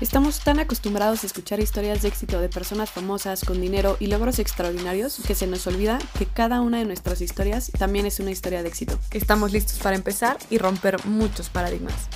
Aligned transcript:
Estamos 0.00 0.40
tan 0.40 0.58
acostumbrados 0.60 1.22
a 1.22 1.26
escuchar 1.26 1.60
historias 1.60 2.00
de 2.00 2.08
éxito 2.08 2.40
de 2.40 2.48
personas 2.48 2.90
famosas 2.90 3.44
con 3.44 3.60
dinero 3.60 3.98
y 4.00 4.06
logros 4.06 4.38
extraordinarios 4.38 5.20
que 5.26 5.34
se 5.34 5.46
nos 5.46 5.66
olvida 5.66 5.98
que 6.18 6.24
cada 6.24 6.62
una 6.62 6.78
de 6.78 6.86
nuestras 6.86 7.20
historias 7.20 7.70
también 7.78 8.06
es 8.06 8.18
una 8.18 8.30
historia 8.30 8.62
de 8.62 8.68
éxito. 8.68 8.98
Estamos 9.10 9.52
listos 9.52 9.78
para 9.78 9.96
empezar 9.96 10.38
y 10.48 10.56
romper 10.56 11.04
muchos 11.04 11.50
paradigmas. 11.50 12.08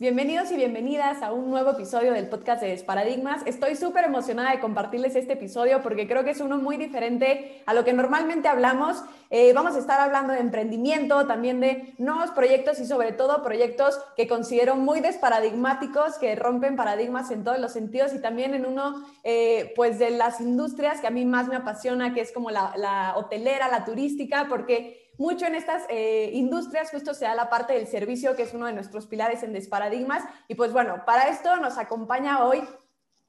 Bienvenidos 0.00 0.52
y 0.52 0.54
bienvenidas 0.54 1.22
a 1.22 1.32
un 1.32 1.50
nuevo 1.50 1.72
episodio 1.72 2.12
del 2.12 2.28
podcast 2.28 2.62
de 2.62 2.68
Desparadigmas. 2.68 3.44
Estoy 3.46 3.74
súper 3.74 4.04
emocionada 4.04 4.52
de 4.52 4.60
compartirles 4.60 5.16
este 5.16 5.32
episodio 5.32 5.82
porque 5.82 6.06
creo 6.06 6.22
que 6.22 6.30
es 6.30 6.40
uno 6.40 6.56
muy 6.56 6.76
diferente 6.76 7.64
a 7.66 7.74
lo 7.74 7.84
que 7.84 7.92
normalmente 7.92 8.46
hablamos. 8.46 9.02
Eh, 9.30 9.52
vamos 9.54 9.74
a 9.74 9.80
estar 9.80 9.98
hablando 9.98 10.34
de 10.34 10.38
emprendimiento, 10.38 11.26
también 11.26 11.58
de 11.58 11.94
nuevos 11.98 12.30
proyectos 12.30 12.78
y 12.78 12.86
sobre 12.86 13.10
todo 13.10 13.42
proyectos 13.42 13.98
que 14.16 14.28
considero 14.28 14.76
muy 14.76 15.00
desparadigmáticos, 15.00 16.16
que 16.18 16.36
rompen 16.36 16.76
paradigmas 16.76 17.32
en 17.32 17.42
todos 17.42 17.58
los 17.58 17.72
sentidos 17.72 18.14
y 18.14 18.20
también 18.20 18.54
en 18.54 18.66
uno 18.66 19.04
eh, 19.24 19.72
pues 19.74 19.98
de 19.98 20.10
las 20.10 20.40
industrias 20.40 21.00
que 21.00 21.08
a 21.08 21.10
mí 21.10 21.24
más 21.24 21.48
me 21.48 21.56
apasiona, 21.56 22.14
que 22.14 22.20
es 22.20 22.30
como 22.30 22.52
la, 22.52 22.72
la 22.76 23.14
hotelera, 23.16 23.66
la 23.66 23.84
turística, 23.84 24.46
porque 24.48 25.07
mucho 25.18 25.44
en 25.46 25.54
estas 25.54 25.84
eh, 25.90 26.30
industrias 26.32 26.90
justo 26.90 27.12
se 27.12 27.26
da 27.26 27.34
la 27.34 27.50
parte 27.50 27.74
del 27.74 27.86
servicio, 27.86 28.34
que 28.36 28.44
es 28.44 28.54
uno 28.54 28.66
de 28.66 28.72
nuestros 28.72 29.06
pilares 29.06 29.42
en 29.42 29.52
Desparadigmas. 29.52 30.22
Y 30.46 30.54
pues 30.54 30.72
bueno, 30.72 31.02
para 31.04 31.28
esto 31.28 31.56
nos 31.56 31.76
acompaña 31.76 32.44
hoy 32.44 32.62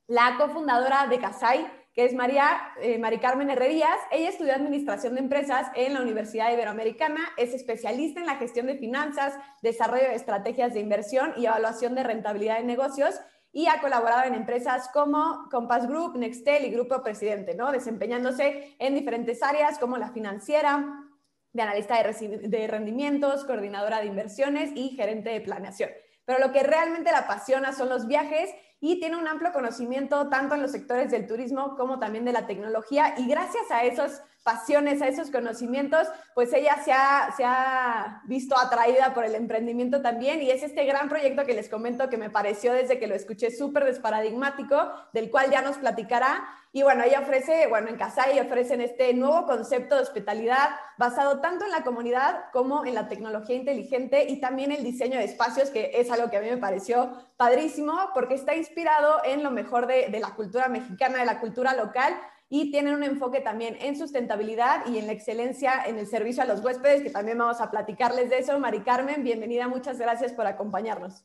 la 0.07 0.35
cofundadora 0.37 1.07
de 1.07 1.19
Casai, 1.19 1.67
que 1.93 2.05
es 2.05 2.13
María 2.13 2.47
eh, 2.81 3.19
Carmen 3.19 3.49
Herrerías. 3.49 3.97
Ella 4.11 4.29
estudió 4.29 4.53
Administración 4.53 5.15
de 5.15 5.21
Empresas 5.21 5.67
en 5.75 5.95
la 5.95 6.01
Universidad 6.01 6.53
Iberoamericana, 6.53 7.21
es 7.37 7.53
especialista 7.53 8.19
en 8.19 8.27
la 8.27 8.35
gestión 8.35 8.67
de 8.67 8.77
finanzas, 8.77 9.33
desarrollo 9.61 10.03
de 10.03 10.15
estrategias 10.15 10.73
de 10.73 10.79
inversión 10.79 11.33
y 11.37 11.47
evaluación 11.47 11.95
de 11.95 12.03
rentabilidad 12.03 12.57
de 12.57 12.63
negocios 12.63 13.19
y 13.51 13.67
ha 13.67 13.81
colaborado 13.81 14.27
en 14.27 14.35
empresas 14.35 14.89
como 14.93 15.47
Compass 15.49 15.87
Group, 15.87 16.15
Nextel 16.17 16.65
y 16.65 16.71
Grupo 16.71 17.01
Presidente, 17.01 17.55
¿no? 17.55 17.71
desempeñándose 17.71 18.75
en 18.77 18.93
diferentes 18.93 19.41
áreas 19.41 19.79
como 19.79 19.97
la 19.97 20.11
financiera, 20.11 21.08
de 21.53 21.61
analista 21.61 21.95
de, 22.01 22.67
rendimientos, 22.67 23.43
coordinadora 23.45 23.99
de 23.99 24.07
inversiones 24.07 24.71
y 24.75 24.89
gerente 24.89 25.29
de 25.29 25.41
planeación. 25.41 25.89
Pero 26.25 26.39
lo 26.39 26.51
que 26.51 26.63
realmente 26.63 27.11
la 27.11 27.19
apasiona 27.19 27.73
son 27.73 27.89
los 27.89 28.07
viajes 28.07 28.51
y 28.79 28.99
tiene 28.99 29.17
un 29.17 29.27
amplio 29.27 29.51
conocimiento 29.51 30.29
tanto 30.29 30.55
en 30.55 30.61
los 30.61 30.71
sectores 30.71 31.11
del 31.11 31.27
turismo 31.27 31.75
como 31.75 31.99
también 31.99 32.25
de 32.25 32.33
la 32.33 32.47
tecnología 32.47 33.15
y 33.17 33.27
gracias 33.27 33.69
a 33.71 33.83
esas 33.83 34.23
pasiones, 34.43 35.01
a 35.01 35.07
esos 35.07 35.31
conocimientos, 35.31 36.07
pues 36.33 36.53
ella 36.53 36.77
se 36.83 36.91
ha, 36.91 37.33
se 37.35 37.43
ha 37.43 38.21
visto 38.25 38.57
atraída 38.57 39.13
por 39.13 39.25
el 39.25 39.35
emprendimiento 39.35 40.01
también 40.01 40.41
y 40.41 40.49
es 40.49 40.63
este 40.63 40.85
gran 40.85 41.09
proyecto 41.09 41.45
que 41.45 41.53
les 41.53 41.69
comento 41.69 42.09
que 42.09 42.17
me 42.17 42.29
pareció 42.29 42.73
desde 42.73 42.99
que 42.99 43.07
lo 43.07 43.15
escuché 43.15 43.51
súper 43.51 43.85
desparadigmático, 43.85 44.75
del 45.13 45.29
cual 45.29 45.51
ya 45.51 45.61
nos 45.61 45.77
platicará. 45.77 46.47
Y 46.71 46.83
bueno, 46.83 47.03
ella 47.03 47.21
ofrece, 47.21 47.67
bueno, 47.67 47.89
en 47.89 47.97
Casai 47.97 48.39
ofrecen 48.39 48.79
este 48.81 49.13
nuevo 49.13 49.45
concepto 49.45 49.95
de 49.95 50.01
hospitalidad 50.01 50.69
basado 50.97 51.41
tanto 51.41 51.65
en 51.65 51.71
la 51.71 51.83
comunidad 51.83 52.45
como 52.53 52.85
en 52.85 52.93
la 52.93 53.07
tecnología 53.07 53.55
inteligente 53.55 54.25
y 54.29 54.39
también 54.39 54.71
el 54.71 54.83
diseño 54.83 55.17
de 55.17 55.25
espacios, 55.25 55.69
que 55.69 55.91
es 55.95 56.11
algo 56.11 56.29
que 56.29 56.37
a 56.37 56.41
mí 56.41 56.49
me 56.49 56.57
pareció 56.57 57.11
padrísimo 57.37 57.93
porque 58.13 58.35
está 58.35 58.55
inspirado 58.55 59.21
en 59.25 59.43
lo 59.43 59.51
mejor 59.51 59.87
de, 59.87 60.09
de 60.09 60.19
la 60.19 60.35
cultura 60.35 60.67
mexicana, 60.67 61.19
de 61.19 61.25
la 61.25 61.39
cultura 61.39 61.73
local 61.73 62.15
y 62.49 62.71
tienen 62.71 62.95
un 62.95 63.03
enfoque 63.03 63.41
también 63.41 63.77
en 63.79 63.95
sustentabilidad 63.95 64.87
y 64.87 64.97
en 64.97 65.05
la 65.05 65.13
excelencia 65.13 65.83
en 65.85 65.99
el 65.99 66.07
servicio 66.07 66.41
a 66.41 66.47
los 66.47 66.63
huéspedes, 66.63 67.03
que 67.03 67.11
también 67.11 67.37
vamos 67.37 67.61
a 67.61 67.69
platicarles 67.69 68.31
de 68.31 68.39
eso. 68.39 68.59
Mari 68.59 68.79
Carmen, 68.79 69.23
bienvenida, 69.23 69.67
muchas 69.67 69.99
gracias 69.99 70.33
por 70.33 70.47
acompañarnos. 70.47 71.23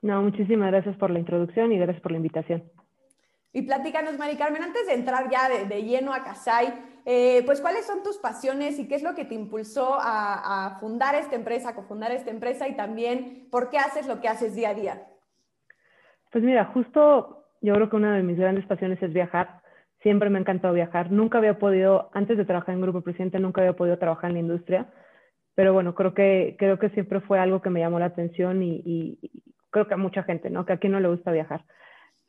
No, 0.00 0.22
muchísimas 0.22 0.70
gracias 0.70 0.96
por 0.96 1.10
la 1.10 1.18
introducción 1.18 1.72
y 1.72 1.78
gracias 1.78 2.00
por 2.00 2.12
la 2.12 2.18
invitación. 2.18 2.62
Y 3.52 3.62
platícanos, 3.62 4.16
Mari 4.16 4.36
Carmen, 4.36 4.62
antes 4.62 4.86
de 4.86 4.94
entrar 4.94 5.28
ya 5.28 5.48
de, 5.48 5.82
lleno 5.82 6.14
a 6.14 6.22
Casai, 6.22 6.72
eh, 7.04 7.42
pues 7.44 7.60
cuáles 7.60 7.84
son 7.84 8.04
tus 8.04 8.16
pasiones 8.18 8.78
y 8.78 8.86
qué 8.86 8.94
es 8.94 9.02
lo 9.02 9.16
que 9.16 9.24
te 9.24 9.34
impulsó 9.34 9.98
a, 10.00 10.76
fundar 10.78 11.16
esta 11.16 11.34
empresa, 11.34 11.70
a 11.70 11.74
cofundar 11.74 12.12
esta 12.12 12.30
empresa 12.30 12.68
y 12.68 12.76
también 12.76 13.48
por 13.50 13.68
qué 13.70 13.78
haces 13.78 14.06
lo 14.06 14.20
que 14.20 14.28
haces 14.28 14.54
día 14.54 14.70
a 14.70 14.74
día. 14.74 15.06
Pues 16.30 16.44
mira, 16.44 16.66
justo 16.66 17.44
yo 17.60 17.74
creo 17.74 17.90
que 17.90 17.96
una 17.96 18.14
de 18.14 18.22
mis 18.22 18.38
grandes 18.38 18.64
pasiones 18.66 19.02
es 19.02 19.12
viajar. 19.12 19.59
Siempre 20.02 20.30
me 20.30 20.38
ha 20.38 20.40
encantado 20.40 20.74
viajar. 20.74 21.10
Nunca 21.10 21.38
había 21.38 21.58
podido, 21.58 22.10
antes 22.14 22.36
de 22.36 22.44
trabajar 22.44 22.74
en 22.74 22.80
Grupo 22.80 23.02
Presidente, 23.02 23.38
nunca 23.38 23.60
había 23.60 23.74
podido 23.74 23.98
trabajar 23.98 24.30
en 24.30 24.34
la 24.34 24.40
industria. 24.40 24.86
Pero 25.54 25.72
bueno, 25.72 25.94
creo 25.94 26.14
que, 26.14 26.56
creo 26.58 26.78
que 26.78 26.90
siempre 26.90 27.20
fue 27.20 27.38
algo 27.38 27.60
que 27.60 27.70
me 27.70 27.80
llamó 27.80 27.98
la 27.98 28.06
atención 28.06 28.62
y, 28.62 28.82
y 28.84 29.18
creo 29.70 29.86
que 29.86 29.94
a 29.94 29.98
mucha 29.98 30.22
gente, 30.22 30.50
¿no? 30.50 30.64
Que 30.64 30.74
a 30.74 30.78
quien 30.78 30.92
no 30.92 31.00
le 31.00 31.08
gusta 31.08 31.32
viajar. 31.32 31.64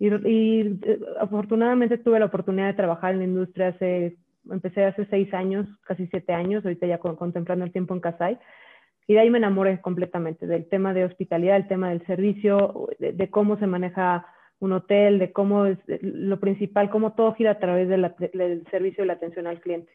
Y, 0.02 0.08
eh, 0.08 1.00
afortunadamente 1.20 2.00
tuve 2.00 2.18
la 2.18 2.26
oportunidad 2.26 2.66
de 2.66 2.74
trabajar 2.74 3.14
en 3.14 3.20
la 3.20 3.26
industria 3.26 3.68
hace, 3.68 4.18
empecé 4.50 4.84
hace 4.84 5.06
seis 5.06 5.32
años, 5.32 5.68
casi 5.86 6.08
siete 6.08 6.34
años, 6.34 6.66
ahorita 6.66 6.88
ya 6.88 6.98
contemplando 6.98 7.66
el 7.66 7.72
tiempo 7.72 7.94
en 7.94 8.00
Casai. 8.00 8.40
Y 9.06 9.14
de 9.14 9.20
ahí 9.20 9.30
me 9.30 9.38
enamoré 9.38 9.80
completamente 9.80 10.48
del 10.48 10.68
tema 10.68 10.96
de 10.96 11.06
hospitalidad, 11.06 11.54
del 11.54 11.68
tema 11.68 11.90
del 11.90 12.04
servicio, 12.08 12.88
de, 12.98 13.30
cómo 13.30 13.58
se 13.60 13.68
maneja 13.68 14.26
un 14.62 14.72
hotel, 14.74 15.20
de 15.20 15.32
cómo 15.32 15.66
es 15.66 15.78
lo 15.88 16.40
principal, 16.40 16.90
cómo 16.90 17.14
todo 17.14 17.34
gira 17.34 17.52
a 17.52 17.60
través 17.60 17.90
del 17.90 18.64
servicio 18.70 19.04
y 19.04 19.08
la 19.08 19.14
atención 19.14 19.48
al 19.48 19.60
cliente. 19.60 19.92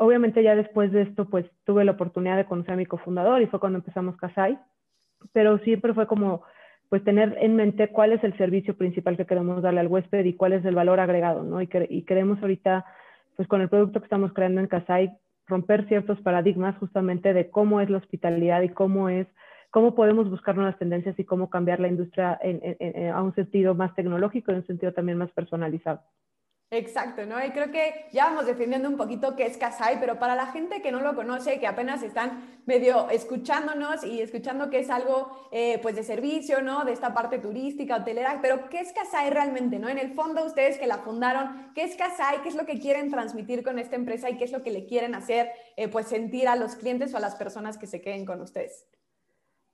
Obviamente 0.00 0.42
ya 0.42 0.56
después 0.56 0.90
de 0.90 1.02
esto, 1.02 1.26
pues 1.26 1.46
tuve 1.64 1.84
la 1.84 1.92
oportunidad 1.92 2.36
de 2.36 2.46
conocer 2.46 2.72
a 2.72 2.76
mi 2.76 2.86
cofundador 2.86 3.42
y 3.42 3.46
fue 3.46 3.60
cuando 3.60 3.78
empezamos 3.78 4.16
Casai, 4.16 4.58
pero 5.32 5.58
siempre 5.58 5.94
fue 5.94 6.06
como 6.06 6.42
pues 6.88 7.04
tener 7.04 7.36
en 7.40 7.54
mente 7.56 7.88
cuál 7.88 8.12
es 8.12 8.22
el 8.24 8.36
servicio 8.36 8.76
principal 8.76 9.16
que 9.16 9.26
queremos 9.26 9.62
darle 9.62 9.80
al 9.80 9.88
huésped 9.88 10.24
y 10.24 10.34
cuál 10.34 10.54
es 10.54 10.64
el 10.64 10.74
valor 10.74 11.00
agregado, 11.00 11.42
¿no? 11.42 11.60
Y, 11.60 11.66
queremos 11.66 12.40
ahorita, 12.40 12.84
pues 13.36 13.48
con 13.48 13.60
el 13.60 13.68
producto 13.68 14.00
que 14.00 14.04
estamos 14.04 14.32
creando 14.32 14.60
en 14.60 14.68
Casai, 14.68 15.12
romper 15.46 15.86
ciertos 15.88 16.20
paradigmas 16.20 16.76
justamente 16.78 17.34
de 17.34 17.50
cómo 17.50 17.80
es 17.80 17.90
la 17.90 17.98
hospitalidad 17.98 18.62
y 18.62 18.70
cómo 18.70 19.08
es, 19.08 19.26
cómo 19.74 19.96
podemos 19.96 20.30
buscar 20.30 20.54
nuevas 20.54 20.78
tendencias 20.78 21.18
y 21.18 21.24
cómo 21.24 21.50
cambiar 21.50 21.80
la 21.80 21.88
industria 21.88 22.38
a 23.12 23.22
un 23.24 23.34
sentido 23.34 23.74
más 23.74 23.92
tecnológico 23.96 24.52
y 24.52 24.54
un 24.54 24.66
sentido 24.68 24.92
también 24.92 25.18
más 25.18 25.32
personalizado. 25.32 26.00
Exacto, 26.70 27.26
¿no? 27.26 27.44
Y 27.44 27.50
creo 27.50 27.72
que 27.72 28.06
ya 28.12 28.26
vamos 28.26 28.46
defendiendo 28.46 28.88
un 28.88 28.96
poquito 28.96 29.34
qué 29.34 29.46
es 29.46 29.56
Casai, 29.56 29.98
pero 29.98 30.20
para 30.20 30.36
la 30.36 30.46
gente 30.46 30.80
que 30.80 30.92
no 30.92 31.00
lo 31.00 31.16
conoce, 31.16 31.58
que 31.58 31.66
apenas 31.66 32.04
están 32.04 32.60
medio 32.66 33.10
escuchándonos 33.10 34.04
y 34.04 34.20
escuchando 34.20 34.70
que 34.70 34.78
es 34.78 34.90
algo 34.90 35.48
eh, 35.50 35.80
pues 35.82 35.96
de 35.96 36.04
servicio, 36.04 36.62
¿no? 36.62 36.84
De 36.84 36.92
esta 36.92 37.12
parte 37.12 37.40
turística, 37.40 37.96
hotelera, 37.96 38.38
pero 38.40 38.68
¿qué 38.68 38.78
es 38.78 38.92
Casai 38.92 39.30
realmente, 39.30 39.80
¿no? 39.80 39.88
En 39.88 39.98
el 39.98 40.14
fondo 40.14 40.44
ustedes 40.46 40.78
que 40.78 40.86
la 40.86 40.98
fundaron, 40.98 41.72
¿qué 41.74 41.82
es 41.82 41.96
Casai? 41.96 42.42
¿Qué 42.42 42.48
es 42.48 42.54
lo 42.54 42.64
que 42.64 42.78
quieren 42.78 43.10
transmitir 43.10 43.64
con 43.64 43.80
esta 43.80 43.96
empresa 43.96 44.30
y 44.30 44.36
qué 44.36 44.44
es 44.44 44.52
lo 44.52 44.62
que 44.62 44.70
le 44.70 44.86
quieren 44.86 45.16
hacer 45.16 45.50
eh, 45.76 45.88
pues 45.88 46.06
sentir 46.06 46.46
a 46.46 46.54
los 46.54 46.76
clientes 46.76 47.12
o 47.12 47.16
a 47.16 47.20
las 47.20 47.34
personas 47.34 47.76
que 47.76 47.88
se 47.88 48.00
queden 48.00 48.24
con 48.24 48.40
ustedes? 48.40 48.86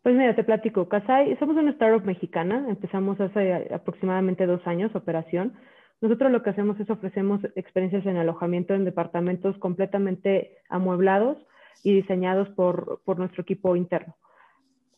Pues 0.02 0.14
mira, 0.14 0.34
te 0.34 0.44
platico, 0.44 0.88
Casai, 0.88 1.36
somos 1.38 1.56
una 1.56 1.72
startup 1.72 2.06
mexicana, 2.06 2.66
empezamos 2.68 3.20
hace 3.20 3.68
aproximadamente 3.74 4.46
dos 4.46 4.66
años 4.66 4.94
operación 4.94 5.54
nosotros 6.00 6.32
lo 6.32 6.42
que 6.42 6.50
hacemos 6.50 6.80
es 6.80 6.88
ofrecemos 6.88 7.40
experiencias 7.56 8.06
en 8.06 8.16
alojamiento 8.16 8.74
en 8.74 8.84
departamentos 8.84 9.56
completamente 9.58 10.56
amueblados 10.68 11.36
y 11.84 11.94
diseñados 11.94 12.48
por, 12.50 13.00
por 13.04 13.18
nuestro 13.18 13.42
equipo 13.42 13.76
interno. 13.76 14.16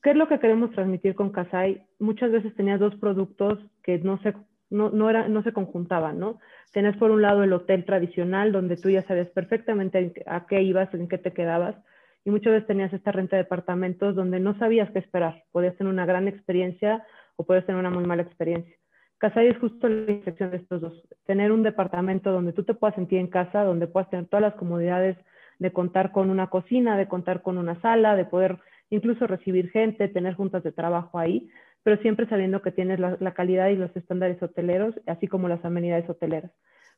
¿Qué 0.02 0.10
es 0.10 0.16
lo 0.16 0.28
que 0.28 0.38
queremos 0.38 0.70
transmitir 0.72 1.14
con 1.14 1.30
Casai? 1.30 1.86
Muchas 1.98 2.30
veces 2.30 2.54
tenías 2.54 2.80
dos 2.80 2.94
productos 2.96 3.58
que 3.82 3.98
no 3.98 4.18
se, 4.22 4.34
no, 4.70 4.90
no, 4.90 5.10
era, 5.10 5.28
no 5.28 5.42
se 5.42 5.52
conjuntaban, 5.52 6.18
¿no? 6.18 6.38
Tenías 6.72 6.96
por 6.96 7.10
un 7.10 7.22
lado 7.22 7.42
el 7.42 7.52
hotel 7.52 7.84
tradicional, 7.84 8.52
donde 8.52 8.76
tú 8.76 8.90
ya 8.90 9.02
sabes 9.02 9.28
perfectamente 9.30 10.12
a 10.26 10.46
qué 10.46 10.62
ibas, 10.62 10.92
en 10.94 11.08
qué 11.08 11.18
te 11.18 11.32
quedabas, 11.32 11.76
y 12.24 12.30
muchas 12.30 12.52
veces 12.52 12.66
tenías 12.66 12.92
esta 12.92 13.12
renta 13.12 13.36
de 13.36 13.42
departamentos 13.42 14.14
donde 14.14 14.40
no 14.40 14.56
sabías 14.58 14.90
qué 14.90 15.00
esperar. 15.00 15.42
Podías 15.50 15.76
tener 15.76 15.92
una 15.92 16.06
gran 16.06 16.28
experiencia 16.28 17.04
o 17.36 17.44
podías 17.44 17.66
tener 17.66 17.80
una 17.80 17.90
muy 17.90 18.04
mala 18.04 18.22
experiencia. 18.22 18.74
Casai 19.18 19.48
es 19.48 19.58
justo 19.58 19.88
la 19.88 20.10
intersección 20.10 20.50
de 20.50 20.56
estos 20.58 20.80
dos. 20.80 21.02
Tener 21.26 21.52
un 21.52 21.62
departamento 21.62 22.32
donde 22.32 22.52
tú 22.52 22.64
te 22.64 22.74
puedas 22.74 22.94
sentir 22.94 23.18
en 23.18 23.28
casa, 23.28 23.64
donde 23.64 23.86
puedas 23.86 24.10
tener 24.10 24.26
todas 24.26 24.42
las 24.42 24.54
comodidades 24.54 25.16
de 25.58 25.72
contar 25.72 26.10
con 26.12 26.30
una 26.30 26.48
cocina, 26.48 26.96
de 26.96 27.06
contar 27.06 27.42
con 27.42 27.56
una 27.58 27.80
sala, 27.80 28.16
de 28.16 28.24
poder 28.24 28.58
incluso 28.90 29.26
recibir 29.26 29.70
gente, 29.70 30.08
tener 30.08 30.34
juntas 30.34 30.62
de 30.64 30.72
trabajo 30.72 31.18
ahí, 31.18 31.48
pero 31.82 32.00
siempre 32.02 32.28
sabiendo 32.28 32.62
que 32.62 32.72
tienes 32.72 32.98
la, 33.00 33.34
calidad 33.34 33.68
y 33.68 33.76
los 33.76 33.94
estándares 33.96 34.42
hoteleros, 34.42 34.94
así 35.06 35.28
como 35.28 35.48
las 35.48 35.64
amenidades 35.64 36.08
hoteleras. 36.08 36.50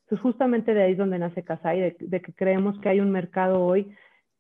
Entonces, 0.05 0.23
justamente 0.23 0.75
de 0.75 0.83
ahí 0.83 0.93
es 0.93 0.99
donde 0.99 1.19
nace 1.19 1.45
Casai, 1.45 1.81
de, 1.81 1.97
de 1.99 2.21
que 2.21 2.35
creemos 2.35 2.79
que 2.81 2.89
hay 2.89 3.01
un 3.01 3.11
mercado 3.11 3.65
hoy 3.65 3.95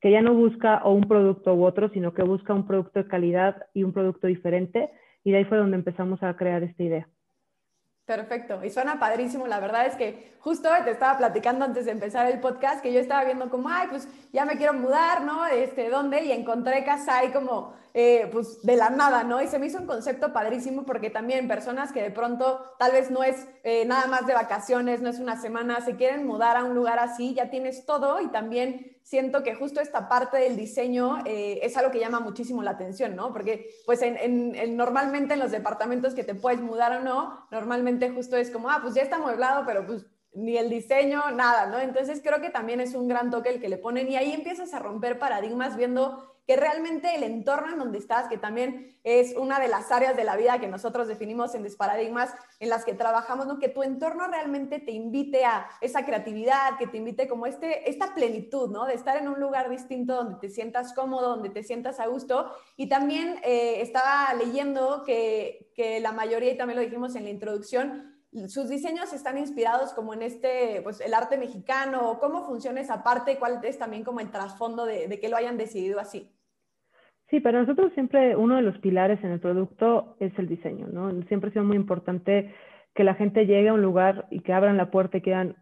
que 0.04 0.10
ya 0.10 0.20
no 0.20 0.34
busca 0.34 0.82
o 0.84 0.92
un 0.92 1.08
producto 1.08 1.54
u 1.54 1.64
otro, 1.64 1.88
sino 1.88 2.12
que 2.12 2.22
busca 2.22 2.52
un 2.52 2.66
producto 2.66 2.98
de 2.98 3.08
calidad 3.08 3.68
y 3.72 3.84
un 3.84 3.94
producto 3.94 4.26
diferente. 4.26 4.90
Y 5.24 5.32
de 5.32 5.38
ahí 5.38 5.44
fue 5.46 5.56
donde 5.56 5.78
empezamos 5.78 6.22
a 6.22 6.36
crear 6.36 6.62
esta 6.62 6.82
idea. 6.82 7.08
Perfecto, 8.04 8.62
y 8.62 8.68
suena 8.68 9.00
padrísimo. 9.00 9.46
La 9.46 9.60
verdad 9.60 9.86
es 9.86 9.94
que 9.94 10.34
justo 10.40 10.68
te 10.84 10.90
estaba 10.90 11.16
platicando 11.16 11.64
antes 11.64 11.86
de 11.86 11.92
empezar 11.92 12.30
el 12.30 12.38
podcast 12.38 12.82
que 12.82 12.92
yo 12.92 13.00
estaba 13.00 13.24
viendo 13.24 13.48
como, 13.48 13.70
ay, 13.70 13.86
pues 13.88 14.06
ya 14.30 14.44
me 14.44 14.58
quiero 14.58 14.74
mudar, 14.74 15.22
¿no? 15.22 15.46
Este, 15.46 15.88
¿dónde? 15.88 16.22
Y 16.22 16.32
encontré 16.32 16.84
Casai 16.84 17.32
como, 17.32 17.72
eh, 17.96 18.28
pues 18.32 18.60
de 18.62 18.74
la 18.74 18.90
nada, 18.90 19.22
¿no? 19.22 19.40
Y 19.40 19.46
se 19.46 19.60
me 19.60 19.66
hizo 19.66 19.78
un 19.78 19.86
concepto 19.86 20.32
padrísimo 20.32 20.84
porque 20.84 21.10
también 21.10 21.46
personas 21.46 21.92
que 21.92 22.02
de 22.02 22.10
pronto 22.10 22.74
tal 22.76 22.90
vez 22.90 23.12
no 23.12 23.22
es 23.22 23.46
eh, 23.62 23.84
nada 23.84 24.08
más 24.08 24.26
de 24.26 24.34
vacaciones, 24.34 25.00
no 25.00 25.08
es 25.08 25.20
una 25.20 25.40
semana, 25.40 25.80
se 25.80 25.94
quieren 25.94 26.26
mudar 26.26 26.56
a 26.56 26.64
un 26.64 26.74
lugar 26.74 26.98
así, 26.98 27.34
ya 27.34 27.50
tienes 27.50 27.86
todo 27.86 28.20
y 28.20 28.26
también 28.32 28.98
siento 29.04 29.44
que 29.44 29.54
justo 29.54 29.80
esta 29.80 30.08
parte 30.08 30.38
del 30.38 30.56
diseño 30.56 31.18
eh, 31.24 31.60
es 31.62 31.76
algo 31.76 31.92
que 31.92 32.00
llama 32.00 32.18
muchísimo 32.18 32.64
la 32.64 32.72
atención, 32.72 33.14
¿no? 33.14 33.32
Porque 33.32 33.70
pues 33.86 34.02
en, 34.02 34.76
normalmente 34.76 35.34
en 35.34 35.38
los 35.38 35.52
departamentos 35.52 36.14
que 36.14 36.24
te 36.24 36.34
puedes 36.34 36.60
mudar 36.60 37.00
o 37.00 37.00
no, 37.00 37.46
normalmente 37.52 38.10
justo 38.10 38.36
es 38.36 38.50
como, 38.50 38.70
ah, 38.70 38.80
pues 38.82 38.94
ya 38.94 39.02
está 39.02 39.16
amueblado, 39.16 39.64
pero 39.64 39.86
pues 39.86 40.04
ni 40.32 40.56
el 40.56 40.68
diseño, 40.68 41.30
nada, 41.30 41.66
¿no? 41.66 41.78
Entonces 41.78 42.20
creo 42.24 42.40
que 42.40 42.50
también 42.50 42.80
es 42.80 42.94
un 42.94 43.06
gran 43.06 43.30
toque 43.30 43.50
el 43.50 43.60
que 43.60 43.68
le 43.68 43.78
ponen 43.78 44.10
y 44.10 44.16
ahí 44.16 44.32
empiezas 44.32 44.74
a 44.74 44.80
romper 44.80 45.20
paradigmas 45.20 45.76
viendo 45.76 46.33
que 46.46 46.56
realmente 46.56 47.14
el 47.14 47.22
entorno 47.22 47.72
en 47.72 47.78
donde 47.78 47.98
estás, 47.98 48.28
que 48.28 48.36
también 48.36 48.98
es 49.02 49.34
una 49.36 49.58
de 49.58 49.68
las 49.68 49.90
áreas 49.90 50.16
de 50.16 50.24
la 50.24 50.36
vida 50.36 50.58
que 50.58 50.68
nosotros 50.68 51.08
definimos 51.08 51.54
en 51.54 51.62
Desparadigmas, 51.62 52.34
en 52.60 52.68
las 52.68 52.84
que 52.84 52.94
trabajamos, 52.94 53.46
¿no? 53.46 53.58
que 53.58 53.68
tu 53.68 53.82
entorno 53.82 54.26
realmente 54.26 54.78
te 54.78 54.92
invite 54.92 55.44
a 55.44 55.68
esa 55.80 56.04
creatividad, 56.04 56.76
que 56.78 56.86
te 56.86 56.98
invite 56.98 57.28
como 57.28 57.46
este, 57.46 57.88
esta 57.88 58.14
plenitud, 58.14 58.70
¿no? 58.70 58.84
de 58.84 58.94
estar 58.94 59.16
en 59.16 59.28
un 59.28 59.40
lugar 59.40 59.70
distinto 59.70 60.14
donde 60.14 60.36
te 60.36 60.50
sientas 60.50 60.92
cómodo, 60.92 61.30
donde 61.30 61.50
te 61.50 61.62
sientas 61.62 61.98
a 61.98 62.06
gusto. 62.06 62.50
Y 62.76 62.88
también 62.88 63.40
eh, 63.42 63.80
estaba 63.80 64.32
leyendo 64.34 65.02
que, 65.04 65.70
que 65.74 66.00
la 66.00 66.12
mayoría, 66.12 66.52
y 66.52 66.56
también 66.58 66.78
lo 66.78 66.84
dijimos 66.84 67.14
en 67.16 67.24
la 67.24 67.30
introducción, 67.30 68.14
sus 68.48 68.68
diseños 68.68 69.12
están 69.12 69.38
inspirados 69.38 69.92
como 69.92 70.12
en 70.12 70.22
este, 70.22 70.80
pues 70.82 71.00
el 71.00 71.14
arte 71.14 71.38
mexicano, 71.38 72.18
cómo 72.20 72.44
funciona 72.44 72.80
esa 72.80 73.02
parte, 73.04 73.38
cuál 73.38 73.60
es 73.62 73.78
también 73.78 74.02
como 74.02 74.20
el 74.20 74.30
trasfondo 74.30 74.84
de, 74.84 75.06
de 75.06 75.20
que 75.20 75.28
lo 75.28 75.36
hayan 75.36 75.56
decidido 75.56 76.00
así. 76.00 76.33
Sí, 77.30 77.40
para 77.40 77.60
nosotros 77.60 77.92
siempre 77.94 78.36
uno 78.36 78.56
de 78.56 78.62
los 78.62 78.78
pilares 78.78 79.22
en 79.24 79.30
el 79.30 79.40
producto 79.40 80.16
es 80.20 80.36
el 80.38 80.48
diseño, 80.48 80.88
¿no? 80.92 81.10
Siempre 81.24 81.50
ha 81.50 81.52
sido 81.52 81.64
muy 81.64 81.76
importante 81.76 82.54
que 82.94 83.04
la 83.04 83.14
gente 83.14 83.46
llegue 83.46 83.68
a 83.68 83.74
un 83.74 83.82
lugar 83.82 84.26
y 84.30 84.40
que 84.40 84.52
abran 84.52 84.76
la 84.76 84.90
puerta 84.90 85.18
y 85.18 85.22
quedan, 85.22 85.56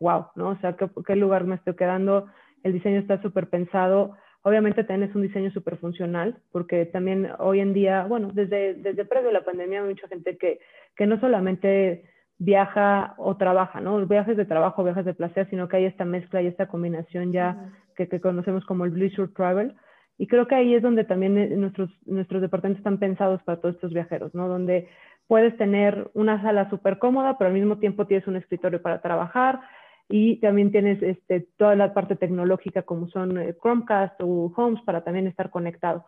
wow, 0.00 0.26
¿no? 0.34 0.50
O 0.50 0.56
sea, 0.56 0.76
¿qué, 0.76 0.88
qué 1.06 1.16
lugar 1.16 1.44
me 1.44 1.54
estoy 1.54 1.76
quedando? 1.76 2.26
El 2.62 2.72
diseño 2.72 2.98
está 2.98 3.20
súper 3.22 3.48
pensado. 3.48 4.16
Obviamente 4.42 4.82
también 4.82 5.08
es 5.08 5.14
un 5.14 5.22
diseño 5.22 5.52
súper 5.52 5.76
funcional, 5.76 6.38
porque 6.50 6.86
también 6.86 7.28
hoy 7.38 7.60
en 7.60 7.72
día, 7.72 8.04
bueno, 8.04 8.30
desde, 8.32 8.74
desde 8.74 9.04
previo 9.04 9.30
a 9.30 9.32
la 9.32 9.44
pandemia 9.44 9.82
hay 9.82 9.88
mucha 9.88 10.08
gente 10.08 10.36
que, 10.36 10.58
que 10.96 11.06
no 11.06 11.20
solamente 11.20 12.10
viaja 12.38 13.14
o 13.18 13.36
trabaja, 13.36 13.80
¿no? 13.80 14.04
Viajes 14.04 14.36
de 14.36 14.44
trabajo, 14.44 14.82
viajes 14.82 15.04
de 15.04 15.14
placer, 15.14 15.48
sino 15.48 15.68
que 15.68 15.76
hay 15.76 15.84
esta 15.84 16.04
mezcla 16.04 16.42
y 16.42 16.48
esta 16.48 16.66
combinación 16.66 17.32
ya 17.32 17.70
que, 17.94 18.08
que, 18.08 18.20
conocemos 18.20 18.64
como 18.64 18.84
el 18.84 18.98
leisure 18.98 19.32
travel. 19.32 19.76
Y 20.22 20.28
creo 20.28 20.46
que 20.46 20.54
ahí 20.54 20.72
es 20.72 20.82
donde 20.82 21.02
también 21.02 21.36
eh, 21.36 21.48
nuestros, 21.56 21.90
nuestros 22.06 22.40
departamentos 22.40 22.78
están 22.78 22.98
pensados 22.98 23.42
para 23.42 23.60
todos 23.60 23.74
estos 23.74 23.92
viajeros, 23.92 24.32
¿no? 24.36 24.46
Donde 24.46 24.88
puedes 25.26 25.56
tener 25.56 26.12
una 26.14 26.40
sala 26.42 26.70
súper 26.70 27.00
cómoda, 27.00 27.36
pero 27.36 27.48
al 27.48 27.54
mismo 27.54 27.78
tiempo 27.78 28.06
tienes 28.06 28.28
un 28.28 28.36
escritorio 28.36 28.80
para 28.80 29.02
trabajar 29.02 29.58
y 30.08 30.36
también 30.36 30.70
tienes 30.70 31.02
este, 31.02 31.48
toda 31.56 31.74
la 31.74 31.92
parte 31.92 32.14
tecnológica 32.14 32.82
como 32.82 33.08
son 33.08 33.36
eh, 33.36 33.56
Chromecast 33.60 34.20
o 34.20 34.52
Homes 34.56 34.80
para 34.84 35.02
también 35.02 35.26
estar 35.26 35.50
conectado. 35.50 36.06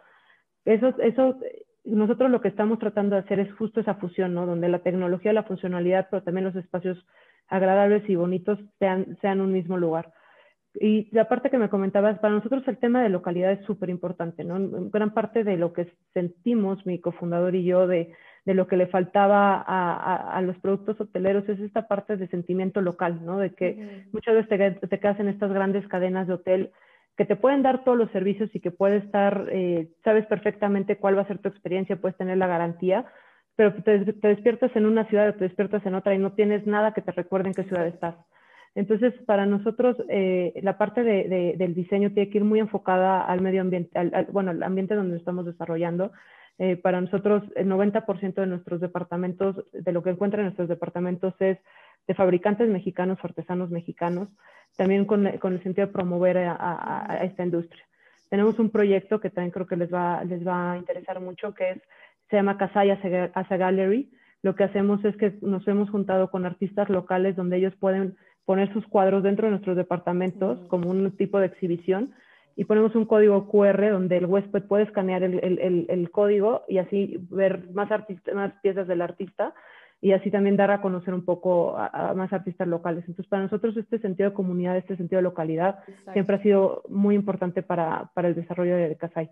Eso, 0.65 0.95
eso 1.01 1.37
nosotros 1.83 2.31
lo 2.31 2.41
que 2.41 2.47
estamos 2.47 2.79
tratando 2.79 3.17
de 3.17 3.23
hacer 3.23 3.41
es 3.41 3.53
justo 3.55 3.81
esa 3.81 3.97
fusión, 3.97 4.33
¿no? 4.33 4.47
Donde 4.47 4.69
la 4.69 4.79
tecnología, 4.79 5.33
la 5.33 5.43
funcionalidad, 5.43 6.07
pero 6.09 6.23
también 6.23 6.45
los 6.45 6.55
espacios 6.55 7.05
agradables 7.49 8.09
y 8.09 8.15
bonitos 8.15 8.61
sean, 8.79 9.19
sean 9.21 9.41
un 9.41 9.51
mismo 9.51 9.77
lugar. 9.77 10.13
Y 10.75 11.09
la 11.13 11.29
parte 11.29 11.51
que 11.51 11.59
me 11.59 11.69
comentabas, 11.69 12.19
para 12.19 12.35
nosotros 12.35 12.67
el 12.67 12.79
tema 12.79 13.03
de 13.03 13.09
localidad 13.09 13.53
es 13.53 13.65
súper 13.65 13.91
importante, 13.91 14.43
¿no? 14.43 14.59
Gran 14.91 15.15
parte 15.15 15.45
de 15.45 15.57
lo 15.57 15.73
que 15.73 15.93
sentimos 16.13 16.85
mi 16.85 16.99
cofundador 16.99 17.55
y 17.55 17.65
yo 17.65 17.87
de, 17.87 18.13
de 18.45 18.55
lo 18.55 18.67
que 18.67 18.77
le 18.77 18.89
faltaba 18.89 19.63
a, 19.65 20.37
a, 20.37 20.43
los 20.43 20.59
productos 20.59 21.01
hoteleros 21.01 21.49
es 21.49 21.61
esta 21.61 21.87
parte 21.87 22.17
de 22.17 22.27
sentimiento 22.29 22.81
local, 22.81 23.25
¿no? 23.25 23.39
De 23.39 23.55
que 23.55 24.07
muchas 24.13 24.35
veces 24.35 24.81
te, 24.81 24.89
te, 24.89 24.99
quedas 24.99 25.21
en 25.21 25.29
estas 25.29 25.53
grandes 25.53 25.87
cadenas 25.87 26.27
de 26.27 26.35
hotel 26.35 26.71
que 27.17 27.25
te 27.25 27.37
pueden 27.37 27.63
dar 27.63 27.85
todos 27.85 27.97
los 27.97 28.11
servicios 28.11 28.51
y 28.55 28.61
que 28.61 28.73
puedes 28.73 29.05
estar, 29.05 29.47
eh, 29.53 29.89
sabes 30.03 30.27
perfectamente 30.27 30.97
cuál 30.97 31.17
va 31.17 31.23
a 31.23 31.29
ser 31.29 31.39
tu 31.39 31.49
experiencia, 31.49 31.97
puedes 31.97 32.17
tener 32.17 32.37
la 32.37 32.49
garantía, 32.49 33.07
pero 33.57 33.73
te, 33.83 34.01
despiertas 34.01 34.75
en 34.75 34.87
una 34.87 35.05
ciudad 35.07 35.29
o 35.29 35.35
te 35.35 35.45
despiertas 35.45 35.87
en 35.87 35.95
otra 35.95 36.15
y 36.15 36.19
no 36.19 36.33
tienes 36.33 36.67
nada 36.67 36.93
que 36.93 37.03
te 37.03 37.13
recuerde 37.13 37.49
en 37.49 37.55
qué 37.55 37.63
ciudad 37.65 37.87
estás. 37.87 38.17
Entonces, 38.75 39.15
para 39.27 39.47
nosotros, 39.47 39.97
eh, 40.09 40.53
la 40.63 40.79
parte 40.79 41.03
de, 41.05 41.55
del 41.57 41.75
diseño 41.75 42.11
tiene 42.13 42.31
que 42.31 42.39
ir 42.39 42.45
muy 42.45 42.59
enfocada 42.59 43.25
al 43.25 43.41
medio 43.41 43.61
ambiente, 43.61 43.97
al, 43.99 44.27
bueno, 44.33 44.51
al 44.51 44.63
ambiente 44.63 44.95
donde 44.95 45.17
estamos 45.17 45.47
desarrollando. 45.47 46.13
Eh, 46.59 46.77
para 46.77 47.01
nosotros, 47.01 47.43
el 47.57 47.69
90% 47.69 48.35
de 48.35 48.47
nuestros 48.47 48.81
departamentos, 48.81 49.65
de 49.73 49.93
lo 49.93 50.03
que 50.03 50.11
encuentran 50.11 50.41
en 50.41 50.47
nuestros 50.47 50.69
departamentos 50.69 51.35
es 51.41 51.59
de 52.07 52.15
fabricantes 52.15 52.69
mexicanos, 52.69 53.19
artesanos 53.23 53.71
mexicanos 53.71 54.29
también 54.77 55.05
con, 55.05 55.27
con 55.39 55.55
el 55.55 55.63
sentido 55.63 55.87
de 55.87 55.93
promover 55.93 56.39
a, 56.39 57.21
esta 57.23 57.45
industria. 57.45 57.85
Tenemos 58.29 58.59
un 58.59 58.71
proyecto 58.71 59.21
que 59.21 59.31
también 59.31 59.53
creo 59.53 59.67
que 59.67 59.77
les 59.77 59.93
va, 59.93 60.25
les 60.25 60.47
va 60.47 60.73
a 60.73 60.79
interesar 60.79 61.21
mucho, 61.21 61.55
que 61.55 61.71
es, 61.71 61.83
se 62.29 62.37
llama 62.37 62.59
Casay 62.59 62.91
as 62.91 63.53
a 63.53 63.57
Gallery. 63.57 64.11
Lo 64.43 64.55
que 64.55 64.65
hacemos 64.65 65.05
es 65.05 65.17
que 65.17 65.35
nos 65.43 65.67
hemos 65.69 65.91
juntado 65.91 66.31
con 66.31 66.45
artistas 66.45 66.89
locales 66.89 67.37
donde 67.37 67.59
ellos 67.59 67.75
pueden 67.77 68.17
poner 68.45 68.73
sus 68.73 68.87
cuadros 68.87 69.23
dentro 69.23 69.47
de 69.47 69.53
nuestros 69.53 69.77
departamentos 69.77 70.59
como 70.69 70.91
un 70.91 71.17
tipo 71.17 71.39
de 71.39 71.47
exhibición 71.47 72.13
y 72.57 72.65
ponemos 72.65 72.95
un 72.95 73.07
código 73.07 73.49
QR 73.49 73.91
donde 73.91 74.17
el 74.17 74.27
huésped 74.27 74.65
puede 74.65 74.85
escanear 74.85 75.23
el, 75.23 75.41
el, 75.43 75.87
el, 75.89 76.11
código 76.11 76.63
y 76.69 76.79
así 76.79 77.19
ver 77.31 77.69
más, 77.73 77.89
más 78.35 78.53
piezas 78.63 78.87
del 78.87 79.03
artista 79.03 79.55
y 80.01 80.13
así 80.13 80.31
también 80.31 80.57
dar 80.57 80.71
a 80.71 80.81
conocer 80.81 81.15
un 81.15 81.25
poco 81.25 81.77
a, 81.77 82.13
más 82.15 82.33
artistas 82.33 82.69
locales. 82.69 83.05
Entonces, 83.09 83.27
para 83.27 83.43
nosotros 83.43 83.77
este 83.77 83.99
sentido 83.99 84.31
de 84.31 84.35
comunidad, 84.37 84.77
este 84.77 84.97
sentido 84.97 85.19
de 85.19 85.25
localidad, 85.25 85.79
siempre 86.13 86.37
ha 86.37 86.43
sido 86.43 86.83
muy 86.89 87.15
importante 87.15 87.63
para, 87.63 88.11
para 88.15 88.29
el 88.29 88.35
desarrollo 88.35 88.77
de 88.77 88.97
Casai. 88.97 89.31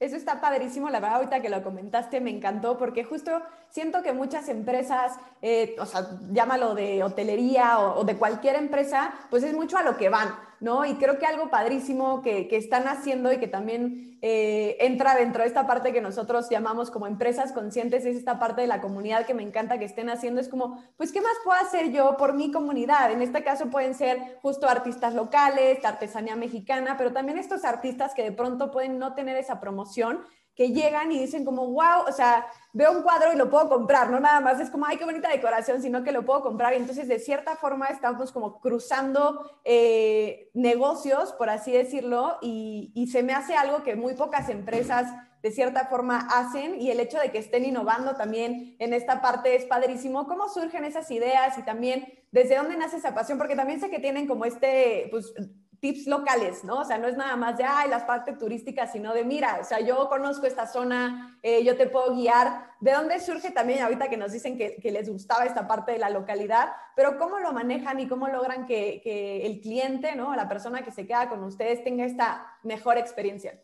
Eso 0.00 0.14
está 0.14 0.40
padrísimo, 0.40 0.90
la 0.90 1.00
verdad, 1.00 1.16
ahorita 1.16 1.42
que 1.42 1.48
lo 1.48 1.64
comentaste 1.64 2.20
me 2.20 2.30
encantó 2.30 2.78
porque 2.78 3.02
justo 3.02 3.42
siento 3.68 4.00
que 4.00 4.12
muchas 4.12 4.48
empresas, 4.48 5.18
eh, 5.42 5.74
o 5.80 5.86
sea, 5.86 6.06
llámalo 6.30 6.76
de 6.76 7.02
hotelería 7.02 7.80
o, 7.80 8.04
de 8.04 8.16
cualquier 8.16 8.54
empresa, 8.54 9.12
pues 9.28 9.42
es 9.42 9.54
mucho 9.54 9.76
a 9.76 9.82
lo 9.82 9.96
que 9.96 10.08
van, 10.08 10.28
¿no? 10.60 10.84
Y 10.84 10.94
creo 10.94 11.18
que 11.18 11.26
algo 11.26 11.50
padrísimo 11.50 12.22
que, 12.22 12.48
que 12.48 12.56
están 12.56 12.88
haciendo 12.88 13.32
y 13.32 13.38
que 13.38 13.48
también 13.48 14.18
eh, 14.20 14.76
entra 14.80 15.14
dentro 15.14 15.42
de 15.42 15.48
esta 15.48 15.66
parte 15.66 15.92
que 15.92 16.00
nosotros 16.00 16.48
llamamos 16.50 16.90
como 16.90 17.06
empresas 17.06 17.52
conscientes, 17.52 18.04
es 18.04 18.16
esta 18.16 18.40
parte 18.40 18.62
de 18.62 18.66
la 18.66 18.80
comunidad 18.80 19.26
que 19.26 19.34
me 19.34 19.44
encanta 19.44 19.78
que 19.78 19.84
estén 19.84 20.10
haciendo, 20.10 20.40
es 20.40 20.48
como, 20.48 20.82
pues, 20.96 21.12
¿qué 21.12 21.20
más 21.20 21.34
puedo 21.44 21.60
hacer 21.60 21.92
yo 21.92 22.16
por 22.16 22.34
mi 22.34 22.50
comunidad? 22.50 23.12
En 23.12 23.22
este 23.22 23.44
caso 23.44 23.66
pueden 23.70 23.94
ser 23.94 24.38
justo 24.42 24.68
artistas 24.68 25.14
locales, 25.14 25.84
artesanía 25.84 26.34
mexicana, 26.34 26.96
pero 26.98 27.12
también 27.12 27.38
estos 27.38 27.64
artistas 27.64 28.12
que 28.14 28.24
de 28.24 28.32
pronto 28.32 28.72
pueden 28.72 28.98
no 28.98 29.14
tener 29.14 29.36
esa 29.36 29.60
promoción 29.60 30.20
que 30.58 30.72
llegan 30.72 31.12
y 31.12 31.20
dicen 31.20 31.44
como, 31.44 31.68
wow, 31.68 32.02
o 32.08 32.10
sea, 32.10 32.44
veo 32.72 32.90
un 32.90 33.02
cuadro 33.02 33.32
y 33.32 33.36
lo 33.36 33.48
puedo 33.48 33.68
comprar, 33.68 34.10
no 34.10 34.18
nada 34.18 34.40
más 34.40 34.58
es 34.58 34.70
como, 34.70 34.86
ay, 34.86 34.96
qué 34.96 35.04
bonita 35.04 35.28
decoración, 35.28 35.80
sino 35.80 36.02
que 36.02 36.10
lo 36.10 36.24
puedo 36.24 36.42
comprar. 36.42 36.72
Y 36.72 36.78
entonces, 36.78 37.06
de 37.06 37.20
cierta 37.20 37.54
forma, 37.54 37.86
estamos 37.86 38.32
como 38.32 38.60
cruzando 38.60 39.48
eh, 39.64 40.50
negocios, 40.54 41.32
por 41.34 41.48
así 41.48 41.70
decirlo, 41.70 42.38
y, 42.42 42.90
y 42.96 43.06
se 43.06 43.22
me 43.22 43.34
hace 43.34 43.54
algo 43.54 43.84
que 43.84 43.94
muy 43.94 44.14
pocas 44.14 44.48
empresas 44.48 45.06
de 45.44 45.52
cierta 45.52 45.86
forma 45.86 46.26
hacen 46.28 46.80
y 46.80 46.90
el 46.90 46.98
hecho 46.98 47.20
de 47.20 47.30
que 47.30 47.38
estén 47.38 47.64
innovando 47.64 48.16
también 48.16 48.74
en 48.80 48.92
esta 48.92 49.22
parte 49.22 49.54
es 49.54 49.64
padrísimo. 49.64 50.26
¿Cómo 50.26 50.48
surgen 50.48 50.84
esas 50.84 51.08
ideas 51.12 51.56
y 51.56 51.62
también 51.62 52.04
desde 52.32 52.56
dónde 52.56 52.76
nace 52.76 52.96
esa 52.96 53.14
pasión? 53.14 53.38
Porque 53.38 53.54
también 53.54 53.78
sé 53.78 53.90
que 53.90 54.00
tienen 54.00 54.26
como 54.26 54.44
este, 54.44 55.06
pues 55.12 55.32
tips 55.80 56.06
locales, 56.06 56.64
¿no? 56.64 56.80
O 56.80 56.84
sea, 56.84 56.98
no 56.98 57.06
es 57.06 57.16
nada 57.16 57.36
más 57.36 57.56
de, 57.56 57.64
ay, 57.64 57.88
las 57.88 58.04
partes 58.04 58.38
turísticas, 58.38 58.92
sino 58.92 59.14
de, 59.14 59.24
mira, 59.24 59.58
o 59.60 59.64
sea, 59.64 59.80
yo 59.80 60.08
conozco 60.08 60.46
esta 60.46 60.66
zona, 60.66 61.38
eh, 61.42 61.64
yo 61.64 61.76
te 61.76 61.86
puedo 61.86 62.14
guiar. 62.14 62.68
¿De 62.80 62.92
dónde 62.92 63.20
surge 63.20 63.50
también, 63.50 63.82
ahorita 63.82 64.08
que 64.08 64.16
nos 64.16 64.32
dicen 64.32 64.56
que, 64.56 64.78
les 64.90 65.08
gustaba 65.08 65.44
esta 65.44 65.66
parte 65.66 65.92
de 65.92 65.98
la 65.98 66.10
localidad, 66.10 66.68
pero 66.96 67.18
cómo 67.18 67.38
lo 67.38 67.52
manejan 67.52 68.00
y 68.00 68.08
cómo 68.08 68.28
logran 68.28 68.66
que, 68.66 69.00
que 69.02 69.46
el 69.46 69.60
cliente, 69.60 70.16
¿no? 70.16 70.34
La 70.34 70.48
persona 70.48 70.82
que 70.82 70.90
se 70.90 71.06
queda 71.06 71.28
con 71.28 71.42
ustedes 71.44 71.84
tenga 71.84 72.04
esta 72.04 72.46
mejor 72.62 72.96
experiencia? 72.98 73.60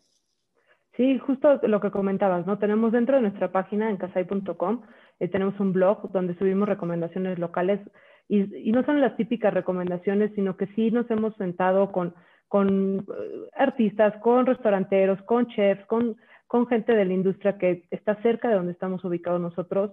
Sí, 0.95 1.19
justo 1.19 1.59
lo 1.63 1.81
que 1.81 1.91
comentabas, 1.91 2.45
¿no? 2.45 2.57
Tenemos 2.57 2.93
dentro 2.93 3.17
de 3.17 3.23
nuestra 3.23 3.51
página 3.51 3.89
en 3.89 3.97
casai.com, 3.97 4.83
eh, 5.19 5.27
tenemos 5.27 5.59
un 5.59 5.73
blog 5.73 6.09
donde 6.11 6.37
subimos 6.37 6.69
recomendaciones 6.69 7.37
locales 7.37 7.79
y, 8.27 8.71
no 8.71 8.83
son 8.83 9.01
las 9.01 9.15
típicas 9.17 9.53
recomendaciones, 9.53 10.31
sino 10.33 10.57
que 10.57 10.67
sí 10.67 10.91
nos 10.91 11.09
hemos 11.11 11.35
sentado 11.35 11.91
con, 11.91 12.13
con 12.47 12.99
eh, 12.99 13.49
artistas, 13.53 14.15
con 14.21 14.45
restauranteros, 14.45 15.21
con 15.23 15.47
chefs, 15.47 15.85
con, 15.85 16.17
con 16.47 16.67
gente 16.67 16.95
de 16.95 17.05
la 17.05 17.13
industria 17.13 17.57
que 17.57 17.83
está 17.91 18.15
cerca 18.21 18.49
de 18.49 18.55
donde 18.55 18.71
estamos 18.71 19.03
ubicados 19.05 19.39
nosotros. 19.39 19.91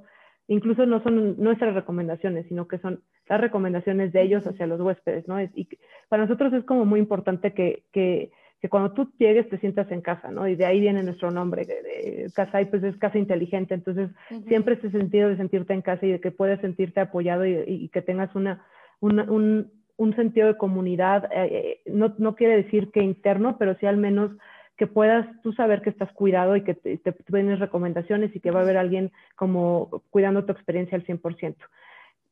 Incluso 0.49 0.87
no 0.87 1.03
son 1.03 1.37
nuestras 1.39 1.75
recomendaciones, 1.75 2.47
sino 2.49 2.67
que 2.67 2.79
son 2.79 3.03
las 3.29 3.41
recomendaciones 3.41 4.13
de 4.13 4.23
ellos 4.23 4.47
hacia 4.47 4.67
los 4.67 4.81
huéspedes, 4.81 5.29
¿no? 5.29 5.41
Y 5.41 5.69
para 6.09 6.25
nosotros 6.25 6.53
es 6.53 6.65
como 6.65 6.85
muy 6.85 7.01
importante 7.01 7.53
que, 7.53 7.85
que, 7.93 8.33
que 8.63 8.69
cuando 8.69 8.93
tú 8.93 9.13
llegues 9.19 9.49
te 9.49 9.59
sientas 9.59 9.91
en 9.91 10.01
casa, 10.01 10.31
¿no? 10.31 10.47
Y 10.47 10.55
de 10.55 10.65
ahí 10.65 10.79
viene 10.79 11.03
nuestro 11.03 11.33
nombre, 11.33 11.65
de, 11.67 12.31
casa 12.33 12.63
y 12.63 12.67
pues 12.67 12.85
es 12.85 12.97
casa 12.97 13.19
inteligente, 13.19 13.75
entonces 13.75 14.09
siempre 14.47 14.75
ese 14.75 14.93
sentido 14.93 15.29
de 15.29 15.37
sentirte 15.37 15.75
en 15.75 15.83
casa 15.83 16.07
y 16.07 16.13
de 16.13 16.21
que 16.21 16.31
puedes 16.31 16.61
sentirte 16.61 17.01
apoyado 17.01 17.45
y, 17.45 17.65
y 17.67 17.89
que 17.89 18.03
tengas 18.03 18.33
una, 18.37 18.65
una 19.01 19.25
un, 19.25 19.73
un 19.97 20.15
sentido 20.15 20.47
de 20.47 20.57
comunidad, 20.57 21.25
eh, 21.33 21.81
eh, 21.85 21.91
no, 21.91 22.15
no, 22.19 22.37
quiere 22.37 22.63
decir 22.63 22.93
que 22.93 23.03
interno, 23.03 23.59
pero 23.59 23.77
sí 23.81 23.87
al 23.87 23.97
menos 23.97 24.31
que 24.77 24.87
puedas 24.87 25.27
tú 25.43 25.53
saber 25.53 25.83
que 25.83 25.91
estás 25.91 26.13
cuidado 26.13 26.55
y 26.55 26.63
que 26.63 26.75
te, 26.75 26.99
te 26.99 27.13
tienes 27.13 27.59
recomendaciones 27.59 28.35
y 28.35 28.41
que 28.41 28.53
va 28.53 28.61
a 28.61 28.63
haber 28.63 28.77
alguien 28.77 29.11
como 29.35 30.03
cuidando 30.11 30.45
tu 30.45 30.53
experiencia 30.53 30.97
al 30.97 31.05
100%. 31.05 31.57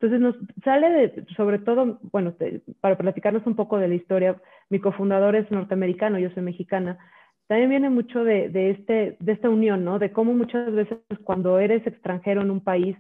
Entonces 0.00 0.20
nos 0.20 0.34
sale 0.64 0.90
de, 0.90 1.26
sobre 1.36 1.58
todo, 1.58 2.00
bueno, 2.10 2.34
para 2.80 2.96
platicarnos 2.96 3.46
un 3.46 3.54
poco 3.54 3.78
de 3.78 3.88
la 3.88 3.94
historia, 3.94 4.40
mi 4.70 4.80
cofundador 4.80 5.36
es 5.36 5.50
norteamericano, 5.50 6.18
yo 6.18 6.30
soy 6.30 6.42
mexicana, 6.42 6.98
también 7.48 7.68
viene 7.68 7.90
mucho 7.90 8.24
de, 8.24 8.48
de, 8.48 8.70
este, 8.70 9.16
de 9.20 9.32
esta 9.32 9.50
unión, 9.50 9.84
¿no? 9.84 9.98
De 9.98 10.10
cómo 10.10 10.32
muchas 10.32 10.72
veces 10.72 10.98
cuando 11.24 11.58
eres 11.58 11.86
extranjero 11.86 12.40
en 12.40 12.50
un 12.50 12.60
país, 12.60 12.96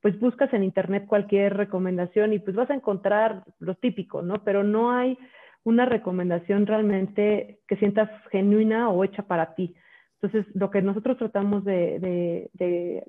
pues 0.00 0.20
buscas 0.20 0.52
en 0.52 0.62
internet 0.62 1.06
cualquier 1.08 1.56
recomendación 1.56 2.32
y 2.34 2.38
pues 2.38 2.54
vas 2.54 2.70
a 2.70 2.74
encontrar 2.74 3.42
lo 3.58 3.74
típico, 3.74 4.22
¿no? 4.22 4.44
Pero 4.44 4.62
no 4.62 4.92
hay 4.92 5.18
una 5.64 5.86
recomendación 5.86 6.66
realmente 6.66 7.60
que 7.66 7.76
sientas 7.76 8.10
genuina 8.30 8.90
o 8.90 9.02
hecha 9.02 9.22
para 9.22 9.54
ti. 9.54 9.74
Entonces, 10.20 10.54
lo 10.54 10.70
que 10.70 10.82
nosotros 10.82 11.18
tratamos 11.18 11.64
de, 11.64 12.50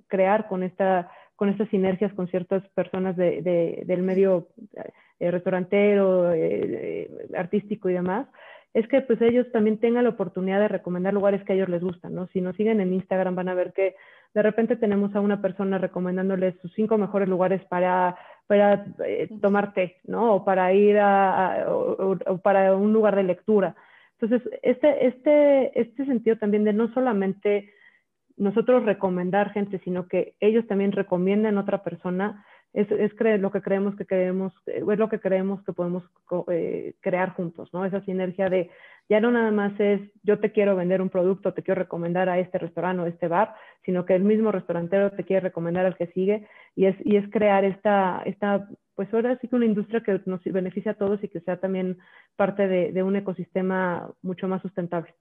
crear 0.08 0.48
con, 0.48 0.64
esta, 0.64 1.12
con 1.36 1.50
estas 1.50 1.70
sinergias 1.70 2.14
con 2.14 2.28
ciertas 2.28 2.68
personas 2.70 3.16
del 3.16 4.02
medio 4.02 4.48
eh, 5.20 5.32
restaurantero, 5.32 6.34
eh, 6.34 7.10
artístico 7.36 7.90
y 7.90 7.94
demás, 7.94 8.28
es 8.74 8.88
que 8.90 9.02
pues 9.02 9.22
ellos 9.22 9.50
también 9.54 9.80
tengan 9.80 10.04
la 10.04 10.10
oportunidad 10.10 10.60
de 10.60 10.68
recomendar 10.68 11.14
lugares 11.14 11.42
que 11.44 11.54
a 11.54 11.56
ellos 11.56 11.70
les 11.70 11.82
gustan, 11.82 12.14
¿no? 12.14 12.28
Si 12.28 12.42
nos 12.42 12.58
siguen 12.58 12.82
en 12.82 12.94
Instagram 12.94 13.34
van 13.34 13.48
a 13.48 13.54
ver 13.54 13.72
que 13.72 13.96
de 14.34 14.42
repente 14.42 14.76
tenemos 14.76 15.16
a 15.16 15.22
una 15.22 15.42
persona 15.42 15.78
recomendándoles 15.78 16.56
sus 16.62 16.74
cinco 16.74 16.98
mejores 16.98 17.30
lugares 17.30 17.64
para, 17.70 18.18
para 18.48 18.86
eh, 19.06 19.30
tomar 19.42 19.74
té, 19.74 19.96
¿no? 20.04 20.36
O 20.36 20.44
para 20.44 20.74
ir 20.74 20.98
a, 21.00 21.68
o, 21.70 22.18
para 22.44 22.76
un 22.76 22.92
lugar 22.92 23.16
de 23.16 23.24
lectura. 23.24 23.76
Entonces, 24.20 24.42
este, 24.62 25.08
este, 25.08 25.80
este 25.80 26.06
sentido 26.06 26.36
también 26.38 26.66
de 26.66 26.74
no 26.74 26.94
solamente 26.94 27.72
nosotros 28.38 28.84
recomendar 28.84 29.52
gente, 29.52 29.80
sino 29.84 30.08
que 30.08 30.36
ellos 30.40 30.68
también 30.68 30.92
recomienden 30.92 31.58
a 31.58 31.62
otra 31.62 31.84
persona, 31.84 32.46
es, 32.74 32.92
es 32.92 33.14
lo 33.40 33.52
que 33.52 33.62
creemos 33.62 33.96
que 33.96 34.06
queremos, 34.06 34.54
es 34.66 34.84
lo 34.84 35.08
que 35.08 35.20
creemos 35.20 35.64
que 35.64 35.72
podemos 35.72 36.04
eh, 36.52 36.94
crear 37.00 37.30
juntos, 37.34 37.70
¿no? 37.74 37.86
Esa 37.86 38.02
sinergia 38.02 38.50
de 38.50 38.70
ya 39.08 39.22
no 39.22 39.32
nada 39.32 39.52
más 39.52 39.80
es 39.80 40.02
yo 40.24 40.40
te 40.40 40.52
quiero 40.52 40.76
vender 40.76 41.02
un 41.02 41.10
producto, 41.10 41.54
te 41.54 41.64
quiero 41.64 41.80
recomendar 41.80 42.28
a 42.28 42.40
este 42.40 42.58
restaurante 42.58 43.04
o 43.04 43.06
este 43.06 43.30
bar, 43.30 43.56
sino 43.86 44.06
que 44.06 44.16
el 44.16 44.24
mismo 44.24 44.52
restaurantero 44.52 45.12
te 45.12 45.24
quiere 45.24 45.42
recomendar 45.42 45.86
al 45.86 45.96
que 45.96 46.08
sigue 46.08 46.48
y 46.76 46.88
es, 46.88 46.96
y 47.06 47.16
es 47.16 47.30
crear 47.32 47.64
esta, 47.64 48.22
esta, 48.26 48.68
pues 48.96 49.14
ahora 49.14 49.38
sí 49.40 49.48
que 49.48 49.56
una 49.56 49.66
industria 49.66 50.02
que 50.04 50.20
nos 50.26 50.44
beneficia 50.44 50.92
a 50.92 50.96
todos 50.96 51.24
y 51.24 51.30
que 51.30 51.40
sea 51.42 51.58
también 51.58 51.98
parte 52.36 52.68
de 52.68 53.04
un 53.04 53.16
ecosistema 53.16 54.12
mucho 54.22 54.50
más 54.50 54.62
sustentable. 54.62 55.14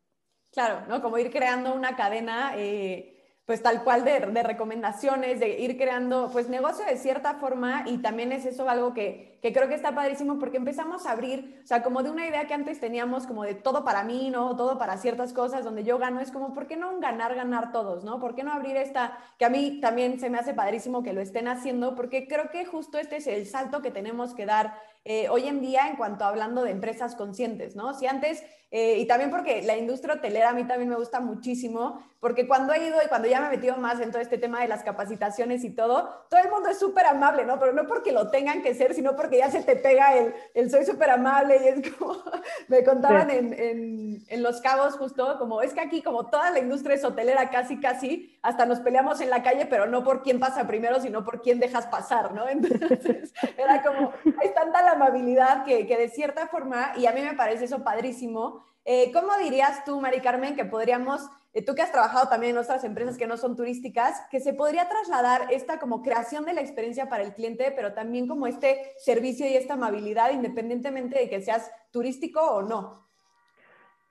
Claro, 0.55 0.87
¿no? 0.89 1.03
Como 1.03 1.19
ir 1.19 1.33
creando 1.33 1.75
una 1.75 1.97
cadena 1.97 2.53
eh, 2.57 3.15
pues 3.45 3.63
tal 3.63 3.85
cual 3.85 4.05
de, 4.05 4.43
recomendaciones, 4.43 5.39
de 5.39 5.61
ir 5.61 5.77
creando 5.77 6.31
pues 6.33 6.49
negocio 6.49 6.87
de 6.87 6.97
cierta 6.97 7.35
forma 7.35 7.83
y 7.87 7.99
también 7.99 8.33
es 8.33 8.47
eso 8.47 8.71
algo 8.71 8.95
que, 8.95 9.39
que, 9.43 9.53
creo 9.53 9.69
que 9.69 9.75
está 9.75 9.95
padrísimo 9.95 10.39
porque 10.39 10.57
empezamos 10.57 11.05
a 11.05 11.11
abrir, 11.11 11.61
o 11.63 11.67
sea, 11.67 11.83
como 11.83 12.03
de 12.03 12.11
una 12.11 12.27
idea 12.27 12.47
que 12.47 12.55
antes 12.55 12.81
teníamos 12.81 13.27
como 13.27 13.43
de 13.43 13.55
todo 13.55 13.85
para 13.85 14.03
mí, 14.03 14.31
¿no? 14.31 14.57
Todo 14.57 14.79
para 14.79 14.97
ciertas 14.97 15.35
cosas 15.35 15.63
donde 15.63 15.85
yo 15.85 15.99
gano, 15.99 16.21
es 16.21 16.31
como, 16.31 16.55
¿por 16.55 16.67
qué 16.67 16.77
no 16.79 16.99
ganar, 17.01 17.35
ganar 17.35 17.71
todos, 17.71 18.03
¿no? 18.03 18.19
¿Por 18.19 18.35
qué 18.35 18.45
no 18.45 18.53
abrir 18.53 18.79
esta, 18.79 19.19
que 19.39 19.45
a 19.45 19.51
mí 19.51 19.79
también 19.81 20.19
se 20.19 20.31
me 20.31 20.39
hace 20.39 20.55
padrísimo 20.55 21.03
que 21.03 21.13
lo 21.13 21.21
estén 21.21 21.49
haciendo 21.49 21.95
porque 21.97 22.27
creo 22.27 22.49
que 22.51 22.65
justo 22.65 22.97
este 22.97 23.17
es 23.17 23.27
el 23.27 23.47
salto 23.47 23.83
que 23.83 23.91
tenemos 23.91 24.35
que 24.35 24.47
dar 24.47 24.79
eh, 25.05 25.29
hoy 25.29 25.49
en 25.49 25.61
día 25.61 25.89
en 25.89 25.97
cuanto 25.97 26.25
a 26.25 26.29
hablando 26.29 26.63
de 26.63 26.71
empresas 26.71 27.15
conscientes, 27.15 27.77
¿no? 27.77 27.93
Si 27.93 28.07
antes, 28.07 28.43
eh, 28.77 28.99
y 28.99 29.07
también 29.07 29.31
porque 29.31 29.63
la 29.63 29.77
industria 29.77 30.15
hotelera 30.15 30.51
a 30.51 30.53
mí 30.53 30.65
también 30.65 30.91
me 30.91 30.97
gusta 30.97 31.21
muchísimo, 31.21 32.03
porque 32.19 32.49
cuando 32.49 32.73
he 32.73 32.89
ido 32.89 32.97
y 33.05 33.07
cuando 33.07 33.29
ya 33.29 33.39
me 33.39 33.47
he 33.47 33.51
metido 33.51 33.77
más 33.77 34.01
en 34.01 34.11
todo 34.11 34.21
este 34.21 34.37
tema 34.37 34.63
de 34.63 34.67
las 34.67 34.83
capacitaciones 34.83 35.63
y 35.63 35.71
todo, 35.71 36.27
todo 36.29 36.41
el 36.41 36.51
mundo 36.51 36.71
es 36.71 36.79
súper 36.81 37.07
amable, 37.07 37.45
¿no? 37.45 37.61
Pero 37.61 37.73
no 37.73 37.87
porque 37.87 38.11
lo 38.11 38.33
tengan 38.33 38.63
que 38.63 38.75
ser, 38.75 38.93
sino 38.93 39.15
porque 39.15 39.39
ya 39.39 39.49
se 39.49 39.63
te 39.63 39.77
pega 39.77 40.17
el, 40.17 40.35
el 40.55 40.73
soy 40.73 40.85
súper 40.85 41.11
amable 41.11 41.61
y 41.63 41.69
es 41.69 41.93
como, 41.93 42.17
me 42.69 42.83
contaban 42.83 43.31
en, 43.31 43.53
en, 43.53 44.25
en 44.27 44.43
Los 44.43 44.61
Cabos 44.61 44.97
justo, 44.97 45.39
como 45.39 45.63
es 45.63 45.73
que 45.73 45.81
aquí 45.81 46.03
como 46.03 46.27
toda 46.27 46.51
la 46.51 46.59
industria 46.59 46.97
es 46.97 47.05
hotelera 47.05 47.51
casi, 47.51 47.79
casi, 47.79 48.37
hasta 48.43 48.67
nos 48.67 48.81
peleamos 48.81 49.21
en 49.21 49.31
la 49.31 49.45
calle, 49.45 49.67
pero 49.67 49.87
no 49.87 50.03
por 50.03 50.25
quién 50.25 50.41
pasa 50.41 50.67
primero, 50.67 50.99
sino 50.99 51.25
por 51.25 51.43
quién 51.43 51.61
dejas 51.61 51.87
pasar, 51.87 52.35
¿no? 52.35 52.49
Entonces, 52.49 53.33
era 53.57 53.85
como, 53.85 54.13
hay 54.43 54.53
tanta 54.53 54.83
la 54.83 54.93
amabilidad 54.93 55.65
que, 55.65 55.87
que, 55.87 55.97
de 55.97 56.09
cierta 56.09 56.49
forma, 56.49 56.93
y 56.97 57.07
a 57.07 57.13
mí 57.13 57.21
me 57.21 57.35
parece 57.35 57.67
eso 57.67 57.85
padrísimo, 57.85 58.64
eh, 58.85 59.11
¿cómo 59.13 59.29
dirías 59.43 59.85
tú, 59.85 60.01
Mari 60.01 60.21
Carmen, 60.21 60.57
que 60.57 60.65
podríamos, 60.65 61.29
eh, 61.55 61.65
tú 61.65 61.75
que 61.75 61.83
has 61.83 61.93
trabajado 61.93 62.29
también 62.29 62.53
en 62.53 62.59
otras 62.59 62.85
empresas 62.85 63.17
que 63.17 63.27
no 63.27 63.37
son 63.37 63.57
turísticas, 63.57 64.27
que 64.31 64.41
se 64.41 64.53
podría 64.53 64.89
trasladar 64.89 65.53
esta 65.53 65.79
como 65.79 66.03
creación 66.03 66.45
de 66.45 66.53
la 66.53 66.61
experiencia 66.61 67.09
para 67.09 67.23
el 67.23 67.33
cliente, 67.33 67.73
pero 67.75 67.95
también 67.95 68.29
como 68.29 68.47
este 68.47 68.93
servicio 68.99 69.47
y 69.47 69.55
esta 69.55 69.75
amabilidad, 69.75 70.33
independientemente 70.33 71.19
de 71.19 71.29
que 71.31 71.41
seas 71.41 71.71
turístico 71.91 72.41
o 72.41 72.63
no? 72.63 73.05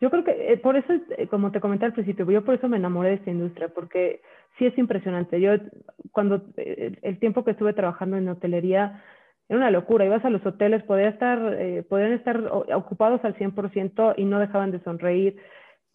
Yo 0.02 0.10
creo 0.10 0.24
que 0.24 0.54
eh, 0.54 0.58
por 0.58 0.76
eso, 0.76 0.94
como 1.30 1.52
te 1.52 1.62
comenté 1.62 1.86
al 1.86 1.94
principio, 1.94 2.30
yo 2.30 2.44
por 2.44 2.56
eso 2.56 2.68
me 2.68 2.78
enamoré 2.78 3.10
de 3.10 3.16
esta 3.16 3.32
industria, 3.32 3.70
porque 3.70 4.22
sí 4.58 4.66
es 4.66 4.78
impresionante. 4.78 5.40
Yo, 5.40 5.52
cuando 6.12 6.42
el 6.58 7.20
tiempo 7.20 7.46
que 7.46 7.52
estuve 7.52 7.74
trabajando 7.74 8.18
en 8.18 8.28
hotelería, 8.28 9.04
era 9.54 9.60
una 9.60 9.72
locura. 9.72 10.06
Ibas 10.06 10.26
a 10.26 10.32
los 10.32 10.44
hoteles, 10.46 10.84
podían 10.84 11.14
estar, 11.14 11.56
eh, 11.60 11.84
podían 11.88 12.14
estar 12.14 12.38
ocupados 12.74 13.24
al 13.24 13.36
100% 13.36 14.16
y 14.18 14.26
no 14.26 14.40
dejaban 14.40 14.72
de 14.72 14.80
sonreír. 14.80 15.38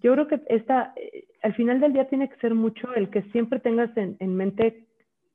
Yo 0.01 0.13
creo 0.13 0.29
que 0.29 0.41
esta, 0.49 0.93
eh, 0.95 1.25
al 1.43 1.55
final 1.55 1.81
del 1.81 1.93
día 1.93 2.09
tiene 2.09 2.29
que 2.29 2.37
ser 2.37 2.55
mucho 2.55 2.95
el 2.95 3.11
que 3.11 3.23
siempre 3.33 3.59
tengas 3.59 3.95
en, 3.97 4.17
en, 4.21 4.37
mente 4.37 4.87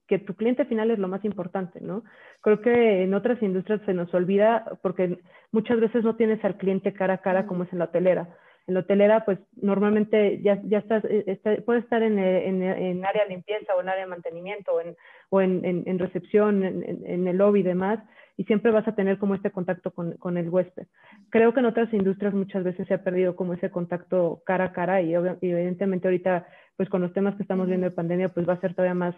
que 0.07 0.19
tu 0.19 0.35
cliente 0.35 0.63
final 0.65 0.91
es 0.91 0.99
lo 0.99 1.09
más 1.09 1.25
importante, 1.25 1.81
¿no? 1.81 2.03
Creo 2.41 2.61
que 2.61 3.03
en 3.03 3.13
otras 3.13 3.41
industrias 3.43 3.81
se 3.85 3.93
nos 3.93 4.13
olvida 4.13 4.79
porque 4.81 5.19
muchas 5.51 5.79
veces 5.81 6.05
no 6.05 6.15
tienes 6.15 6.43
al 6.45 6.55
cliente 6.55 6.93
cara 6.93 7.15
a 7.15 7.21
cara 7.21 7.45
como 7.45 7.63
es 7.63 7.73
en 7.73 7.79
la 7.79 7.85
hotelera 7.85 8.29
en 8.67 8.73
la 8.75 8.79
hotelera, 8.81 9.25
pues 9.25 9.39
normalmente 9.61 10.41
ya, 10.41 10.61
ya 10.63 10.77
estás, 10.79 11.03
eh, 11.05 11.23
está, 11.27 11.55
puede 11.65 11.79
estar 11.79 12.01
en, 12.01 12.17
en, 12.17 12.63
en, 12.63 13.05
área 13.05 13.23
de 13.23 13.29
limpieza 13.29 13.75
o 13.75 13.81
en 13.81 13.89
área 13.89 14.05
de 14.05 14.09
mantenimiento 14.09 14.73
o 14.73 14.81
en, 14.81 14.95
o 15.29 15.41
en, 15.41 15.83
en 15.85 15.99
recepción, 15.99 16.63
en, 16.63 17.27
el 17.27 17.37
lobby 17.37 17.59
y 17.59 17.63
demás, 17.63 17.99
y 18.37 18.45
siempre 18.45 18.71
vas 18.71 18.87
a 18.87 18.95
tener 18.95 19.17
como 19.17 19.35
este 19.35 19.51
contacto 19.51 19.91
con, 19.91 20.13
con, 20.13 20.37
el 20.37 20.49
huésped. 20.49 20.87
Creo 21.29 21.53
que 21.53 21.59
en 21.59 21.65
otras 21.65 21.93
industrias 21.93 22.33
muchas 22.33 22.63
veces 22.63 22.87
se 22.87 22.93
ha 22.93 23.03
perdido 23.03 23.35
como 23.35 23.53
ese 23.53 23.69
contacto 23.69 24.41
cara 24.45 24.65
a 24.65 24.71
cara 24.71 25.01
y, 25.01 25.13
evidentemente 25.13 26.07
ahorita, 26.07 26.47
pues 26.77 26.89
con 26.89 27.01
los 27.01 27.13
temas 27.13 27.35
que 27.35 27.43
estamos 27.43 27.67
viendo 27.67 27.85
de 27.85 27.95
pandemia, 27.95 28.29
pues 28.29 28.47
va 28.47 28.53
a 28.53 28.61
ser 28.61 28.73
todavía 28.75 28.95
más, 28.95 29.15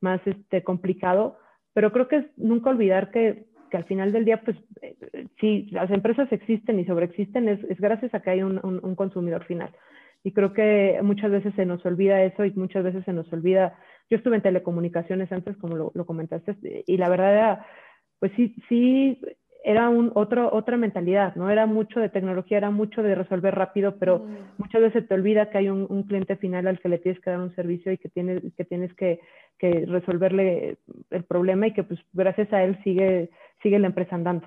más 0.00 0.20
este, 0.26 0.64
complicado, 0.64 1.38
pero 1.74 1.92
creo 1.92 2.08
que 2.08 2.16
es 2.16 2.26
nunca 2.38 2.70
olvidar 2.70 3.10
que 3.10 3.44
que 3.70 3.76
al 3.76 3.84
final 3.84 4.12
del 4.12 4.24
día, 4.24 4.40
pues, 4.42 4.56
eh, 4.82 4.96
si 5.40 5.66
las 5.70 5.90
empresas 5.90 6.30
existen 6.32 6.78
y 6.78 6.84
sobreexisten, 6.84 7.48
es, 7.48 7.62
es 7.64 7.80
gracias 7.80 8.14
a 8.14 8.20
que 8.20 8.30
hay 8.30 8.42
un, 8.42 8.60
un, 8.62 8.94
consumidor 8.94 9.44
final. 9.44 9.70
Y 10.24 10.32
creo 10.32 10.52
que 10.52 10.98
muchas 11.02 11.30
veces 11.30 11.54
se 11.54 11.66
nos 11.66 11.84
olvida 11.86 12.22
eso 12.22 12.44
y 12.44 12.52
muchas 12.52 12.84
veces 12.84 13.04
se 13.04 13.12
nos 13.12 13.32
olvida. 13.32 13.78
Yo 14.10 14.16
estuve 14.16 14.36
en 14.36 14.42
telecomunicaciones 14.42 15.30
antes, 15.30 15.56
como 15.56 15.76
lo, 15.76 15.92
lo 15.94 16.06
comentaste, 16.06 16.56
y 16.86 16.96
la 16.96 17.08
verdad 17.08 17.32
era, 17.32 17.66
pues 18.18 18.32
sí, 18.36 18.54
sí, 18.68 19.20
era 19.66 19.88
un 19.88 20.12
otro, 20.14 20.54
otra 20.54 20.76
mentalidad, 20.76 21.34
¿no? 21.34 21.50
Era 21.50 21.66
mucho 21.66 21.98
de 21.98 22.08
tecnología, 22.08 22.58
era 22.58 22.70
mucho 22.70 23.02
de 23.02 23.16
resolver 23.16 23.52
rápido, 23.52 23.96
pero 23.98 24.20
mm. 24.20 24.36
muchas 24.58 24.80
veces 24.80 25.08
te 25.08 25.14
olvida 25.14 25.50
que 25.50 25.58
hay 25.58 25.68
un, 25.68 25.88
un, 25.90 26.04
cliente 26.04 26.36
final 26.36 26.68
al 26.68 26.78
que 26.78 26.88
le 26.88 26.98
tienes 26.98 27.20
que 27.20 27.30
dar 27.30 27.40
un 27.40 27.52
servicio 27.56 27.90
y 27.90 27.98
que 27.98 28.08
tienes 28.08 28.42
que, 28.56 28.64
tienes 28.64 28.94
que, 28.94 29.18
que 29.58 29.84
resolverle 29.86 30.76
el 31.10 31.24
problema 31.24 31.66
y 31.66 31.72
que 31.72 31.82
pues 31.82 31.98
gracias 32.12 32.52
a 32.52 32.62
él 32.62 32.78
sigue, 32.84 33.28
sigue 33.66 33.80
la 33.80 33.88
empresa 33.88 34.14
andando. 34.14 34.46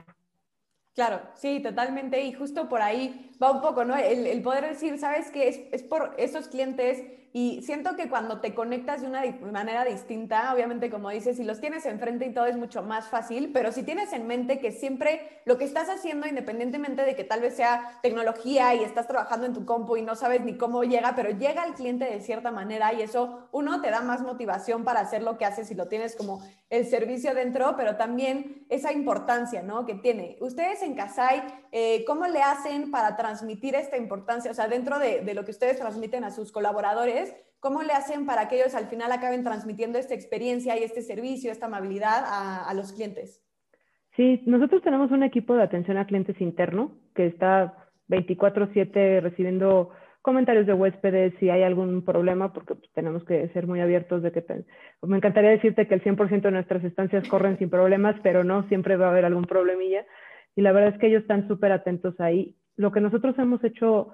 Claro, 0.95 1.21
sí, 1.35 1.61
totalmente. 1.61 2.21
Y 2.21 2.31
justo 2.31 2.69
por 2.69 2.81
ahí 2.81 3.31
va 3.41 3.51
un 3.51 3.59
poco, 3.59 3.83
¿no? 3.83 3.97
El, 3.97 4.25
el 4.25 4.41
poder 4.41 4.65
decir, 4.65 4.97
¿sabes 4.97 5.29
qué? 5.29 5.49
Es, 5.49 5.59
es 5.73 5.83
por 5.83 6.15
esos 6.17 6.47
clientes 6.47 7.03
y 7.31 7.61
siento 7.61 7.95
que 7.95 8.09
cuando 8.09 8.41
te 8.41 8.55
conectas 8.55 9.01
de 9.01 9.07
una 9.07 9.21
manera 9.51 9.85
distinta, 9.85 10.51
obviamente 10.53 10.89
como 10.89 11.09
dices, 11.11 11.37
si 11.37 11.43
los 11.43 11.61
tienes 11.61 11.85
enfrente 11.85 12.25
y 12.25 12.33
todo 12.33 12.47
es 12.47 12.57
mucho 12.57 12.81
más 12.81 13.07
fácil, 13.07 13.51
pero 13.53 13.71
si 13.71 13.83
tienes 13.83 14.13
en 14.13 14.25
mente 14.25 14.59
que 14.59 14.71
siempre 14.71 15.41
lo 15.45 15.57
que 15.57 15.65
estás 15.65 15.89
haciendo, 15.89 16.27
independientemente 16.27 17.03
de 17.03 17.15
que 17.15 17.23
tal 17.23 17.41
vez 17.41 17.55
sea 17.55 17.99
tecnología 18.01 18.73
y 18.73 18.83
estás 18.83 19.07
trabajando 19.07 19.45
en 19.45 19.53
tu 19.53 19.65
compu 19.65 19.97
y 19.97 20.01
no 20.01 20.15
sabes 20.15 20.41
ni 20.41 20.57
cómo 20.57 20.83
llega, 20.83 21.13
pero 21.15 21.29
llega 21.29 21.63
al 21.63 21.75
cliente 21.75 22.05
de 22.05 22.21
cierta 22.21 22.51
manera 22.51 22.93
y 22.93 23.01
eso, 23.01 23.47
uno, 23.51 23.81
te 23.81 23.91
da 23.91 24.01
más 24.01 24.21
motivación 24.21 24.83
para 24.83 25.01
hacer 25.01 25.21
lo 25.21 25.37
que 25.37 25.45
haces 25.45 25.67
si 25.67 25.75
lo 25.75 25.87
tienes 25.87 26.15
como 26.15 26.41
el 26.69 26.85
servicio 26.87 27.33
dentro, 27.33 27.75
pero 27.75 27.95
también 27.95 28.65
esa 28.69 28.91
importancia, 28.91 29.61
¿no? 29.61 29.85
Que 29.85 29.95
tiene. 29.95 30.37
Ustedes 30.39 30.81
en 30.81 30.95
Casai, 30.95 31.43
eh, 31.71 32.03
¿cómo 32.05 32.27
le 32.27 32.41
hacen 32.41 32.91
para 32.91 33.15
transmitir 33.15 33.75
esta 33.75 33.97
importancia? 33.97 34.51
O 34.51 34.53
sea, 34.53 34.67
dentro 34.67 34.99
de, 34.99 35.21
de 35.21 35.33
lo 35.33 35.45
que 35.45 35.51
ustedes 35.51 35.77
transmiten 35.77 36.23
a 36.23 36.31
sus 36.31 36.51
colaboradores, 36.51 37.18
¿Cómo 37.59 37.83
le 37.83 37.91
hacen 37.91 38.25
para 38.25 38.47
que 38.47 38.55
ellos 38.55 38.73
al 38.73 38.85
final 38.85 39.11
acaben 39.11 39.43
transmitiendo 39.43 39.99
esta 39.99 40.13
experiencia 40.13 40.77
y 40.77 40.83
este 40.83 41.01
servicio, 41.01 41.51
esta 41.51 41.65
amabilidad 41.65 42.23
a, 42.25 42.73
los 42.73 42.93
clientes? 42.93 43.43
Sí, 44.15 44.41
nosotros 44.45 44.81
tenemos 44.81 45.11
un 45.11 45.23
equipo 45.23 45.55
de 45.55 45.63
atención 45.63 45.97
a 45.97 46.07
clientes 46.07 46.39
interno 46.39 46.93
que 47.15 47.27
está 47.27 47.89
24/7 48.07 49.19
recibiendo 49.21 49.89
comentarios 50.21 50.67
de 50.67 50.73
huéspedes 50.73 51.33
si 51.39 51.49
hay 51.49 51.63
algún 51.63 52.03
problema, 52.05 52.53
porque 52.53 52.75
pues, 52.75 52.89
tenemos 52.93 53.23
que 53.25 53.49
ser 53.49 53.67
muy 53.67 53.81
abiertos 53.81 54.21
de 54.21 54.31
que 54.31 54.43
me 55.01 55.17
encantaría 55.17 55.51
decirte 55.51 55.87
que 55.87 55.95
el 55.95 56.03
100% 56.03 56.41
de 56.41 56.51
nuestras 56.51 56.83
estancias 56.83 57.27
corren 57.27 57.57
sin 57.57 57.69
problemas, 57.69 58.15
pero 58.23 58.43
no, 58.43 58.67
siempre 58.69 58.95
va 58.95 59.07
a 59.07 59.09
haber 59.09 59.25
algún 59.25 59.45
problemilla. 59.45 60.05
Y 60.55 60.61
la 60.61 60.71
verdad 60.71 60.93
es 60.93 60.99
que 60.99 61.07
ellos 61.07 61.21
están 61.21 61.47
súper 61.47 61.71
atentos 61.71 62.19
ahí. 62.19 62.55
Lo 62.75 62.91
que 62.91 63.01
nosotros 63.01 63.37
hemos 63.37 63.63
hecho 63.63 64.13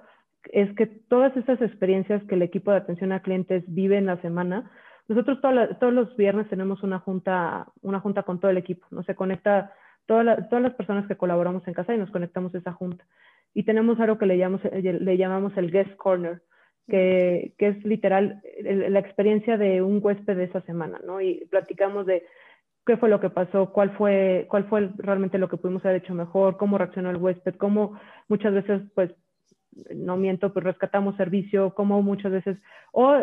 es 0.52 0.74
que 0.74 0.86
todas 0.86 1.36
esas 1.36 1.60
experiencias 1.60 2.22
que 2.24 2.34
el 2.34 2.42
equipo 2.42 2.70
de 2.70 2.78
atención 2.78 3.12
a 3.12 3.20
clientes 3.20 3.64
vive 3.66 3.98
en 3.98 4.06
la 4.06 4.20
semana, 4.20 4.70
nosotros 5.08 5.40
todos 5.40 5.92
los 5.92 6.16
viernes 6.16 6.48
tenemos 6.48 6.82
una 6.82 6.98
junta, 6.98 7.66
una 7.82 8.00
junta 8.00 8.24
con 8.24 8.40
todo 8.40 8.50
el 8.50 8.58
equipo, 8.58 8.86
¿no? 8.90 9.02
Se 9.04 9.14
conecta 9.14 9.72
todas 10.06 10.24
las 10.50 10.74
personas 10.74 11.06
que 11.06 11.16
colaboramos 11.16 11.66
en 11.66 11.74
casa 11.74 11.94
y 11.94 11.98
nos 11.98 12.10
conectamos 12.10 12.54
a 12.54 12.58
esa 12.58 12.72
junta. 12.72 13.04
Y 13.54 13.64
tenemos 13.64 13.98
algo 14.00 14.18
que 14.18 14.26
le 14.26 14.38
llamamos, 14.38 14.62
le 14.72 15.16
llamamos 15.16 15.56
el 15.56 15.70
guest 15.70 15.94
corner, 15.96 16.42
que, 16.88 17.54
que 17.58 17.68
es 17.68 17.84
literal 17.84 18.40
la 18.62 19.00
experiencia 19.00 19.56
de 19.56 19.82
un 19.82 20.00
huésped 20.02 20.36
de 20.36 20.44
esa 20.44 20.60
semana, 20.62 21.00
¿no? 21.04 21.20
Y 21.20 21.46
platicamos 21.50 22.06
de 22.06 22.24
qué 22.86 22.96
fue 22.96 23.08
lo 23.08 23.20
que 23.20 23.30
pasó, 23.30 23.72
cuál 23.72 23.90
fue, 23.96 24.46
cuál 24.48 24.64
fue 24.68 24.90
realmente 24.98 25.38
lo 25.38 25.48
que 25.48 25.56
pudimos 25.56 25.84
haber 25.84 26.02
hecho 26.02 26.14
mejor, 26.14 26.56
cómo 26.56 26.78
reaccionó 26.78 27.10
el 27.10 27.16
huésped, 27.16 27.56
cómo 27.56 27.98
muchas 28.28 28.54
veces 28.54 28.82
pues 28.94 29.10
no 29.94 30.16
miento, 30.16 30.52
pues 30.52 30.64
rescatamos 30.64 31.16
servicio, 31.16 31.74
como 31.74 32.02
muchas 32.02 32.32
veces, 32.32 32.56
o, 32.92 33.14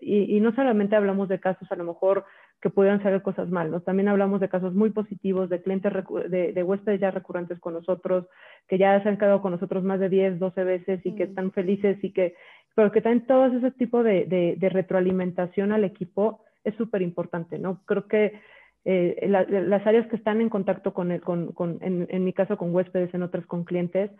y, 0.00 0.40
no 0.40 0.54
solamente 0.54 0.96
hablamos 0.96 1.28
de 1.28 1.40
casos 1.40 1.70
a 1.70 1.76
lo 1.76 1.84
mejor 1.84 2.24
que 2.60 2.70
pudieran 2.70 3.02
ser 3.02 3.22
cosas 3.22 3.48
mal, 3.48 3.70
¿no? 3.70 3.80
también 3.80 4.08
hablamos 4.08 4.40
de 4.40 4.48
casos 4.48 4.74
muy 4.74 4.90
positivos, 4.90 5.48
de 5.48 5.62
clientes, 5.62 5.92
de, 6.28 6.52
de, 6.52 6.62
huéspedes 6.62 7.00
ya 7.00 7.10
recurrentes 7.10 7.58
con 7.58 7.74
nosotros, 7.74 8.26
que 8.68 8.78
ya 8.78 9.02
se 9.02 9.08
han 9.08 9.18
quedado 9.18 9.40
con 9.40 9.52
nosotros 9.52 9.82
más 9.84 10.00
de 10.00 10.08
10, 10.08 10.38
12 10.38 10.64
veces 10.64 11.00
y 11.04 11.14
que 11.14 11.24
están 11.24 11.52
felices 11.52 11.98
y 12.02 12.12
que, 12.12 12.34
pero 12.74 12.92
que 12.92 13.00
también 13.00 13.26
todo 13.26 13.46
ese 13.46 13.70
tipo 13.72 14.02
de, 14.02 14.26
de 14.26 14.68
retroalimentación 14.68 15.72
al 15.72 15.84
equipo 15.84 16.44
es 16.64 16.74
súper 16.74 17.02
importante, 17.02 17.58
¿no? 17.58 17.80
Creo 17.86 18.06
que 18.06 18.40
eh, 18.84 19.26
las 19.28 19.86
áreas 19.86 20.06
que 20.06 20.16
están 20.16 20.40
en 20.40 20.48
contacto 20.48 20.94
con, 20.94 21.12
el, 21.12 21.20
con, 21.20 21.52
con 21.52 21.78
en, 21.82 22.06
en, 22.08 22.24
mi 22.24 22.32
caso 22.32 22.56
con 22.56 22.74
huéspedes, 22.74 23.12
en 23.12 23.22
otras 23.22 23.44
con 23.44 23.64
clientes, 23.64 24.10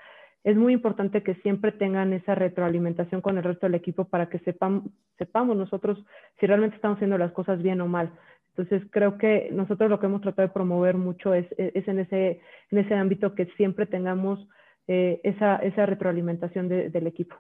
es 0.45 0.57
muy 0.57 0.73
importante 0.73 1.23
que 1.23 1.35
siempre 1.37 1.73
tengan 1.73 2.13
esa 2.13 2.35
retroalimentación 2.35 3.21
con 3.21 3.37
el 3.37 3.45
resto 3.45 3.67
del 3.67 3.75
equipo 3.75 4.07
para 4.07 4.29
que 4.29 4.39
sepamos 4.39 5.57
nosotros 5.57 6.03
si 6.39 6.47
realmente 6.47 6.77
estamos 6.77 6.97
haciendo 6.97 7.19
las 7.19 7.33
cosas 7.33 7.63
bien 7.63 7.81
o 7.81 7.89
mal. 7.89 8.11
Entonces, 8.57 8.83
creo 8.91 9.17
que 9.17 9.49
nosotros 9.53 9.91
lo 9.91 10.01
que 10.01 10.07
hemos 10.07 10.23
tratado 10.23 10.49
de 10.49 10.55
promover 10.55 10.97
mucho 10.97 11.35
es, 11.35 11.47
en, 11.57 11.99
ese, 11.99 12.41
en 12.71 12.79
ese 12.79 12.95
ámbito 12.95 13.35
que 13.35 13.47
siempre 13.57 13.87
tengamos 13.87 14.49
eh, 14.89 15.21
esa 15.25 15.87
retroalimentación 15.87 16.69
del 16.69 17.07
equipo. 17.07 17.37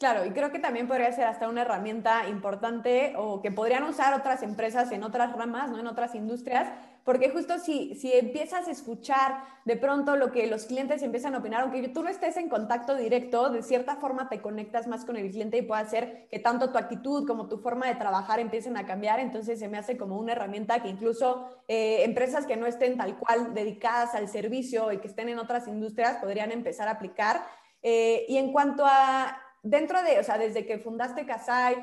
Claro, 0.00 0.24
y 0.24 0.30
creo 0.30 0.50
que 0.50 0.58
también 0.58 0.88
podría 0.88 1.12
ser 1.12 1.26
hasta 1.26 1.46
una 1.46 1.60
herramienta 1.60 2.26
importante 2.26 3.12
o 3.18 3.42
que 3.42 3.52
podrían 3.52 3.82
usar 3.82 4.14
otras 4.14 4.42
empresas 4.42 4.90
en 4.92 5.04
otras 5.04 5.36
ramas, 5.36 5.70
¿no? 5.70 5.78
en 5.78 5.86
otras 5.86 6.14
industrias, 6.14 6.72
porque 7.04 7.28
justo 7.28 7.58
si, 7.58 7.94
si 7.96 8.10
empiezas 8.14 8.66
a 8.66 8.70
escuchar 8.70 9.44
de 9.66 9.76
pronto 9.76 10.16
lo 10.16 10.32
que 10.32 10.46
los 10.46 10.64
clientes 10.64 11.02
empiezan 11.02 11.34
a 11.34 11.40
opinar, 11.40 11.60
aunque 11.60 11.86
tú 11.88 12.02
no 12.02 12.08
estés 12.08 12.38
en 12.38 12.48
contacto 12.48 12.96
directo, 12.96 13.50
de 13.50 13.62
cierta 13.62 13.96
forma 13.96 14.30
te 14.30 14.40
conectas 14.40 14.86
más 14.86 15.04
con 15.04 15.16
el 15.18 15.30
cliente 15.30 15.58
y 15.58 15.62
puede 15.62 15.82
hacer 15.82 16.28
que 16.30 16.38
tanto 16.38 16.72
tu 16.72 16.78
actitud 16.78 17.26
como 17.26 17.50
tu 17.50 17.58
forma 17.58 17.86
de 17.86 17.96
trabajar 17.96 18.40
empiecen 18.40 18.78
a 18.78 18.86
cambiar, 18.86 19.20
entonces 19.20 19.58
se 19.58 19.68
me 19.68 19.76
hace 19.76 19.98
como 19.98 20.18
una 20.18 20.32
herramienta 20.32 20.80
que 20.80 20.88
incluso 20.88 21.62
eh, 21.68 22.04
empresas 22.04 22.46
que 22.46 22.56
no 22.56 22.64
estén 22.64 22.96
tal 22.96 23.18
cual 23.18 23.52
dedicadas 23.52 24.14
al 24.14 24.28
servicio 24.28 24.92
y 24.92 24.96
que 24.96 25.08
estén 25.08 25.28
en 25.28 25.38
otras 25.38 25.68
industrias 25.68 26.16
podrían 26.22 26.52
empezar 26.52 26.88
a 26.88 26.92
aplicar. 26.92 27.42
Eh, 27.82 28.24
y 28.28 28.36
en 28.36 28.52
cuanto 28.52 28.84
a 28.86 29.49
dentro 29.62 30.02
de, 30.02 30.18
o 30.18 30.22
sea, 30.22 30.38
desde 30.38 30.66
que 30.66 30.78
fundaste 30.78 31.26
Casai, 31.26 31.76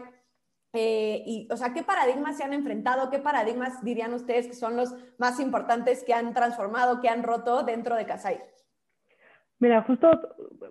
eh, 0.73 1.23
y, 1.25 1.47
o 1.51 1.57
sea, 1.57 1.73
¿qué 1.73 1.83
paradigmas 1.83 2.37
se 2.37 2.43
han 2.43 2.53
enfrentado? 2.53 3.09
¿Qué 3.09 3.19
paradigmas 3.19 3.83
dirían 3.83 4.13
ustedes 4.13 4.47
que 4.47 4.53
son 4.53 4.75
los 4.75 4.93
más 5.17 5.39
importantes 5.39 6.03
que 6.03 6.13
han 6.13 6.33
transformado, 6.33 7.01
que 7.01 7.09
han 7.09 7.23
roto 7.23 7.63
dentro 7.63 7.95
de 7.95 8.05
Casai? 8.05 8.39
Mira, 9.59 9.81
justo 9.83 10.11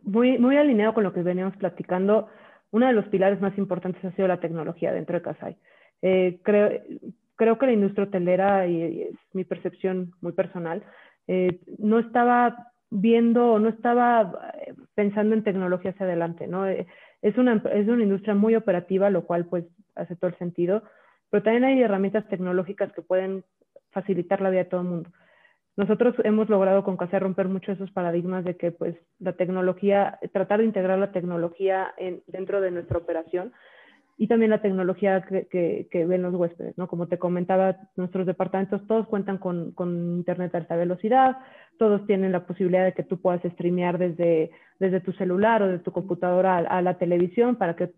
muy, 0.02 0.38
muy 0.38 0.56
alineado 0.56 0.94
con 0.94 1.02
lo 1.02 1.12
que 1.12 1.22
veníamos 1.22 1.56
platicando, 1.56 2.28
uno 2.70 2.86
de 2.86 2.92
los 2.92 3.06
pilares 3.08 3.40
más 3.40 3.56
importantes 3.58 4.04
ha 4.04 4.12
sido 4.12 4.28
la 4.28 4.40
tecnología 4.40 4.92
dentro 4.92 5.16
de 5.16 5.22
Casai. 5.22 5.56
Eh, 6.02 6.40
creo, 6.42 6.82
creo 7.34 7.58
que 7.58 7.66
la 7.66 7.72
industria 7.72 8.06
hotelera, 8.06 8.66
y, 8.66 9.02
es 9.02 9.16
mi 9.32 9.44
percepción 9.44 10.12
muy 10.20 10.32
personal, 10.32 10.84
eh, 11.26 11.60
no 11.78 11.98
estaba 11.98 12.72
viendo, 12.90 13.58
no 13.58 13.68
estaba 13.68 14.52
eh, 14.66 14.74
pensando 14.94 15.34
en 15.34 15.44
tecnología 15.44 15.90
hacia 15.90 16.06
adelante, 16.06 16.46
¿no? 16.46 16.66
Eh, 16.66 16.86
es 17.22 17.36
una, 17.38 17.62
es 17.72 17.88
una 17.88 18.02
industria 18.02 18.34
muy 18.34 18.54
operativa, 18.54 19.10
lo 19.10 19.26
cual 19.26 19.46
pues 19.46 19.64
hace 19.94 20.16
todo 20.16 20.30
el 20.30 20.38
sentido, 20.38 20.82
pero 21.30 21.42
también 21.42 21.64
hay 21.64 21.82
herramientas 21.82 22.28
tecnológicas 22.28 22.92
que 22.92 23.02
pueden 23.02 23.44
facilitar 23.90 24.40
la 24.40 24.50
vida 24.50 24.64
de 24.64 24.70
todo 24.70 24.80
el 24.82 24.88
mundo. 24.88 25.10
Nosotros 25.76 26.14
hemos 26.24 26.48
logrado 26.48 26.84
con 26.84 26.96
CASE 26.96 27.18
romper 27.18 27.48
mucho 27.48 27.72
esos 27.72 27.90
paradigmas 27.90 28.44
de 28.44 28.56
que 28.56 28.70
pues 28.70 28.96
la 29.18 29.34
tecnología, 29.34 30.18
tratar 30.32 30.60
de 30.60 30.66
integrar 30.66 30.98
la 30.98 31.12
tecnología 31.12 31.92
en, 31.98 32.22
dentro 32.26 32.60
de 32.60 32.70
nuestra 32.70 32.98
operación 32.98 33.52
y 34.18 34.28
también 34.28 34.50
la 34.50 34.62
tecnología 34.62 35.22
que, 35.22 35.88
que, 35.90 36.06
ven 36.06 36.22
los 36.22 36.34
huéspedes, 36.34 36.76
¿no? 36.78 36.88
Como 36.88 37.06
te 37.06 37.18
comentaba, 37.18 37.76
nuestros 37.96 38.26
departamentos 38.26 38.86
todos 38.86 39.06
cuentan 39.08 39.36
con, 39.36 39.72
con, 39.72 40.16
internet 40.16 40.52
de 40.52 40.58
alta 40.58 40.76
velocidad, 40.76 41.36
todos 41.78 42.06
tienen 42.06 42.32
la 42.32 42.46
posibilidad 42.46 42.84
de 42.84 42.94
que 42.94 43.02
tú 43.02 43.20
puedas 43.20 43.42
streamear 43.42 43.98
desde, 43.98 44.50
desde 44.78 45.00
tu 45.00 45.12
celular 45.12 45.62
o 45.62 45.68
de 45.68 45.80
tu 45.80 45.92
computadora 45.92 46.56
a, 46.56 46.80
la 46.80 46.96
televisión 46.96 47.56
para 47.56 47.76
que 47.76 47.90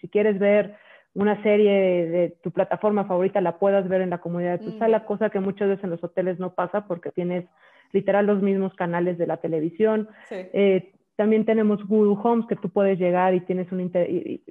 si 0.00 0.08
quieres 0.08 0.40
ver 0.40 0.74
una 1.14 1.40
serie 1.44 1.72
de, 2.08 2.36
tu 2.42 2.50
plataforma 2.50 3.04
favorita 3.04 3.40
la 3.40 3.58
puedas 3.58 3.88
ver 3.88 4.00
en 4.00 4.10
la 4.10 4.18
comunidad 4.18 4.58
de 4.58 4.64
tu 4.64 4.72
mm. 4.72 4.78
sala, 4.80 5.04
cosa 5.04 5.30
que 5.30 5.38
muchas 5.38 5.68
veces 5.68 5.84
en 5.84 5.90
los 5.90 6.02
hoteles 6.02 6.40
no 6.40 6.54
pasa 6.54 6.88
porque 6.88 7.12
tienes 7.12 7.44
literal 7.92 8.26
los 8.26 8.42
mismos 8.42 8.74
canales 8.74 9.18
de 9.18 9.28
la 9.28 9.36
televisión. 9.36 10.08
Sí. 10.24 10.34
Eh, 10.52 10.94
también 11.16 11.44
tenemos 11.44 11.86
Google 11.86 12.18
Homes 12.22 12.46
que 12.46 12.56
tú 12.56 12.70
puedes 12.70 12.98
llegar 12.98 13.34
y 13.34 13.40
tienes 13.40 13.70
un 13.72 13.80
y, 13.80 14.42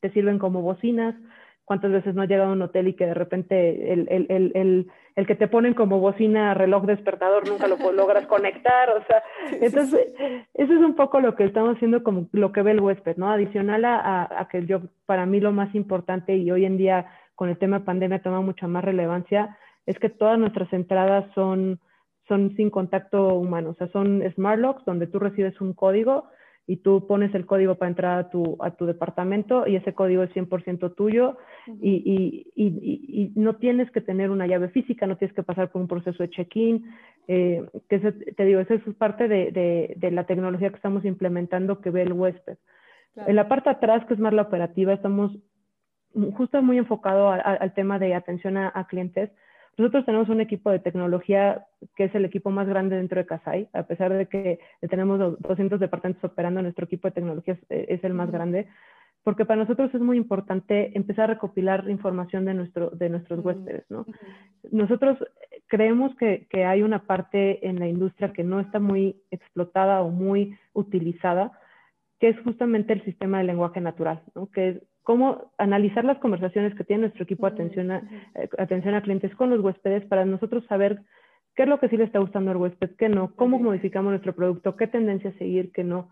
te 0.00 0.10
sirven 0.12 0.38
como 0.38 0.62
bocinas. 0.62 1.14
¿Cuántas 1.64 1.90
veces 1.90 2.14
no 2.14 2.22
ha 2.22 2.26
llegado 2.26 2.50
a 2.50 2.52
un 2.52 2.62
hotel 2.62 2.86
y 2.86 2.94
que 2.94 3.06
de 3.06 3.14
repente 3.14 3.92
el, 3.92 4.06
el, 4.08 4.26
el, 4.54 4.86
el, 5.16 5.26
que 5.26 5.34
te 5.34 5.48
ponen 5.48 5.74
como 5.74 5.98
bocina 5.98 6.54
reloj 6.54 6.86
despertador 6.86 7.48
nunca 7.48 7.66
lo 7.66 7.76
logras 7.90 8.24
conectar? 8.28 8.90
O 8.90 9.04
sea, 9.04 9.22
entonces, 9.60 10.14
eso 10.54 10.72
es 10.72 10.80
un 10.80 10.94
poco 10.94 11.20
lo 11.20 11.34
que 11.34 11.44
estamos 11.44 11.74
haciendo 11.74 12.04
como 12.04 12.28
lo 12.30 12.52
que 12.52 12.62
ve 12.62 12.70
el 12.70 12.80
huésped, 12.80 13.16
¿no? 13.16 13.32
Adicional 13.32 13.84
a, 13.84 14.28
a, 14.30 14.48
que 14.48 14.64
yo, 14.64 14.82
para 15.06 15.26
mí 15.26 15.40
lo 15.40 15.50
más 15.50 15.74
importante 15.74 16.36
y 16.36 16.48
hoy 16.52 16.66
en 16.66 16.76
día 16.76 17.06
con 17.34 17.48
el 17.48 17.58
tema 17.58 17.80
de 17.80 17.84
pandemia 17.84 18.22
toma 18.22 18.40
mucha 18.42 18.68
más 18.68 18.84
relevancia, 18.84 19.58
es 19.86 19.98
que 19.98 20.08
todas 20.08 20.38
nuestras 20.38 20.72
entradas 20.72 21.24
son 21.34 21.80
son 22.28 22.54
sin 22.56 22.70
contacto 22.70 23.34
humano, 23.34 23.70
o 23.70 23.74
sea, 23.74 23.88
son 23.88 24.22
smart 24.34 24.58
locks 24.60 24.84
donde 24.84 25.06
tú 25.06 25.18
recibes 25.18 25.60
un 25.60 25.72
código 25.72 26.28
y 26.66 26.78
tú 26.78 27.06
pones 27.06 27.32
el 27.34 27.46
código 27.46 27.76
para 27.76 27.90
entrar 27.90 28.18
a 28.18 28.30
tu, 28.30 28.56
a 28.60 28.72
tu 28.72 28.86
departamento 28.86 29.66
y 29.66 29.76
ese 29.76 29.94
código 29.94 30.24
es 30.24 30.30
100% 30.34 30.94
tuyo 30.96 31.38
y, 31.80 32.02
y, 32.04 32.52
y, 32.56 33.22
y, 33.22 33.32
no 33.36 33.54
tienes 33.56 33.90
que 33.92 34.00
tener 34.00 34.30
una 34.30 34.48
llave 34.48 34.68
física, 34.70 35.06
no 35.06 35.16
tienes 35.16 35.34
que 35.34 35.44
pasar 35.44 35.70
por 35.70 35.80
un 35.80 35.88
proceso 35.88 36.22
de 36.22 36.30
check-in, 36.30 36.84
eh, 37.28 37.64
que 37.88 38.00
te 38.00 38.44
digo, 38.44 38.60
esa 38.60 38.74
es 38.74 38.82
parte 38.96 39.28
de, 39.28 39.52
de, 39.52 39.94
de, 39.96 40.10
la 40.10 40.24
tecnología 40.24 40.70
que 40.70 40.76
estamos 40.76 41.04
implementando 41.04 41.80
que 41.80 41.90
ve 41.90 42.02
el 42.02 42.12
huésped. 42.12 42.58
En 43.26 43.36
la 43.36 43.48
parte 43.48 43.70
atrás, 43.70 44.04
que 44.06 44.14
es 44.14 44.20
más 44.20 44.34
la 44.34 44.42
operativa, 44.42 44.92
estamos 44.92 45.32
justo 46.34 46.60
muy 46.62 46.78
enfocado 46.78 47.30
al 47.30 47.72
tema 47.74 47.98
de 47.98 48.14
atención 48.14 48.56
a 48.56 48.86
clientes, 48.88 49.30
Nosotros 49.78 50.06
tenemos 50.06 50.28
un 50.30 50.40
equipo 50.40 50.70
de 50.70 50.78
tecnología 50.78 51.66
que 51.96 52.04
es 52.04 52.14
el 52.14 52.24
equipo 52.24 52.50
más 52.50 52.66
grande 52.66 52.96
dentro 52.96 53.20
de 53.20 53.26
Casai, 53.26 53.68
a 53.74 53.82
pesar 53.82 54.12
de 54.12 54.26
que 54.26 54.58
tenemos 54.88 55.38
200 55.40 55.78
departamentos 55.78 56.24
operando, 56.24 56.62
nuestro 56.62 56.86
equipo 56.86 57.08
de 57.08 57.12
tecnología 57.12 57.58
es, 57.68 58.02
el 58.02 58.14
más 58.14 58.30
grande, 58.30 58.68
porque 59.22 59.44
para 59.44 59.60
nosotros 59.60 59.94
es 59.94 60.00
muy 60.00 60.16
importante 60.16 60.96
empezar 60.96 61.24
a 61.24 61.34
recopilar 61.34 61.90
información 61.90 62.46
de, 62.46 62.54
nuestro, 62.54 62.90
de 62.90 63.10
nuestros 63.10 63.44
huéspedes. 63.44 63.84
¿no? 63.90 64.06
Nosotros 64.70 65.18
creemos 65.66 66.14
que, 66.16 66.46
que 66.48 66.64
hay 66.64 66.82
una 66.82 67.04
parte 67.04 67.66
en 67.68 67.78
la 67.78 67.86
industria 67.88 68.32
que 68.32 68.44
no 68.44 68.60
está 68.60 68.78
muy 68.78 69.20
explotada 69.30 70.00
o 70.00 70.10
muy 70.10 70.56
utilizada, 70.72 71.52
que 72.18 72.28
es 72.30 72.40
justamente 72.40 72.94
el 72.94 73.04
sistema 73.04 73.38
de 73.38 73.44
lenguaje 73.44 73.82
natural, 73.82 74.22
¿no? 74.34 74.46
que 74.46 74.68
es 74.68 74.82
cómo 75.06 75.52
analizar 75.56 76.04
las 76.04 76.18
conversaciones 76.18 76.74
que 76.74 76.82
tiene 76.82 77.02
nuestro 77.02 77.22
equipo 77.22 77.46
de 77.46 77.54
atención 77.54 77.92
a, 77.92 77.98
eh, 78.34 78.48
atención 78.58 78.96
a 78.96 79.02
clientes 79.02 79.32
con 79.36 79.50
los 79.50 79.60
huéspedes 79.60 80.04
para 80.06 80.24
nosotros 80.24 80.64
saber 80.66 81.00
qué 81.54 81.62
es 81.62 81.68
lo 81.68 81.78
que 81.78 81.88
sí 81.88 81.96
le 81.96 82.02
está 82.02 82.18
gustando 82.18 82.50
al 82.50 82.56
huésped, 82.56 82.96
qué 82.98 83.08
no, 83.08 83.32
cómo 83.36 83.60
modificamos 83.60 84.10
nuestro 84.10 84.34
producto, 84.34 84.74
qué 84.74 84.88
tendencia 84.88 85.32
seguir, 85.38 85.70
qué 85.70 85.84
no. 85.84 86.10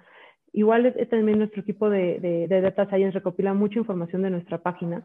Igual 0.53 0.87
es, 0.87 1.09
también 1.09 1.39
nuestro 1.39 1.63
equipo 1.63 1.91
de, 1.91 2.21
de, 2.21 2.47
de, 2.47 2.61
Data 2.61 2.87
Science 2.87 3.19
recopila 3.19 3.53
mucha 3.53 3.81
información 3.81 4.23
de 4.23 4.31
nuestra 4.31 4.59
página. 4.59 5.03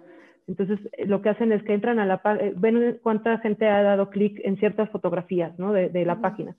Entonces, 0.48 0.80
eh, 0.92 1.08
lo 1.08 1.24
que 1.24 1.30
hacen 1.30 1.52
es 1.52 1.64
que 1.64 1.74
entran 1.74 1.98
a 1.98 2.06
la 2.06 2.22
página, 2.22 2.50
eh, 2.50 2.54
ven 2.56 3.00
cuánta 3.02 3.40
gente 3.40 3.68
ha 3.68 3.82
dado 3.82 4.12
clic 4.12 4.40
en 4.44 4.58
ciertas 4.58 4.88
fotografías 4.92 5.58
¿no? 5.58 5.74
de, 5.74 5.90
de, 5.90 6.06
la 6.06 6.22
página. 6.22 6.56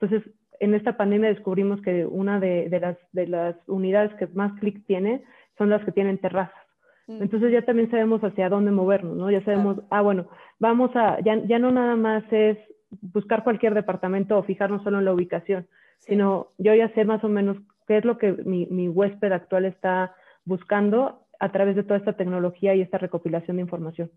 Entonces, 0.00 0.32
en 0.60 0.72
esta 0.72 0.96
pandemia 0.96 1.28
descubrimos 1.28 1.82
que 1.82 2.06
una 2.06 2.40
de, 2.40 2.70
las, 2.80 2.96
de 3.12 3.26
las 3.26 3.56
unidades 3.68 4.14
que 4.14 4.28
más 4.28 4.58
clic 4.60 4.82
tiene 4.86 5.22
son 5.58 5.68
las 5.68 5.84
que 5.84 5.92
tienen 5.92 6.16
terrazas. 6.16 6.69
Mm. 7.10 7.22
Entonces 7.22 7.50
ya 7.50 7.62
también 7.62 7.90
sabemos 7.90 8.22
hacia 8.22 8.48
dónde 8.48 8.70
movernos, 8.70 9.16
¿no? 9.16 9.30
Ya 9.30 9.42
sabemos, 9.44 9.82
ah, 9.90 10.00
bueno, 10.00 10.28
vamos 10.60 10.94
a, 10.94 11.18
ya, 11.20 11.36
ya 11.44 11.58
no 11.58 11.72
nada 11.72 11.96
más 11.96 12.22
es 12.30 12.56
buscar 13.02 13.42
cualquier 13.42 13.74
departamento 13.74 14.38
o 14.38 14.44
fijarnos 14.44 14.82
solo 14.84 14.98
en 14.98 15.04
la 15.04 15.12
ubicación, 15.12 15.66
sino 15.98 16.48
yo 16.58 16.72
ya 16.74 16.88
sé 16.90 17.04
más 17.04 17.22
o 17.24 17.28
menos 17.28 17.56
qué 17.88 17.98
es 17.98 18.04
lo 18.04 18.16
que 18.16 18.32
mi, 18.44 18.66
mi 18.66 18.88
huésped 18.88 19.32
actual 19.32 19.64
está 19.64 20.14
buscando 20.44 21.26
a 21.40 21.50
través 21.50 21.74
de 21.74 21.82
toda 21.82 21.96
esta 21.96 22.12
tecnología 22.12 22.74
y 22.74 22.80
esta 22.80 22.98
recopilación 22.98 23.56
de 23.56 23.62
información. 23.62 24.10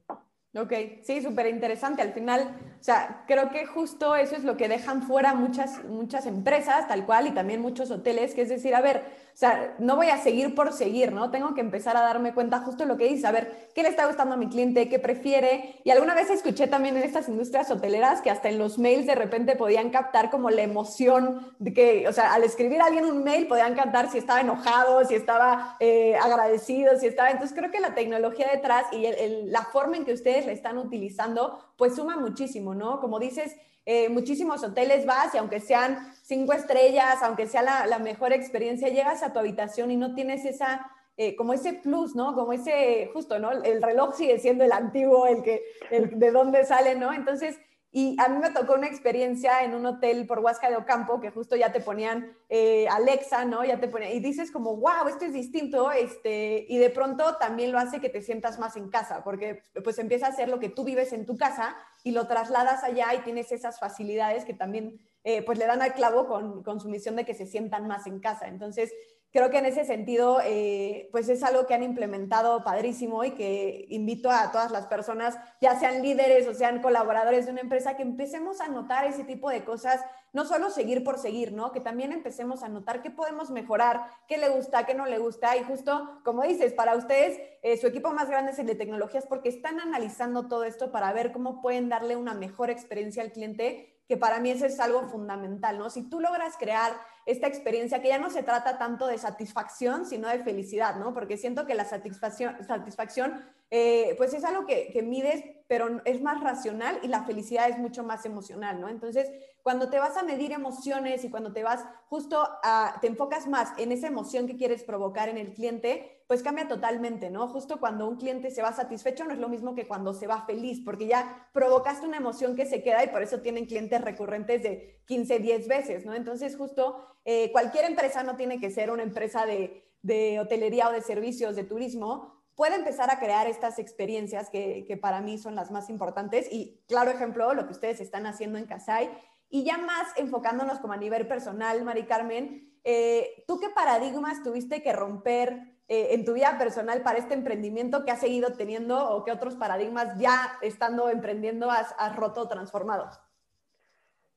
Ok, 0.56 0.72
sí, 1.02 1.20
súper 1.24 1.48
interesante. 1.48 2.04
Al 2.04 2.14
final, 2.14 2.56
o 2.80 2.84
sea, 2.84 3.24
creo 3.28 3.50
que 3.50 3.66
justo 3.66 4.16
eso 4.16 4.36
es 4.36 4.44
lo 4.44 4.56
que 4.56 4.68
dejan 4.68 5.02
fuera 5.02 5.34
muchas, 5.34 5.84
muchas 5.86 6.28
empresas, 6.28 6.88
tal 6.88 7.08
cual, 7.08 7.26
y 7.26 7.32
también 7.32 7.60
muchos 7.60 7.90
hoteles, 7.90 8.36
que 8.36 8.44
es 8.44 8.50
decir, 8.50 8.76
a 8.76 8.82
ver, 8.82 9.04
o 9.34 9.36
sea, 9.36 9.74
no 9.80 9.96
voy 9.96 10.10
a 10.10 10.20
seguir 10.20 10.54
por 10.54 10.74
seguir, 10.74 11.12
¿no? 11.12 11.32
Tengo 11.32 11.56
que 11.56 11.62
empezar 11.62 11.98
a 11.98 12.02
darme 12.02 12.36
cuenta 12.36 12.60
justo 12.60 12.86
lo 12.86 12.98
que 12.98 13.08
dice, 13.08 13.26
a 13.26 13.32
ver, 13.32 13.70
¿qué 13.74 13.82
le 13.82 13.90
está 13.90 14.06
gustando 14.06 14.36
a 14.36 14.38
mi 14.38 14.48
cliente? 14.48 14.88
¿Qué 14.90 15.00
prefiere? 15.00 15.82
Y 15.84 15.90
alguna 15.90 16.14
vez 16.14 16.30
escuché 16.30 16.68
también 16.68 16.98
en 16.98 17.04
estas 17.04 17.28
industrias 17.30 17.72
hoteleras 17.72 18.22
que 18.22 18.30
hasta 18.30 18.50
en 18.50 18.60
los 18.60 18.78
mails 18.78 19.08
de 19.08 19.16
repente 19.16 19.56
podían 19.56 19.90
captar 19.90 20.30
como 20.30 20.52
la 20.52 20.62
emoción 20.62 21.52
de 21.58 21.74
que, 21.74 22.08
o 22.08 22.14
sea, 22.14 22.32
al 22.32 22.44
escribir 22.44 22.80
a 22.80 22.86
alguien 22.86 23.06
un 23.06 23.24
mail 23.24 23.48
podían 23.48 23.74
captar 23.74 24.12
si 24.12 24.20
estaba 24.20 24.42
enojado, 24.42 25.04
si 25.04 25.16
estaba 25.16 25.78
eh, 25.80 26.16
agradecido, 26.16 27.00
si 27.00 27.08
estaba... 27.08 27.32
Entonces 27.32 27.58
creo 27.58 27.72
que 27.72 27.80
la 27.80 27.96
tecnología 27.96 28.48
detrás 28.54 28.86
y 28.92 29.08
la 29.46 29.64
forma 29.64 29.98
en 29.98 30.06
que 30.06 30.14
ustedes 30.14 30.43
la 30.46 30.52
están 30.52 30.78
utilizando, 30.78 31.60
pues 31.78 31.96
suma 31.96 32.18
muchísimo, 32.18 32.76
¿no? 32.76 33.00
Como 33.00 33.20
dices, 33.20 33.56
eh, 33.86 34.08
muchísimos 34.10 34.64
hoteles 34.64 35.06
vas 35.06 35.34
y 35.36 35.38
aunque 35.38 35.60
sean 35.60 36.14
cinco 36.24 36.54
estrellas, 36.54 37.22
aunque 37.22 37.48
sea 37.48 37.62
la, 37.62 38.00
mejor 38.00 38.32
experiencia, 38.32 38.88
llegas 38.88 39.24
a 39.24 39.34
tu 39.34 39.40
habitación 39.40 39.92
y 39.92 39.98
no 39.98 40.16
tienes 40.16 40.46
esa, 40.46 40.90
eh, 41.18 41.36
como 41.36 41.54
ese 41.54 41.74
plus, 41.74 42.16
¿no? 42.16 42.34
Como 42.34 42.54
ese, 42.54 43.10
justo, 43.14 43.40
¿no? 43.40 43.52
El 43.52 43.82
reloj 43.82 44.16
sigue 44.16 44.40
siendo 44.40 44.64
el 44.64 44.72
antiguo, 44.72 45.28
el 45.28 45.44
que, 45.44 45.64
el 45.92 46.18
de 46.18 46.32
dónde 46.32 46.64
sale, 46.66 46.96
¿no? 46.96 47.14
Entonces, 47.14 47.60
y 47.96 48.16
a 48.20 48.28
mí 48.28 48.40
me 48.40 48.50
tocó 48.50 48.74
una 48.74 48.88
experiencia 48.88 49.64
en 49.64 49.76
un 49.76 49.86
hotel 49.86 50.26
por 50.26 50.40
Huasca 50.40 50.68
de 50.68 50.78
Ocampo 50.78 51.22
que 51.22 51.30
justo 51.30 51.56
ya 51.56 51.72
te 51.72 51.80
ponían 51.80 52.36
eh, 52.50 52.88
Alexa, 52.90 53.46
¿no? 53.46 53.64
Ya 53.64 53.80
te 53.80 53.88
ponían, 53.88 54.14
y 54.14 54.20
dices 54.20 54.50
como, 54.50 54.76
wow, 54.78 55.08
esto 55.08 55.26
es 55.26 55.34
distinto, 55.34 55.92
este, 55.92 56.66
y 56.68 56.80
de 56.80 56.90
pronto 56.90 57.36
también 57.38 57.72
lo 57.72 57.78
hace 57.78 58.02
que 58.02 58.10
te 58.10 58.24
sientas 58.24 58.58
más 58.58 58.78
en 58.78 58.90
casa, 58.90 59.24
porque 59.24 59.62
pues 59.84 60.00
empieza 60.00 60.26
a 60.26 60.32
ser 60.32 60.50
lo 60.50 60.60
que 60.60 60.70
tú 60.70 60.84
vives 60.84 61.14
en 61.14 61.28
tu 61.28 61.38
casa 61.38 61.76
y 62.04 62.14
lo 62.14 62.26
trasladas 62.26 62.84
allá 62.84 63.14
y 63.14 63.20
tienes 63.20 63.52
esas 63.52 63.80
facilidades 63.80 64.44
que 64.44 64.56
también 64.56 65.00
eh, 65.24 65.44
pues 65.44 65.60
le 65.60 65.68
dan 65.68 65.84
al 65.84 65.94
clavo 65.94 66.28
con, 66.28 66.64
con 66.64 66.80
su 66.80 66.90
misión 66.90 67.16
de 67.16 67.26
que 67.26 67.36
se 67.36 67.46
sientan 67.46 67.88
más 67.88 68.08
en 68.08 68.20
casa. 68.20 68.48
Entonces, 68.48 68.92
creo 69.34 69.50
que 69.50 69.58
en 69.58 69.66
ese 69.66 69.84
sentido, 69.84 70.40
eh, 70.46 71.10
pues 71.12 71.28
es 71.28 71.42
algo 71.42 71.66
que 71.66 71.74
han 71.74 71.82
implementado 71.82 72.64
padrísimo 72.64 73.24
y 73.24 73.32
que 73.32 73.88
invito 73.90 74.30
a 74.30 74.52
todas 74.52 74.72
las 74.72 74.86
personas, 74.86 75.38
ya 75.60 75.78
sean 75.80 76.04
líderes 76.04 76.48
o 76.48 76.54
sean 76.54 76.84
colaboradores 76.84 77.46
de 77.46 77.52
una 77.52 77.62
empresa, 77.62 77.98
que 77.98 78.04
empecemos 78.04 78.62
a 78.62 78.68
notar 78.68 79.06
ese 79.06 79.24
tipo 79.24 79.50
de 79.50 79.66
cosas, 79.66 80.00
no 80.34 80.46
solo 80.46 80.70
seguir 80.70 81.04
por 81.04 81.18
seguir, 81.18 81.52
¿no? 81.52 81.72
Que 81.72 81.80
también 81.80 82.12
empecemos 82.12 82.62
a 82.62 82.70
notar 82.70 83.02
qué 83.02 83.10
podemos 83.10 83.50
mejorar, 83.50 84.06
qué 84.28 84.38
le 84.38 84.50
gusta, 84.50 84.86
qué 84.86 84.94
no 84.94 85.08
le 85.08 85.18
gusta. 85.18 85.58
Y 85.58 85.64
justo, 85.64 86.22
como 86.24 86.44
dices, 86.44 86.74
para 86.74 86.96
ustedes, 86.96 87.40
eh, 87.64 87.78
su 87.78 87.88
equipo 87.88 88.12
más 88.12 88.30
grande 88.30 88.52
es 88.52 88.60
el 88.60 88.68
de 88.68 88.76
tecnologías 88.76 89.26
porque 89.26 89.50
están 89.50 89.80
analizando 89.80 90.48
todo 90.48 90.64
esto 90.64 90.92
para 90.92 91.12
ver 91.12 91.32
cómo 91.32 91.60
pueden 91.60 91.90
darle 91.90 92.16
una 92.16 92.36
mejor 92.36 92.70
experiencia 92.70 93.24
al 93.24 93.32
cliente 93.32 93.90
que 94.08 94.18
para 94.18 94.40
mí 94.40 94.52
eso 94.52 94.66
es 94.66 94.80
algo 94.80 95.08
fundamental, 95.08 95.80
¿no? 95.80 95.90
Si 95.90 96.04
tú 96.10 96.20
logras 96.20 96.58
crear 96.58 96.94
esta 97.26 97.48
experiencia 97.48 98.02
que 98.02 98.10
ya 98.10 98.18
no 98.18 98.30
se 98.30 98.44
trata 98.44 98.78
tanto 98.78 99.08
de 99.08 99.18
satisfacción, 99.18 100.06
sino 100.06 100.28
de 100.28 100.44
felicidad, 100.44 100.96
¿no? 100.98 101.14
Porque 101.14 101.38
siento 101.38 101.66
que 101.66 101.76
la 101.76 101.86
satisfacción, 101.86 102.58
satisfacción 102.66 103.42
eh, 103.72 104.14
pues 104.18 104.34
es 104.34 104.44
algo 104.44 104.66
que, 104.66 104.92
que, 104.92 105.02
mides, 105.02 105.44
pero 105.68 106.02
es 106.06 106.22
más 106.22 106.42
racional 106.42 107.00
y 107.02 107.08
la 107.08 107.24
felicidad 107.24 107.70
es 107.70 107.80
mucho 107.80 108.04
más 108.04 108.26
emocional, 108.26 108.80
¿no? 108.80 108.90
Entonces, 108.90 109.32
cuando 109.64 109.90
te 109.90 109.98
vas 109.98 110.18
a 110.18 110.24
medir 110.24 110.52
emociones 110.52 111.24
y 111.24 111.30
cuando 111.30 111.54
te 111.54 111.64
vas 111.64 111.84
justo 112.08 112.48
a, 112.64 112.98
te 113.02 113.08
enfocas 113.08 113.48
más 113.48 113.72
en 113.78 113.92
esa 113.92 114.08
emoción 114.08 114.46
que 114.46 114.58
quieres 114.58 114.84
provocar 114.84 115.30
en 115.30 115.38
el 115.38 115.54
cliente, 115.54 116.23
pues 116.28 116.44
cambia 116.44 116.68
totalmente, 116.68 117.30
¿no? 117.30 117.48
Justo 117.48 117.80
cuando 117.80 118.08
un 118.08 118.18
cliente 118.18 118.52
se 118.52 118.62
va 118.62 118.74
satisfecho 118.74 119.26
no 119.26 119.34
es 119.34 119.40
lo 119.40 119.50
mismo 119.50 119.76
que 119.76 119.88
cuando 119.88 120.14
se 120.14 120.28
va 120.28 120.46
feliz, 120.46 120.82
porque 120.84 121.08
ya 121.08 121.50
provocaste 121.54 122.08
una 122.08 122.18
emoción 122.18 122.56
que 122.56 122.66
se 122.66 122.82
queda 122.82 123.04
y 123.04 123.10
por 123.10 123.22
eso 123.22 123.42
tienen 123.42 123.66
clientes 123.66 124.02
recurrentes 124.02 124.64
de 124.64 125.02
15, 125.06 125.40
10 125.40 125.68
veces, 125.68 126.06
¿no? 126.06 126.14
Entonces, 126.14 126.56
justo 126.56 127.06
eh, 127.26 127.52
cualquier 127.52 127.86
empresa 127.86 128.24
no 128.24 128.36
tiene 128.36 128.60
que 128.60 128.72
ser 128.72 128.92
una 128.92 129.04
empresa 129.04 129.46
de, 129.46 129.92
de 130.02 130.40
hotelería 130.40 130.90
o 130.90 130.92
de 130.92 131.02
servicios, 131.02 131.56
de 131.56 131.64
turismo, 131.64 132.44
puede 132.56 132.76
empezar 132.76 133.10
a 133.10 133.20
crear 133.20 133.48
estas 133.48 133.80
experiencias 133.80 134.50
que, 134.50 135.00
para 135.02 135.22
mí 135.22 135.38
son 135.38 135.56
las 135.56 135.72
más 135.72 135.90
importantes. 135.90 136.48
Y 136.52 136.82
claro 136.88 137.12
ejemplo, 137.12 137.54
lo 137.54 137.66
que 137.66 137.74
ustedes 137.74 138.00
están 138.00 138.26
haciendo 138.26 138.60
en 138.60 138.66
Casai. 138.66 139.10
Y 139.50 139.64
ya 139.64 139.78
más 139.78 140.08
enfocándonos 140.18 140.80
como 140.80 140.94
a 140.94 140.98
nivel 140.98 141.28
personal, 141.28 141.84
Mari 141.84 142.04
Carmen, 142.04 142.78
eh, 142.84 143.44
¿tú 143.48 143.60
qué 143.60 143.70
paradigmas 143.70 144.44
tuviste 144.44 144.82
que 144.82 144.94
romper 144.94 145.83
eh, 145.88 146.10
en 146.12 146.26
tu 146.26 146.34
vida 146.34 146.58
personal 146.58 147.02
para 147.02 147.20
este 147.20 147.34
emprendimiento 147.34 148.06
que 148.06 148.12
has 148.12 148.20
seguido 148.20 148.54
teniendo 148.54 149.10
o 149.10 149.24
qué 149.24 149.32
otros 149.32 149.56
paradigmas 149.56 150.18
ya 150.20 150.58
estando 150.62 151.10
emprendiendo 151.10 151.70
has, 151.70 151.94
roto 152.16 152.42
o 152.42 152.48
transformado? 152.48 153.10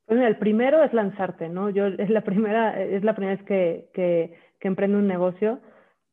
Pues 0.06 0.20
el 0.20 0.38
primero 0.38 0.82
es 0.82 0.92
lanzarte, 0.92 1.48
¿no? 1.48 1.70
Yo 1.70 1.86
es 1.86 2.10
la 2.10 2.22
primera, 2.22 2.80
es 2.80 3.02
la 3.02 3.14
primera 3.14 3.36
vez 3.36 3.44
que, 3.44 3.90
que, 3.92 4.38
que 4.60 4.68
emprendo 4.68 4.98
un 4.98 5.08
negocio. 5.08 5.60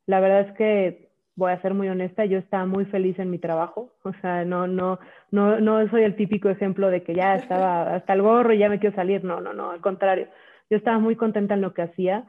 La 0.08 0.19
verdad 0.19 0.41
es 0.41 0.58
que 0.58 1.13
voy 1.36 1.52
a 1.52 1.62
ser 1.62 1.74
muy 1.74 1.89
honesta, 1.89 2.26
yo 2.26 2.38
estaba 2.38 2.65
muy 2.65 2.86
feliz 2.86 3.17
en 3.17 3.32
mi 3.32 3.39
trabajo, 3.39 3.93
o 4.04 4.13
sea, 4.22 4.46
no, 4.46 4.67
no, 4.67 5.00
no, 5.32 5.60
no 5.60 5.89
soy 5.89 6.04
el 6.04 6.15
típico 6.15 6.50
ejemplo 6.50 6.89
de 6.89 7.04
que 7.04 7.15
ya 7.15 7.36
estaba 7.36 7.96
hasta 7.96 8.13
el 8.13 8.22
gorro 8.22 8.54
y 8.54 8.60
ya 8.60 8.69
me 8.69 8.80
quiero 8.80 8.96
salir, 8.96 9.24
no, 9.24 9.41
no, 9.41 9.54
no, 9.54 9.72
al 9.72 9.82
contrario, 9.82 10.28
yo 10.69 10.78
estaba 10.78 11.00
muy 11.00 11.15
contenta 11.15 11.56
en 11.56 11.62
lo 11.62 11.74
que 11.74 11.84
hacía, 11.84 12.26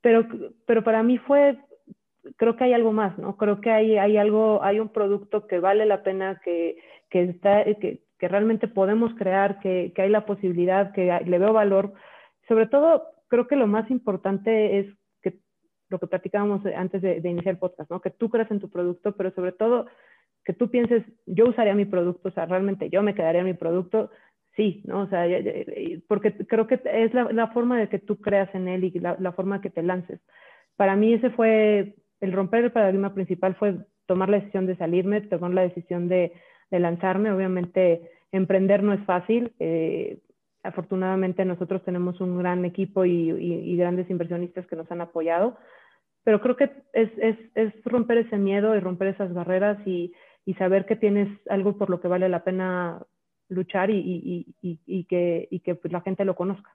pero, 0.00 0.26
pero 0.66 0.82
para 0.82 1.02
mí 1.02 1.18
fue, 1.18 1.58
creo 2.36 2.56
que 2.56 2.64
hay 2.64 2.72
algo 2.72 2.92
más, 2.92 3.16
¿no? 3.18 3.36
Creo 3.36 3.60
que 3.60 3.70
hay, 3.70 3.98
hay 3.98 4.16
algo, 4.16 4.62
hay 4.62 4.80
un 4.80 4.88
producto 4.88 5.46
que 5.46 5.58
vale 5.58 5.86
la 5.86 6.02
pena, 6.02 6.40
que, 6.44 6.76
que 7.08 7.22
está, 7.22 7.64
que, 7.64 8.02
que 8.18 8.28
realmente 8.28 8.68
podemos 8.68 9.14
crear, 9.14 9.60
que, 9.60 9.92
que 9.94 10.02
hay 10.02 10.10
la 10.10 10.26
posibilidad, 10.26 10.92
que 10.92 11.20
le 11.24 11.38
veo 11.38 11.52
valor. 11.52 11.94
Sobre 12.48 12.66
todo, 12.66 13.04
creo 13.28 13.46
que 13.46 13.56
lo 13.56 13.66
más 13.66 13.90
importante 13.90 14.80
es 14.80 14.86
lo 15.90 15.98
que 15.98 16.06
platicábamos 16.06 16.64
antes 16.66 17.02
de, 17.02 17.16
iniciar 17.28 17.54
el 17.54 17.58
podcast, 17.58 17.90
¿no? 17.90 18.00
Que 18.00 18.10
tú 18.10 18.30
creas 18.30 18.50
en 18.50 18.60
tu 18.60 18.70
producto, 18.70 19.16
pero 19.16 19.32
sobre 19.32 19.52
todo 19.52 19.86
que 20.44 20.52
tú 20.52 20.70
pienses, 20.70 21.04
yo 21.26 21.46
usaría 21.48 21.74
mi 21.74 21.84
producto, 21.84 22.28
o 22.28 22.32
sea, 22.32 22.46
realmente 22.46 22.88
yo 22.88 23.02
me 23.02 23.14
quedaría 23.14 23.40
en 23.40 23.46
mi 23.46 23.54
producto, 23.54 24.10
sí, 24.56 24.82
¿no? 24.86 25.02
O 25.02 25.06
sea, 25.08 25.26
porque 26.08 26.32
creo 26.46 26.66
que 26.66 26.80
es 26.84 27.12
la, 27.12 27.48
forma 27.48 27.78
de 27.78 27.88
que 27.88 27.98
tú 27.98 28.20
creas 28.20 28.54
en 28.54 28.68
él 28.68 28.84
y 28.84 28.90
la, 29.00 29.16
la, 29.18 29.32
forma 29.32 29.60
que 29.60 29.70
te 29.70 29.82
lances. 29.82 30.20
Para 30.76 30.96
mí 30.96 31.12
ese 31.12 31.30
fue, 31.30 31.96
el 32.20 32.32
romper 32.32 32.64
el 32.64 32.72
paradigma 32.72 33.14
principal 33.14 33.54
fue 33.54 33.76
tomar 34.06 34.28
la 34.28 34.38
decisión 34.38 34.66
de 34.66 34.76
salirme, 34.76 35.20
tomar 35.22 35.52
la 35.52 35.62
decisión 35.62 36.08
de, 36.08 36.32
lanzarme. 36.70 37.32
Obviamente, 37.32 38.10
emprender 38.32 38.82
no 38.82 38.92
es 38.92 39.04
fácil. 39.04 39.52
Eh, 39.58 40.18
afortunadamente 40.62 41.44
nosotros 41.44 41.82
tenemos 41.84 42.20
un 42.20 42.38
gran 42.38 42.64
equipo 42.64 43.04
y, 43.04 43.76
grandes 43.76 44.10
inversionistas 44.10 44.66
que 44.66 44.76
nos 44.76 44.90
han 44.90 45.00
apoyado, 45.00 45.56
pero 46.22 46.40
creo 46.40 46.56
que 46.56 46.70
es, 46.92 47.10
romper 47.84 48.18
ese 48.18 48.36
miedo 48.36 48.76
y 48.76 48.80
romper 48.80 49.08
esas 49.08 49.32
barreras 49.32 49.78
y, 49.86 50.12
saber 50.58 50.84
que 50.84 50.96
tienes 50.96 51.28
algo 51.48 51.78
por 51.78 51.90
lo 51.90 52.00
que 52.00 52.08
vale 52.08 52.28
la 52.28 52.42
pena 52.42 53.00
luchar 53.48 53.88
y, 53.88 54.52
y, 54.60 55.04
que, 55.04 55.46
y 55.48 55.60
que 55.60 55.74
pues, 55.76 55.92
la 55.92 56.00
gente 56.00 56.24
lo 56.24 56.34
conozca. 56.34 56.74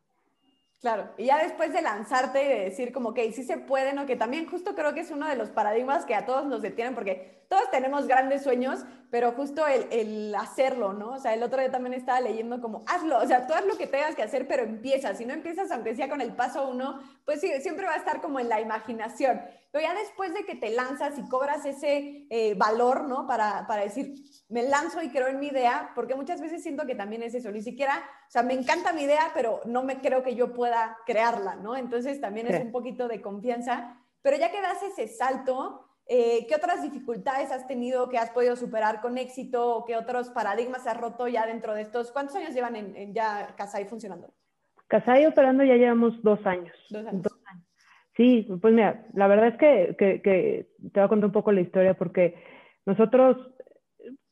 Claro, 0.81 1.09
y 1.17 1.25
ya 1.25 1.41
después 1.41 1.73
de 1.73 1.81
lanzarte 1.81 2.43
y 2.43 2.47
de 2.47 2.59
decir 2.65 2.91
como 2.91 3.13
que 3.13 3.31
sí 3.31 3.43
se 3.43 3.57
puede, 3.57 3.93
¿no? 3.93 4.05
Que 4.05 4.15
también 4.15 4.45
justo 4.45 4.75
creo 4.75 4.93
que 4.93 4.99
es 4.99 5.09
uno 5.09 5.27
de 5.27 5.35
los 5.35 5.49
paradigmas 5.49 6.05
que 6.05 6.13
a 6.13 6.25
todos 6.25 6.45
nos 6.45 6.61
detienen, 6.61 6.93
porque 6.93 7.45
todos 7.49 7.71
tenemos 7.71 8.07
grandes 8.07 8.43
sueños, 8.43 8.85
pero 9.09 9.31
justo 9.31 9.65
el, 9.65 9.87
el, 9.91 10.35
hacerlo, 10.35 10.93
¿no? 10.93 11.13
O 11.13 11.19
sea, 11.19 11.33
el 11.33 11.41
otro 11.43 11.59
día 11.59 11.71
también 11.71 11.93
estaba 11.93 12.19
leyendo 12.21 12.61
como, 12.61 12.83
hazlo, 12.87 13.17
o 13.17 13.25
sea, 13.25 13.47
tú 13.47 13.53
haz 13.53 13.65
lo 13.65 13.77
que 13.77 13.87
tengas 13.87 14.15
que 14.15 14.23
hacer, 14.23 14.47
pero 14.47 14.63
empieza. 14.63 15.15
Si 15.15 15.25
no 15.25 15.33
empiezas, 15.33 15.71
aunque 15.71 15.95
sea 15.95 16.09
con 16.09 16.21
el 16.21 16.35
paso 16.35 16.67
uno, 16.67 16.99
pues 17.23 17.39
siempre 17.39 17.85
va 17.85 17.93
a 17.93 17.97
estar 17.97 18.21
como 18.21 18.39
en 18.39 18.49
la 18.49 18.61
imaginación. 18.61 19.41
Pero 19.75 19.89
ya 19.89 19.93
después 19.93 20.33
de 20.33 20.45
que 20.45 20.55
te 20.55 20.69
lanzas 20.69 21.19
y 21.19 21.27
cobras 21.27 21.65
ese 21.65 22.27
eh, 22.29 22.53
valor, 22.55 23.09
¿no? 23.09 23.27
Para, 23.27 23.67
para 23.67 23.83
decir, 23.83 24.13
me 24.47 24.63
lanzo 24.63 25.01
y 25.03 25.09
creo 25.09 25.27
en 25.27 25.37
mi 25.37 25.47
idea, 25.47 25.91
porque 25.95 26.15
muchas 26.15 26.39
veces 26.39 26.63
siento 26.63 26.85
que 26.85 26.95
también 26.95 27.23
es 27.23 27.35
eso, 27.35 27.51
ni 27.51 27.61
siquiera, 27.61 28.01
o 28.25 28.31
sea, 28.31 28.41
me 28.41 28.53
encanta 28.53 28.93
mi 28.93 29.01
idea, 29.01 29.31
pero 29.33 29.59
no 29.65 29.83
me 29.83 29.99
creo 29.99 30.23
que 30.23 30.33
yo 30.33 30.53
pueda 30.53 30.97
crearla, 31.05 31.57
¿no? 31.57 31.75
Entonces 31.75 32.21
también 32.21 32.47
es 32.47 32.63
un 32.63 32.71
poquito 32.71 33.09
de 33.09 33.21
confianza. 33.21 33.97
Pero 34.21 34.37
ya 34.37 34.49
que 34.49 34.61
das 34.61 34.81
ese 34.81 35.09
salto, 35.09 35.85
eh, 36.05 36.45
¿qué 36.47 36.55
otras 36.55 36.81
dificultades 36.81 37.51
has 37.51 37.67
tenido 37.67 38.07
que 38.07 38.17
has 38.17 38.29
podido 38.29 38.55
superar 38.55 39.01
con 39.01 39.17
éxito? 39.17 39.83
¿Qué 39.85 39.97
otros 39.97 40.29
paradigmas 40.29 40.87
has 40.87 40.95
roto 40.95 41.27
ya 41.27 41.45
dentro 41.45 41.73
de 41.73 41.81
estos? 41.81 42.13
¿Cuántos 42.13 42.37
años 42.37 42.53
llevan 42.53 42.77
en, 42.77 43.13
ya 43.13 43.53
Casai 43.57 43.83
funcionando? 43.83 44.33
Casai 44.87 45.25
operando 45.25 45.65
ya 45.65 45.75
llevamos 45.75 46.13
dos 46.23 46.39
años. 46.45 46.73
Dos 46.89 47.05
años. 47.05 47.23
Sí, 48.15 48.47
pues 48.61 48.73
mira, 48.73 49.05
la 49.13 49.27
verdad 49.27 49.47
es 49.49 49.57
que, 49.57 49.95
te 49.97 50.99
voy 50.99 51.03
a 51.03 51.07
contar 51.09 51.25
un 51.27 51.33
poco 51.33 51.51
la 51.51 51.61
historia 51.61 51.95
porque 51.95 52.35
nosotros 52.85 53.37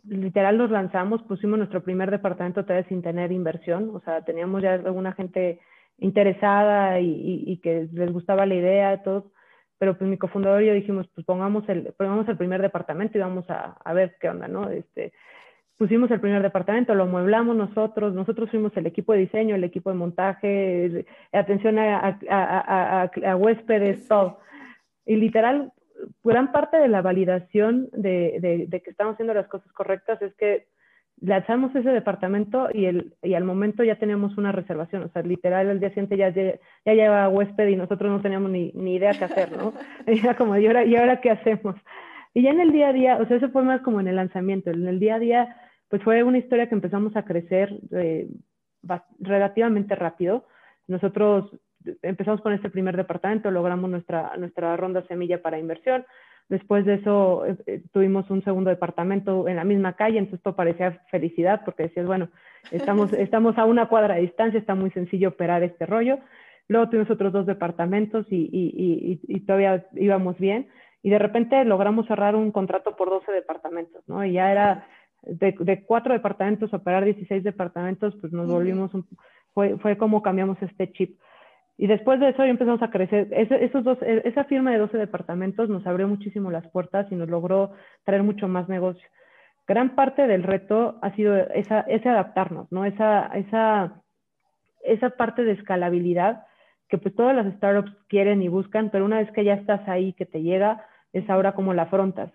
literal 0.05 0.57
nos 0.57 0.71
lanzamos, 0.71 1.21
pusimos 1.23 1.57
nuestro 1.57 1.83
primer 1.83 2.09
departamento 2.11 2.63
todavía 2.63 2.87
sin 2.87 3.01
tener 3.01 3.31
inversión, 3.31 3.91
o 3.93 3.99
sea, 4.01 4.23
teníamos 4.23 4.61
ya 4.61 4.73
alguna 4.73 5.13
gente 5.13 5.59
interesada 5.97 6.99
y, 6.99 7.59
que 7.61 7.87
les 7.91 8.11
gustaba 8.11 8.45
la 8.45 8.55
idea, 8.55 9.03
todo, 9.03 9.31
pero 9.77 9.97
pues 9.97 10.09
mi 10.09 10.17
cofundador 10.17 10.63
y 10.63 10.67
yo 10.67 10.73
dijimos, 10.73 11.07
pues 11.13 11.25
pongamos 11.25 11.67
el, 11.67 11.93
pongamos 11.97 12.27
el 12.29 12.37
primer 12.37 12.61
departamento 12.61 13.17
y 13.17 13.21
vamos 13.21 13.49
a, 13.49 13.77
a 13.83 13.93
ver 13.93 14.15
qué 14.19 14.29
onda, 14.29 14.47
¿no? 14.47 14.69
Este, 14.69 15.13
pusimos 15.77 16.11
el 16.11 16.19
primer 16.19 16.41
departamento, 16.41 16.95
lo 16.95 17.07
mueblamos 17.07 17.55
nosotros, 17.55 18.13
nosotros 18.13 18.49
fuimos 18.49 18.75
el 18.77 18.85
equipo 18.85 19.13
de 19.13 19.19
diseño, 19.19 19.55
el 19.55 19.63
equipo 19.63 19.89
de 19.89 19.95
montaje, 19.95 21.05
atención 21.31 21.77
a, 21.79 23.09
huéspedes, 23.37 24.07
todo. 24.07 24.39
Y 25.05 25.15
literal, 25.15 25.71
gran 26.23 26.51
parte 26.51 26.77
de 26.77 26.87
la 26.87 27.01
validación 27.01 27.89
de, 27.91 28.67
que 28.71 28.89
estamos 28.89 29.13
haciendo 29.13 29.33
las 29.33 29.47
cosas 29.47 29.71
correctas 29.73 30.21
es 30.21 30.33
que 30.35 30.67
lanzamos 31.21 31.73
ese 31.75 31.89
departamento 31.89 32.69
y, 32.73 32.85
el, 32.85 33.15
y 33.21 33.33
al 33.33 33.43
momento 33.43 33.83
ya 33.83 33.97
teníamos 33.97 34.37
una 34.37 34.51
reservación, 34.51 35.03
o 35.03 35.09
sea, 35.09 35.21
literal 35.21 35.69
el 35.69 35.79
día 35.79 35.89
siguiente 35.89 36.17
ya, 36.17 36.29
ya, 36.29 36.59
lleva 36.85 37.29
huésped 37.29 37.67
y 37.67 37.75
nosotros 37.75 38.11
no 38.11 38.21
teníamos 38.21 38.51
ni, 38.51 38.71
ni 38.73 38.95
idea 38.95 39.11
qué 39.11 39.25
hacer, 39.25 39.51
¿no? 39.55 39.73
Era 40.05 40.35
como, 40.35 40.57
¿y 40.57 40.67
ahora, 40.67 40.83
¿y 40.83 40.95
ahora 40.95 41.21
qué 41.21 41.31
hacemos? 41.31 41.75
Y 42.33 42.41
ya 42.43 42.49
en 42.49 42.59
el 42.59 42.71
día 42.71 42.89
a 42.89 42.93
día, 42.93 43.17
o 43.17 43.27
sea, 43.27 43.37
eso 43.37 43.49
fue 43.49 43.63
más 43.63 43.81
como 43.81 43.99
en 43.99 44.07
el 44.07 44.15
lanzamiento, 44.15 44.71
en 44.71 44.87
el 44.87 44.99
día 44.99 45.15
a 45.15 45.19
día 45.19 45.55
pues 45.93 46.01
fue 46.01 46.23
una 46.23 46.39
historia 46.39 46.67
que 46.67 46.73
empezamos 46.73 47.15
a 47.15 47.23
crecer 47.23 47.71
eh, 47.91 48.27
relativamente 49.19 49.93
rápido. 49.93 50.43
Nosotros 50.87 51.51
empezamos 52.01 52.41
con 52.41 52.51
este 52.51 52.71
primer 52.71 52.97
departamento, 52.97 53.51
logramos 53.51 53.91
nuestra, 53.91 54.35
nuestra 54.37 54.75
ronda 54.75 55.05
semilla 55.07 55.43
para 55.43 55.59
inversión. 55.59 56.03
Después 56.49 56.83
de 56.85 56.95
eso 56.95 57.45
eh, 57.45 57.57
eh, 57.67 57.83
tuvimos 57.91 58.27
un 58.31 58.43
segundo 58.43 58.71
departamento 58.71 59.47
en 59.47 59.57
la 59.57 59.65
misma 59.65 59.93
calle, 59.93 60.17
entonces 60.17 60.39
esto 60.39 60.55
parecía 60.55 60.99
felicidad 61.11 61.61
porque 61.63 61.83
decías, 61.83 62.07
bueno, 62.07 62.29
estamos, 62.71 63.13
estamos 63.29 63.55
a 63.59 63.65
una 63.65 63.87
cuadra 63.87 64.15
de 64.15 64.21
distancia, 64.21 64.59
está 64.59 64.73
muy 64.73 64.89
sencillo 64.89 65.29
operar 65.29 65.61
este 65.61 65.85
rollo. 65.85 66.17
Luego 66.69 66.89
tuvimos 66.89 67.11
otros 67.11 67.31
dos 67.31 67.45
departamentos 67.45 68.25
y, 68.31 68.49
y, 68.51 69.21
y, 69.27 69.39
todavía 69.41 69.85
íbamos 69.93 70.39
bien. 70.39 70.69
Y 71.03 71.11
de 71.11 71.19
repente 71.19 71.63
logramos 71.65 72.07
cerrar 72.07 72.35
un 72.35 72.51
contrato 72.51 72.95
por 72.95 73.11
12 73.11 73.31
departamentos, 73.31 74.01
¿no? 74.07 74.25
Y 74.25 74.31
ya 74.31 74.51
era 74.51 74.87
de, 75.25 75.83
cuatro 75.85 76.13
departamentos 76.13 76.73
a 76.73 76.77
operar 76.77 77.05
16 77.05 77.43
departamentos, 77.43 78.15
pues 78.19 78.33
nos 78.33 78.47
volvimos, 78.47 78.91
fue, 79.53 79.77
fue 79.77 79.97
como 79.97 80.21
cambiamos 80.21 80.61
este 80.61 80.91
chip. 80.91 81.19
Y 81.77 81.87
después 81.87 82.19
de 82.19 82.29
eso 82.29 82.43
empezamos 82.43 82.81
a 82.81 82.91
crecer. 82.91 83.27
esos 83.31 83.83
dos, 83.83 83.97
e, 84.01 84.21
esa 84.25 84.43
firma 84.43 84.71
de 84.71 84.77
12 84.77 84.97
departamentos 84.97 85.69
nos 85.69 85.85
abrió 85.87 86.07
muchísimo 86.07 86.51
las 86.51 86.67
puertas 86.67 87.07
y 87.11 87.15
nos 87.15 87.29
logró 87.29 87.71
traer 88.03 88.23
mucho 88.23 88.47
más 88.47 88.69
negocio. 88.69 89.07
Gran 89.65 89.95
parte 89.95 90.27
del 90.27 90.43
reto 90.43 90.99
ha 91.01 91.15
sido 91.15 91.35
esa, 91.35 91.81
ese 91.81 92.09
adaptarnos, 92.09 92.71
¿no? 92.71 92.85
Esa, 92.85 93.27
esa, 93.27 94.01
esa 94.83 95.09
parte 95.11 95.43
de 95.43 95.53
escalabilidad 95.53 96.45
que 96.89 96.97
pues 96.97 97.15
todas 97.15 97.35
las 97.35 97.51
startups 97.55 97.91
quieren 98.07 98.43
y 98.43 98.49
buscan, 98.49 98.91
pero 98.91 99.05
una 99.05 99.17
vez 99.17 99.31
que 99.31 99.43
ya 99.43 99.53
estás 99.53 99.87
ahí, 99.87 100.13
que 100.13 100.25
te 100.25 100.43
llega, 100.43 100.85
es 101.11 101.27
ahora 101.29 101.53
como 101.53 101.73
la 101.73 101.83
afrontas. 101.83 102.31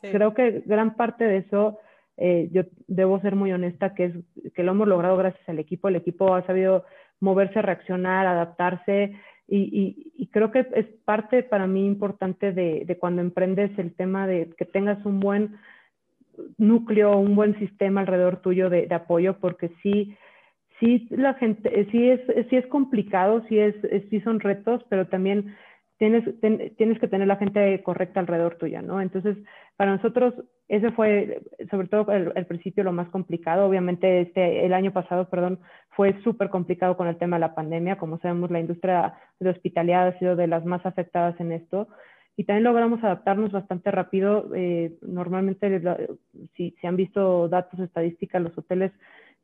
Creo 0.00 0.34
que 0.34 0.62
gran 0.66 0.94
parte 0.94 1.24
de 1.24 1.38
eso 1.38 1.78
eh, 2.16 2.48
yo 2.52 2.62
debo 2.86 3.20
ser 3.20 3.36
muy 3.36 3.52
honesta 3.52 3.94
que, 3.94 4.04
es, 4.06 4.52
que 4.54 4.62
lo 4.62 4.72
hemos 4.72 4.88
logrado 4.88 5.16
gracias 5.16 5.48
al 5.48 5.58
equipo. 5.58 5.88
El 5.88 5.96
equipo 5.96 6.34
ha 6.34 6.46
sabido 6.46 6.84
moverse, 7.20 7.62
reaccionar, 7.62 8.26
adaptarse 8.26 9.14
y, 9.48 10.12
y, 10.16 10.26
creo 10.28 10.50
que 10.50 10.66
es 10.74 10.86
parte 11.04 11.44
para 11.44 11.68
mí 11.68 11.86
importante 11.86 12.52
de, 12.52 12.82
de, 12.84 12.98
cuando 12.98 13.22
emprendes 13.22 13.70
el 13.78 13.94
tema 13.94 14.26
de 14.26 14.50
que 14.58 14.64
tengas 14.64 15.04
un 15.06 15.20
buen 15.20 15.56
núcleo, 16.58 17.16
un 17.16 17.36
buen 17.36 17.56
sistema 17.60 18.00
alrededor 18.00 18.40
tuyo 18.40 18.68
de, 18.70 18.86
de 18.86 18.94
apoyo, 18.94 19.38
porque 19.38 19.70
sí, 19.82 20.16
sí 20.80 21.06
la 21.10 21.34
gente, 21.34 21.86
sí 21.92 22.10
es, 22.10 22.20
sí 22.50 22.56
es 22.56 22.66
complicado, 22.66 23.44
sí, 23.48 23.58
es, 23.58 23.76
sí 24.10 24.20
son 24.22 24.40
retos, 24.40 24.84
pero 24.88 25.06
también 25.06 25.54
tienes, 25.98 26.24
tienes 26.76 26.98
que 26.98 27.08
tener 27.08 27.28
la 27.28 27.36
gente 27.36 27.82
correcta 27.84 28.20
alrededor 28.20 28.56
tuya, 28.56 28.82
¿no? 28.82 29.00
Entonces, 29.00 29.36
para 29.76 29.92
nosotros, 29.96 30.34
ese 30.68 30.90
fue, 30.92 31.42
sobre 31.70 31.88
todo 31.88 32.10
el, 32.12 32.46
principio, 32.46 32.82
lo 32.82 32.92
más 32.92 33.08
complicado. 33.10 33.66
Obviamente, 33.66 34.22
este, 34.22 34.64
el 34.64 34.72
año 34.72 34.92
pasado, 34.92 35.28
perdón, 35.28 35.60
fue 35.90 36.20
súper 36.22 36.48
complicado 36.48 36.96
con 36.96 37.06
el 37.08 37.18
tema 37.18 37.36
de 37.36 37.40
la 37.40 37.54
pandemia. 37.54 37.98
Como 37.98 38.18
sabemos, 38.18 38.50
la 38.50 38.60
industria 38.60 39.14
de 39.38 39.50
hospitalidad 39.50 40.08
ha 40.08 40.18
sido 40.18 40.34
de 40.34 40.46
las 40.46 40.64
más 40.64 40.84
afectadas 40.86 41.38
en 41.40 41.52
esto. 41.52 41.88
Y 42.38 42.44
también 42.44 42.64
logramos 42.64 43.02
adaptarnos 43.04 43.52
bastante 43.52 43.90
rápido. 43.90 44.50
Eh, 44.54 44.94
normalmente, 45.02 45.80
si, 46.56 46.74
si 46.80 46.86
han 46.86 46.96
visto 46.96 47.48
datos, 47.48 47.78
estadísticas, 47.78 48.42
los 48.42 48.56
hoteles 48.56 48.92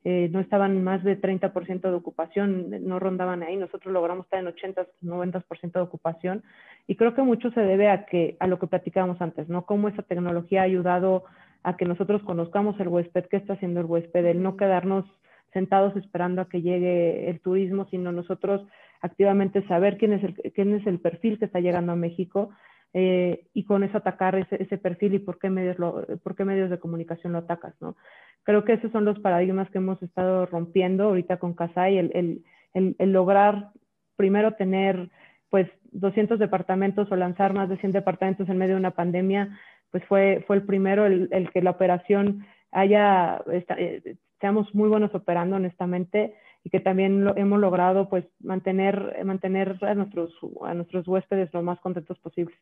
eh, 0.05 0.29
no 0.33 0.41
estaban 0.41 0.83
más 0.83 1.05
de 1.05 1.21
30% 1.21 1.81
de 1.81 1.95
ocupación, 1.95 2.87
no 2.87 2.99
rondaban 2.99 3.43
ahí, 3.43 3.57
nosotros 3.57 3.93
logramos 3.93 4.27
estar 4.27 4.41
en 4.41 4.49
80, 4.49 4.87
90% 5.03 5.73
de 5.73 5.81
ocupación. 5.81 6.43
Y 6.89 6.97
creo 6.97 7.15
que 7.15 7.23
mucho 7.23 7.51
se 7.53 7.61
debe 7.61 7.89
a, 7.89 8.07
que, 8.07 8.37
a 8.41 8.49
lo 8.49 8.59
que 8.59 8.67
platicábamos 8.67 9.21
antes, 9.21 9.49
¿no? 9.49 9.65
Cómo 9.65 9.89
esa 9.89 10.03
tecnología 10.03 10.63
ha 10.63 10.65
ayudado 10.65 11.25
a 11.63 11.77
que 11.77 11.85
nosotros 11.85 12.23
conozcamos 12.23 12.79
el 12.81 12.89
huésped, 12.89 13.27
qué 13.27 13.37
está 13.37 13.53
haciendo 13.53 13.81
el 13.81 13.87
huésped, 13.87 14.27
el 14.27 14.43
no 14.43 14.57
quedarnos 14.57 15.05
sentados 15.53 15.95
esperando 15.97 16.43
a 16.43 16.49
que 16.49 16.63
llegue 16.63 17.31
el 17.31 17.41
turismo, 17.41 17.87
sino 17.91 18.11
nosotros 18.11 18.67
activamente 19.03 19.67
saber 19.69 19.99
quién 19.99 20.15
es 20.15 20.25
el, 20.25 20.35
quién 20.53 20.75
es 20.75 20.87
el 20.87 20.99
perfil 20.99 21.39
que 21.39 21.45
está 21.45 21.61
llegando 21.61 21.93
a 21.93 21.97
México 21.97 22.51
eh, 22.95 23.47
y 23.55 23.65
con 23.65 23.85
eso 23.85 23.99
atacar 23.99 24.35
ese, 24.35 24.63
ese, 24.63 24.77
perfil 24.77 25.15
y 25.15 25.19
por 25.19 25.39
qué, 25.39 25.49
medios 25.49 25.79
lo, 25.79 26.05
por 26.23 26.37
qué 26.37 26.45
medios 26.45 26.69
de 26.69 26.79
comunicación 26.79 27.33
lo 27.33 27.39
atacas, 27.39 27.75
¿no? 27.81 27.97
Creo 28.43 28.65
que 28.65 28.75
esos 28.75 28.93
son 28.93 29.05
los 29.05 29.19
paradigmas 29.21 29.71
que 29.71 29.79
hemos 29.79 30.03
estado 30.03 30.47
rompiendo 30.47 31.05
ahorita 31.05 31.39
con 31.39 31.55
Casai, 31.55 31.97
el, 31.99 32.43
el, 32.75 32.97
el, 32.99 33.13
lograr 33.13 33.71
primero 34.17 34.55
tener 34.55 35.11
pues 35.49 35.69
200 35.93 36.39
departamentos 36.39 37.11
o 37.11 37.17
lanzar 37.17 37.55
más 37.55 37.69
de 37.69 37.79
100 37.79 37.93
departamentos 37.93 38.49
en 38.49 38.59
medio 38.59 38.75
de 38.75 38.81
una 38.81 38.93
pandemia, 38.93 39.59
pues 39.91 40.05
fue, 40.07 40.45
fue 40.47 40.57
el 40.57 40.63
primero, 40.63 41.07
el, 41.07 41.51
que 41.53 41.63
la 41.63 41.71
operación 41.71 42.47
haya, 42.73 43.43
eh, 43.51 44.17
seamos 44.41 44.75
muy 44.75 44.89
buenos 44.89 45.15
operando 45.15 45.57
honestamente 45.57 46.35
y 46.65 46.71
que 46.71 46.81
también 46.81 47.25
lo, 47.25 47.37
hemos 47.37 47.61
logrado 47.61 48.09
pues 48.09 48.25
mantener, 48.41 49.25
mantener 49.25 49.79
a, 49.83 49.95
nuestros, 49.95 50.35
a 50.63 50.75
nuestros 50.75 51.07
huéspedes 51.07 51.53
lo 51.53 51.63
más 51.63 51.81
contentos 51.81 52.19
posibles. 52.19 52.57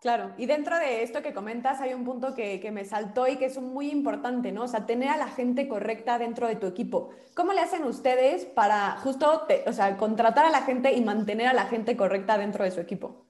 Claro, 0.00 0.30
y 0.38 0.46
dentro 0.46 0.78
de 0.78 1.02
esto 1.02 1.22
que 1.22 1.34
comentas 1.34 1.80
hay 1.80 1.92
un 1.92 2.04
punto 2.04 2.32
que, 2.32 2.60
que, 2.60 2.70
me 2.70 2.84
saltó 2.84 3.26
y 3.26 3.36
que 3.36 3.46
es 3.46 3.60
muy 3.60 3.90
importante, 3.90 4.52
¿no? 4.52 4.62
O 4.62 4.68
sea, 4.68 4.86
tener 4.86 5.08
a 5.08 5.16
la 5.16 5.26
gente 5.26 5.66
correcta 5.66 6.18
dentro 6.18 6.46
de 6.46 6.54
tu 6.54 6.68
equipo. 6.68 7.10
¿Cómo 7.34 7.52
le 7.52 7.60
hacen 7.60 7.82
ustedes 7.82 8.44
para 8.44 8.92
justo, 8.98 9.42
o 9.66 9.72
sea, 9.72 9.96
contratar 9.96 10.46
a 10.46 10.50
la 10.50 10.62
gente 10.62 10.92
y 10.92 11.04
mantener 11.04 11.48
a 11.48 11.52
la 11.52 11.64
gente 11.64 11.96
correcta 11.96 12.38
dentro 12.38 12.62
de 12.62 12.70
su 12.70 12.80
equipo? 12.80 13.26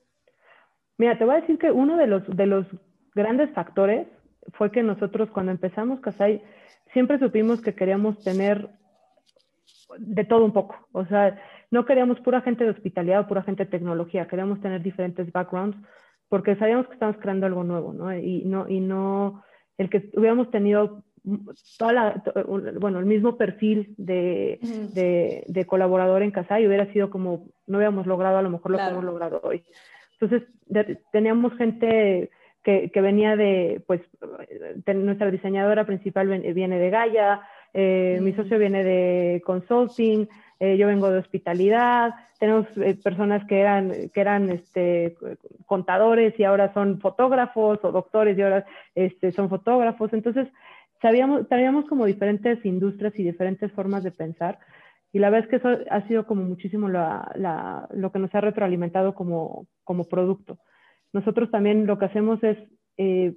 Mira, 0.99 1.17
te 1.17 1.25
voy 1.25 1.37
a 1.37 1.41
decir 1.41 1.59
que 1.59 1.71
uno 1.71 1.97
de 1.97 2.07
los, 2.07 2.23
de 2.37 2.45
los 2.45 2.67
grandes 3.15 3.51
factores 3.55 4.07
fue 4.53 4.71
que 4.71 4.83
nosotros 4.83 5.31
cuando 5.31 5.53
empezamos 5.53 6.01
Casai 6.01 6.43
siempre 6.93 7.19
supimos 7.19 7.63
que 7.63 7.75
queríamos 7.75 8.23
tener 8.23 8.69
de 9.97 10.25
todo 10.25 10.45
un 10.45 10.53
poco. 10.53 10.77
O 10.93 11.07
sea, 11.07 11.41
no 11.71 11.87
queríamos 11.87 12.21
pura 12.21 12.43
gente 12.43 12.65
de 12.65 12.71
hospitalidad 12.71 13.21
o 13.21 13.27
pura 13.27 13.43
gente 13.43 13.65
de 13.65 13.71
tecnología, 13.71 14.29
queríamos 14.29 14.61
tener 14.61 14.83
diferentes 14.83 15.33
backgrounds 15.33 15.79
porque 16.29 16.57
sabíamos 16.57 16.87
que 16.87 16.95
estábamos 16.95 17.21
creando 17.21 17.47
algo 17.47 17.65
nuevo, 17.65 17.93
¿no? 17.93 18.17
Y 18.17 18.45
no, 18.45 18.69
y 18.69 18.81
no, 18.81 19.43
el 19.77 19.89
que 19.89 20.11
hubiéramos 20.15 20.51
tenido 20.51 21.05
toda 21.79 21.93
la, 21.93 22.23
bueno, 22.79 22.99
el 22.99 23.07
mismo 23.07 23.37
perfil 23.37 23.95
de, 23.97 24.59
de, 24.95 25.45
de, 25.47 25.67
colaborador 25.67 26.23
en 26.23 26.31
casa 26.31 26.61
y 26.61 26.67
hubiera 26.67 26.91
sido 26.93 27.11
como, 27.11 27.49
no 27.67 27.79
hubiéramos 27.79 28.07
logrado 28.07 28.39
a 28.39 28.43
lo 28.43 28.51
mejor 28.51 28.73
lo 28.73 28.79
que 28.79 28.85
hemos 28.85 29.05
logrado 29.05 29.41
hoy. 29.43 29.65
Entonces, 30.21 30.49
teníamos 31.13 31.57
gente 31.57 32.31
que, 32.63 32.91
que, 32.91 33.01
venía 33.01 33.37
de, 33.37 33.83
pues, 33.87 34.01
nuestra 34.95 35.31
diseñadora 35.31 35.87
principal 35.87 36.29
viene 36.29 36.79
de 36.79 36.91
Gaia, 36.91 37.43
eh, 37.73 38.19
mi 38.23 38.33
socio 38.33 38.59
viene 38.59 38.83
de 38.83 39.43
consulting, 39.45 40.27
eh, 40.61 40.77
yo 40.77 40.87
vengo 40.87 41.11
de 41.11 41.19
hospitalidad, 41.19 42.15
tenemos 42.39 42.67
eh, 42.77 42.97
personas 43.03 43.45
que 43.47 43.61
eran, 43.61 43.93
que 44.13 44.21
eran 44.21 44.51
este, 44.51 45.17
contadores 45.67 46.39
y 46.39 46.45
ahora 46.45 46.73
son 46.73 47.01
fotógrafos 47.01 47.79
o 47.83 47.93
doctores 47.93 48.37
y 48.37 48.43
ahora 48.43 48.65
este, 48.95 49.33
son 49.33 49.49
fotógrafos. 49.49 50.13
Entonces, 50.13 50.49
sabíamos, 51.01 51.47
sabíamos 51.49 51.87
como 51.87 52.07
diferentes 52.07 52.65
industrias 52.65 53.19
y 53.19 53.25
diferentes 53.25 53.73
formas 53.73 54.03
de 54.03 54.13
pensar. 54.13 54.59
Y 55.13 55.19
la 55.21 55.31
verdad 55.31 55.47
es 55.47 55.51
que 55.51 55.57
eso 55.57 55.85
ha 55.91 56.07
sido 56.07 56.27
como 56.27 56.43
muchísimo 56.43 56.89
la, 56.89 57.31
la, 57.35 57.89
lo 57.93 58.13
que 58.13 58.19
nos 58.19 58.35
ha 58.35 58.41
retroalimentado 58.41 59.15
como, 59.15 59.67
como 59.85 60.05
producto. 60.05 60.59
Nosotros 61.13 61.51
también 61.51 61.87
lo 61.87 61.99
que 61.99 62.05
hacemos 62.05 62.43
es, 62.45 62.59
eh, 62.99 63.35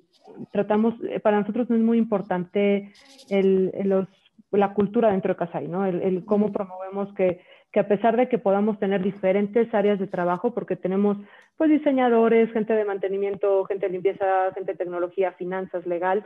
tratamos, 0.52 0.96
para 1.24 1.40
nosotros 1.40 1.70
no 1.70 1.76
es 1.76 1.82
muy 1.82 1.98
importante 1.98 2.92
el, 3.30 3.72
los 3.86 4.08
la 4.52 4.74
cultura 4.74 5.12
dentro 5.12 5.34
de 5.34 5.38
Casai, 5.38 5.68
¿no? 5.68 5.86
El, 5.86 6.26
cómo 6.26 6.52
promovemos 6.52 7.14
que, 7.16 7.42
que, 7.72 7.80
a 7.80 7.88
pesar 7.88 8.18
de 8.18 8.28
que 8.28 8.38
podamos 8.38 8.80
tener 8.80 9.02
diferentes 9.02 9.74
áreas 9.74 10.00
de 10.00 10.08
trabajo, 10.08 10.54
porque 10.54 10.76
tenemos 10.76 11.18
pues 11.58 11.70
diseñadores, 11.70 12.52
gente 12.52 12.74
de 12.74 12.86
mantenimiento, 12.86 13.64
gente 13.66 13.86
de 13.86 13.94
limpieza, 13.94 14.52
gente 14.54 14.74
de 14.74 14.78
tecnología, 14.78 15.32
finanzas, 15.34 15.86
legal, 15.86 16.26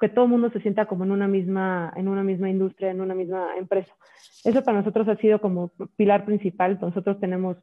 que 0.00 0.08
todo 0.08 0.24
el 0.24 0.30
mundo 0.30 0.50
se 0.50 0.60
sienta 0.60 0.86
como 0.86 1.04
en 1.04 1.10
una 1.10 1.28
misma, 1.28 1.92
en 1.96 2.08
una 2.08 2.22
misma 2.22 2.50
industria, 2.50 2.90
en 2.90 3.00
una 3.00 3.14
misma 3.14 3.56
empresa. 3.56 3.92
Eso 4.44 4.62
para 4.62 4.78
nosotros 4.78 5.08
ha 5.08 5.16
sido 5.16 5.40
como 5.40 5.70
pilar 5.96 6.24
principal. 6.24 6.78
Nosotros 6.80 7.18
tenemos, 7.20 7.56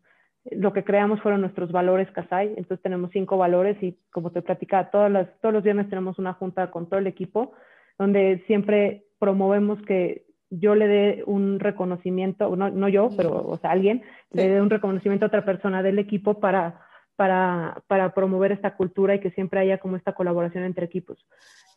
lo 0.51 0.73
que 0.73 0.83
creamos 0.83 1.21
fueron 1.21 1.41
nuestros 1.41 1.71
valores 1.71 2.09
Casai, 2.11 2.49
entonces 2.57 2.81
tenemos 2.81 3.11
cinco 3.11 3.37
valores 3.37 3.81
y 3.81 3.97
como 4.11 4.31
te 4.31 4.41
platicaba, 4.41 4.89
todas 4.89 5.11
las, 5.11 5.27
todos 5.41 5.53
los 5.53 5.63
viernes 5.63 5.89
tenemos 5.89 6.19
una 6.19 6.33
junta 6.33 6.69
con 6.71 6.87
todo 6.87 6.99
el 6.99 7.07
equipo 7.07 7.53
donde 7.97 8.43
siempre 8.47 9.05
promovemos 9.23 9.81
que 9.83 10.25
yo 10.49 10.75
le 10.75 10.85
dé 10.85 11.23
un 11.25 11.61
reconocimiento, 11.61 12.53
no, 12.57 12.69
no 12.69 12.89
yo, 12.89 13.07
pero 13.15 13.47
o 13.47 13.57
sea, 13.57 13.71
alguien, 13.71 14.01
le 14.31 14.49
dé 14.49 14.61
un 14.61 14.69
reconocimiento 14.69 15.23
a 15.23 15.29
otra 15.29 15.45
persona 15.45 15.81
del 15.81 15.97
equipo 15.97 16.41
para, 16.41 16.81
para, 17.15 17.81
para, 17.87 18.13
promover 18.13 18.51
esta 18.51 18.75
cultura 18.75 19.15
y 19.15 19.21
que 19.21 19.31
siempre 19.31 19.61
haya 19.61 19.77
como 19.77 19.95
esta 19.95 20.11
colaboración 20.11 20.65
entre 20.65 20.85
equipos. 20.85 21.25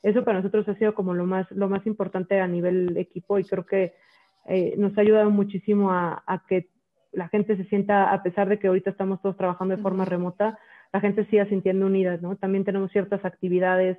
Eso 0.02 0.24
para 0.24 0.38
nosotros 0.38 0.68
ha 0.68 0.74
sido 0.74 0.92
como 0.96 1.14
lo 1.14 1.24
más, 1.24 1.48
lo 1.52 1.68
más 1.68 1.86
importante 1.86 2.40
a 2.40 2.48
nivel 2.48 2.96
equipo 2.96 3.38
y 3.38 3.44
creo 3.44 3.64
que 3.64 3.94
eh, 4.48 4.74
nos 4.76 4.98
ha 4.98 5.02
ayudado 5.02 5.30
muchísimo 5.30 5.92
a, 5.92 6.24
a, 6.26 6.42
que 6.48 6.68
la 7.12 7.28
gente 7.28 7.56
se 7.56 7.64
sienta, 7.66 8.12
a 8.12 8.24
pesar 8.24 8.48
de 8.48 8.58
que 8.58 8.66
ahorita 8.66 8.90
estamos 8.90 9.22
todos 9.22 9.36
trabajando 9.36 9.76
de 9.76 9.82
forma 9.82 10.04
remota, 10.04 10.58
la 10.92 11.00
gente 11.00 11.24
siga 11.26 11.46
sintiendo 11.46 11.86
unida, 11.86 12.16
¿no? 12.16 12.34
También 12.34 12.64
tenemos 12.64 12.90
ciertas 12.90 13.24
actividades 13.24 13.98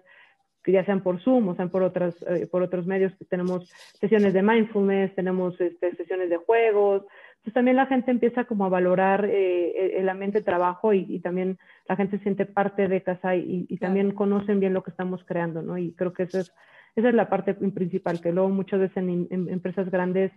ya 0.71 0.85
sean 0.85 1.01
por 1.01 1.19
Zoom 1.21 1.49
o 1.49 1.55
sean 1.55 1.69
por, 1.69 1.83
otras, 1.83 2.15
eh, 2.27 2.47
por 2.51 2.61
otros 2.61 2.85
medios. 2.85 3.13
Tenemos 3.29 3.69
sesiones 3.99 4.33
de 4.33 4.41
mindfulness, 4.41 5.15
tenemos 5.15 5.59
este, 5.59 5.95
sesiones 5.95 6.29
de 6.29 6.37
juegos. 6.37 7.03
Entonces 7.37 7.53
también 7.53 7.77
la 7.77 7.85
gente 7.85 8.11
empieza 8.11 8.45
como 8.45 8.65
a 8.65 8.69
valorar 8.69 9.25
eh, 9.25 9.99
el 9.99 10.09
ambiente 10.09 10.39
de 10.39 10.45
trabajo 10.45 10.93
y, 10.93 11.19
también 11.19 11.57
la 11.87 11.95
gente 11.95 12.17
se 12.17 12.23
siente 12.23 12.45
parte 12.45 12.87
de 12.87 13.01
casa 13.01 13.35
y, 13.35 13.65
y 13.69 13.77
también 13.77 14.11
conocen 14.11 14.59
bien 14.59 14.73
lo 14.73 14.83
que 14.83 14.91
estamos 14.91 15.23
creando, 15.23 15.61
¿no? 15.61 15.77
Y 15.77 15.93
creo 15.93 16.13
que 16.13 16.23
eso 16.23 16.39
es, 16.39 16.53
esa 16.95 17.09
es 17.09 17.15
la 17.15 17.29
parte 17.29 17.53
principal, 17.53 18.19
que 18.21 18.31
luego 18.31 18.49
muchas 18.49 18.79
veces 18.79 18.97
en, 18.97 19.27
en 19.29 19.49
empresas 19.49 19.89
grandes, 19.89 20.31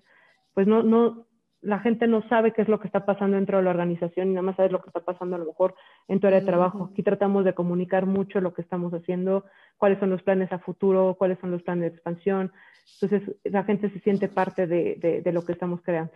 pues 0.54 0.66
no, 0.66 0.82
no, 0.82 1.26
la 1.62 1.78
gente 1.80 2.06
no 2.06 2.26
sabe 2.28 2.52
qué 2.52 2.62
es 2.62 2.68
lo 2.68 2.80
que 2.80 2.86
está 2.86 3.04
pasando 3.04 3.36
dentro 3.36 3.58
de 3.58 3.64
la 3.64 3.70
organización 3.70 4.28
y 4.28 4.30
nada 4.32 4.42
más 4.42 4.56
sabe 4.56 4.70
lo 4.70 4.80
que 4.80 4.88
está 4.88 5.00
pasando 5.00 5.36
a 5.36 5.38
lo 5.38 5.44
mejor 5.44 5.74
en 6.08 6.18
tu 6.18 6.26
área 6.26 6.40
de 6.40 6.46
trabajo. 6.46 6.90
Aquí 6.90 7.02
tratamos 7.02 7.44
de 7.44 7.54
comunicar 7.54 8.06
mucho 8.06 8.40
lo 8.40 8.54
que 8.54 8.62
estamos 8.62 8.92
haciendo, 8.94 9.44
cuáles 9.76 9.98
son 9.98 10.10
los 10.10 10.22
planes 10.22 10.50
a 10.52 10.58
futuro, 10.58 11.16
cuáles 11.18 11.38
son 11.38 11.50
los 11.50 11.62
planes 11.62 11.82
de 11.82 11.96
expansión. 11.96 12.52
Entonces, 13.00 13.36
la 13.44 13.64
gente 13.64 13.90
se 13.90 14.00
siente 14.00 14.28
parte 14.28 14.66
de, 14.66 15.22
de 15.22 15.32
lo 15.32 15.44
que 15.44 15.52
estamos 15.52 15.82
creando. 15.82 16.12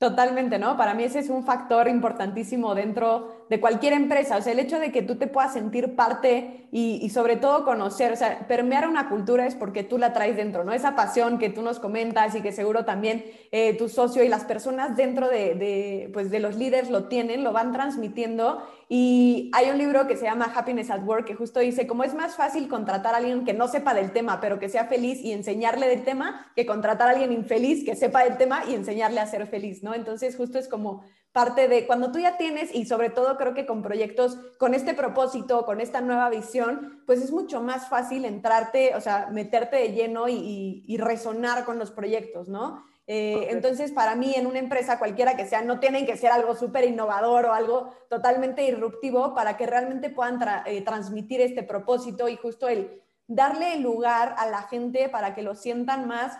Totalmente, 0.00 0.58
¿no? 0.58 0.78
Para 0.78 0.94
mí 0.94 1.04
ese 1.04 1.18
es 1.18 1.28
un 1.28 1.44
factor 1.44 1.86
importantísimo 1.86 2.74
dentro 2.74 3.44
de 3.50 3.60
cualquier 3.60 3.92
empresa, 3.92 4.38
o 4.38 4.40
sea, 4.40 4.54
el 4.54 4.58
hecho 4.58 4.78
de 4.78 4.92
que 4.92 5.02
tú 5.02 5.16
te 5.16 5.26
puedas 5.26 5.52
sentir 5.52 5.94
parte 5.94 6.68
y, 6.72 7.10
sobre 7.10 7.36
todo 7.36 7.66
conocer, 7.66 8.10
o 8.10 8.16
sea, 8.16 8.46
permear 8.48 8.88
una 8.88 9.10
cultura 9.10 9.46
es 9.46 9.54
porque 9.54 9.82
tú 9.82 9.98
la 9.98 10.14
traes 10.14 10.36
dentro, 10.36 10.64
¿no? 10.64 10.72
Esa 10.72 10.96
pasión 10.96 11.38
que 11.38 11.50
tú 11.50 11.60
nos 11.60 11.80
comentas 11.80 12.34
y 12.34 12.40
que 12.40 12.50
seguro 12.50 12.86
también 12.86 13.26
eh, 13.52 13.76
tu 13.76 13.90
socio 13.90 14.24
y 14.24 14.28
las 14.28 14.44
personas 14.44 14.96
dentro 14.96 15.28
de, 15.28 15.54
de, 15.54 16.10
pues, 16.14 16.30
de 16.30 16.40
los 16.40 16.56
líderes 16.56 16.88
lo 16.88 17.08
tienen, 17.08 17.44
lo 17.44 17.52
van 17.52 17.70
transmitiendo 17.72 18.62
y 18.92 19.52
hay 19.54 19.70
un 19.70 19.78
libro 19.78 20.08
que 20.08 20.16
se 20.16 20.24
llama 20.24 20.52
Happiness 20.52 20.90
at 20.90 21.04
Work 21.04 21.24
que 21.24 21.36
justo 21.36 21.60
dice, 21.60 21.86
cómo 21.86 22.02
es 22.02 22.12
más 22.12 22.34
fácil 22.34 22.66
contratar 22.68 23.14
a 23.14 23.18
alguien 23.18 23.44
que 23.44 23.52
no 23.52 23.68
sepa 23.68 23.94
del 23.94 24.10
tema, 24.10 24.40
pero 24.40 24.58
que 24.58 24.68
sea 24.68 24.86
feliz 24.86 25.20
y 25.22 25.32
enseñarle 25.32 25.86
del 25.86 26.02
tema, 26.02 26.50
que 26.56 26.66
contratar 26.66 27.06
a 27.06 27.10
alguien 27.12 27.30
infeliz 27.30 27.84
que 27.84 27.94
sepa 27.94 28.24
del 28.24 28.36
tema 28.36 28.62
y 28.68 28.74
enseñarle 28.74 29.20
a 29.20 29.26
ser 29.28 29.46
feliz, 29.46 29.84
¿no? 29.84 29.89
Entonces, 29.94 30.36
justo 30.36 30.58
es 30.58 30.68
como 30.68 31.04
parte 31.32 31.68
de 31.68 31.86
cuando 31.86 32.10
tú 32.10 32.18
ya 32.18 32.36
tienes, 32.36 32.74
y 32.74 32.86
sobre 32.86 33.10
todo 33.10 33.36
creo 33.36 33.54
que 33.54 33.66
con 33.66 33.82
proyectos 33.82 34.38
con 34.58 34.74
este 34.74 34.94
propósito, 34.94 35.64
con 35.64 35.80
esta 35.80 36.00
nueva 36.00 36.28
visión, 36.28 37.02
pues 37.06 37.22
es 37.22 37.30
mucho 37.30 37.60
más 37.60 37.88
fácil 37.88 38.24
entrarte, 38.24 38.94
o 38.96 39.00
sea, 39.00 39.28
meterte 39.30 39.76
de 39.76 39.92
lleno 39.92 40.28
y, 40.28 40.84
y 40.86 40.96
resonar 40.96 41.64
con 41.64 41.78
los 41.78 41.90
proyectos, 41.90 42.48
¿no? 42.48 42.82
Eh, 43.12 43.48
entonces, 43.50 43.90
para 43.90 44.14
mí, 44.14 44.34
en 44.36 44.46
una 44.46 44.60
empresa 44.60 45.00
cualquiera 45.00 45.36
que 45.36 45.44
sea, 45.44 45.62
no 45.62 45.80
tienen 45.80 46.06
que 46.06 46.16
ser 46.16 46.30
algo 46.30 46.54
súper 46.54 46.84
innovador 46.84 47.46
o 47.46 47.52
algo 47.52 47.92
totalmente 48.08 48.64
irruptivo 48.64 49.34
para 49.34 49.56
que 49.56 49.66
realmente 49.66 50.10
puedan 50.10 50.38
eh, 50.66 50.80
transmitir 50.82 51.40
este 51.40 51.64
propósito 51.64 52.28
y 52.28 52.36
justo 52.36 52.68
el 52.68 53.02
darle 53.26 53.80
lugar 53.80 54.36
a 54.38 54.46
la 54.46 54.62
gente 54.62 55.08
para 55.08 55.34
que 55.34 55.42
lo 55.42 55.56
sientan 55.56 56.06
más. 56.06 56.38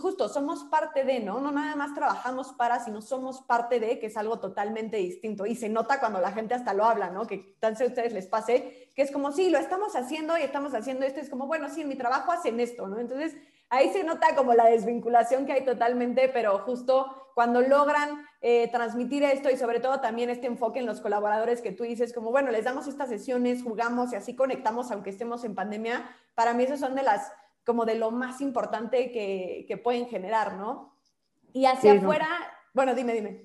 Justo, 0.00 0.28
somos 0.28 0.64
parte 0.64 1.04
de, 1.04 1.20
¿no? 1.20 1.40
No 1.40 1.50
nada 1.52 1.76
más 1.76 1.94
trabajamos 1.94 2.52
para, 2.52 2.84
sino 2.84 3.00
somos 3.00 3.40
parte 3.42 3.80
de, 3.80 3.98
que 3.98 4.06
es 4.06 4.16
algo 4.16 4.38
totalmente 4.38 4.96
distinto. 4.96 5.46
Y 5.46 5.54
se 5.54 5.68
nota 5.68 6.00
cuando 6.00 6.20
la 6.20 6.32
gente 6.32 6.54
hasta 6.54 6.74
lo 6.74 6.84
habla, 6.84 7.10
¿no? 7.10 7.26
Que 7.26 7.56
tal 7.60 7.76
a 7.80 7.84
ustedes 7.84 8.12
les 8.12 8.26
pase, 8.26 8.90
que 8.94 9.02
es 9.02 9.10
como, 9.10 9.32
sí, 9.32 9.50
lo 9.50 9.58
estamos 9.58 9.96
haciendo 9.96 10.36
y 10.38 10.42
estamos 10.42 10.74
haciendo 10.74 11.06
esto. 11.06 11.20
Es 11.20 11.30
como, 11.30 11.46
bueno, 11.46 11.68
sí, 11.68 11.82
en 11.82 11.88
mi 11.88 11.96
trabajo 11.96 12.32
hacen 12.32 12.60
esto, 12.60 12.86
¿no? 12.86 12.98
Entonces, 12.98 13.34
ahí 13.70 13.90
se 13.90 14.04
nota 14.04 14.36
como 14.36 14.54
la 14.54 14.66
desvinculación 14.66 15.46
que 15.46 15.52
hay 15.52 15.64
totalmente, 15.64 16.28
pero 16.28 16.58
justo 16.58 17.30
cuando 17.34 17.62
logran 17.62 18.26
eh, 18.42 18.68
transmitir 18.70 19.22
esto 19.22 19.50
y 19.50 19.56
sobre 19.56 19.80
todo 19.80 20.00
también 20.00 20.30
este 20.30 20.46
enfoque 20.46 20.80
en 20.80 20.86
los 20.86 21.00
colaboradores 21.00 21.62
que 21.62 21.72
tú 21.72 21.84
dices, 21.84 22.12
como 22.12 22.30
bueno, 22.30 22.50
les 22.50 22.64
damos 22.64 22.86
estas 22.86 23.08
sesiones, 23.08 23.62
jugamos 23.62 24.12
y 24.12 24.16
así 24.16 24.36
conectamos 24.36 24.90
aunque 24.90 25.10
estemos 25.10 25.44
en 25.44 25.54
pandemia, 25.54 26.10
para 26.34 26.52
mí 26.52 26.64
esos 26.64 26.80
son 26.80 26.94
de 26.94 27.02
las, 27.02 27.32
como 27.64 27.84
de 27.84 27.98
lo 27.98 28.10
más 28.10 28.40
importante 28.40 29.12
que, 29.12 29.64
que 29.68 29.76
pueden 29.76 30.06
generar, 30.06 30.56
¿no? 30.56 30.96
Y 31.52 31.66
hacia 31.66 31.92
afuera, 31.94 32.26
bueno, 32.74 32.94
dime, 32.94 33.12
dime. 33.12 33.42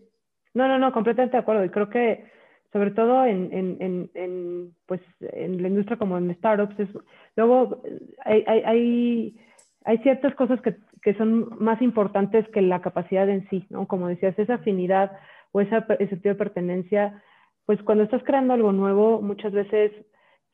No, 0.54 0.68
no, 0.68 0.80
no, 0.80 0.92
completamente 0.92 1.38
de 1.38 1.42
acuerdo. 1.42 1.64
Y 1.66 1.70
creo 1.70 1.90
que 1.90 2.32
sobre 2.74 2.92
todo 2.92 3.26
en, 3.26 3.52
en, 3.54 4.10
en, 4.14 4.76
pues, 4.86 5.02
en 5.20 5.62
la 5.62 5.68
industria 5.68 5.98
como 5.98 6.18
en 6.18 6.36
startups, 6.36 6.80
es, 6.80 6.90
luego 7.36 7.82
hay, 8.26 8.44
hay 8.48 9.36
hay 9.88 10.00
ciertas 10.00 10.36
cosas 10.36 10.60
que, 10.62 10.76
que, 11.02 11.14
son 11.14 11.48
más 11.64 11.82
importantes 11.82 12.46
que 12.50 12.62
la 12.62 12.82
capacidad 12.82 13.28
en 13.30 13.48
sí, 13.50 13.66
¿no? 13.70 13.88
Como 13.88 14.10
decías, 14.10 14.38
esa 14.38 14.56
afinidad 14.56 15.14
o 15.54 15.62
esa, 15.62 15.86
ese 15.98 16.10
sentido 16.10 16.36
de 16.36 16.40
pertenencia, 16.40 17.24
pues 17.66 17.82
cuando 17.84 18.04
estás 18.04 18.22
creando 18.24 18.54
algo 18.54 18.74
nuevo, 18.74 19.22
muchas 19.22 19.54
veces 19.54 19.94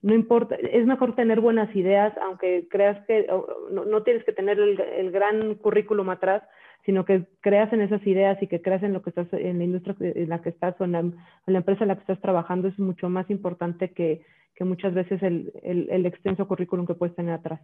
no 0.03 0.13
importa, 0.13 0.55
es 0.55 0.85
mejor 0.85 1.15
tener 1.15 1.39
buenas 1.39 1.73
ideas, 1.73 2.13
aunque 2.21 2.67
creas 2.69 3.03
que 3.07 3.25
no, 3.71 3.85
no 3.85 4.03
tienes 4.03 4.25
que 4.25 4.33
tener 4.33 4.59
el, 4.59 5.11
gran 5.11 5.55
currículum 5.55 6.09
atrás, 6.09 6.43
sino 6.85 7.05
que 7.05 7.23
creas 7.39 7.71
en 7.71 7.79
esas 7.79 8.05
ideas 8.05 8.37
y 8.43 8.47
que 8.47 8.61
creas 8.61 8.83
en 8.83 8.91
lo 8.91 9.01
que 9.01 9.11
estás, 9.11 9.31
en 9.31 9.59
la 9.59 9.63
industria 9.63 9.95
en 9.99 10.27
la 10.27 10.41
que 10.41 10.49
estás 10.49 10.75
o 10.79 10.83
en 10.83 10.91
la, 10.91 10.99
en 10.99 11.15
la 11.47 11.59
empresa 11.59 11.85
en 11.85 11.87
la 11.87 11.95
que 11.95 12.01
estás 12.01 12.19
trabajando, 12.19 12.67
es 12.67 12.77
mucho 12.77 13.07
más 13.07 13.29
importante 13.29 13.93
que, 13.93 14.25
que 14.55 14.65
muchas 14.65 14.93
veces 14.93 15.23
el, 15.23 15.53
el, 15.63 15.87
el 15.89 16.05
extenso 16.05 16.49
currículum 16.49 16.85
que 16.85 16.95
puedes 16.95 17.15
tener 17.15 17.33
atrás. 17.33 17.61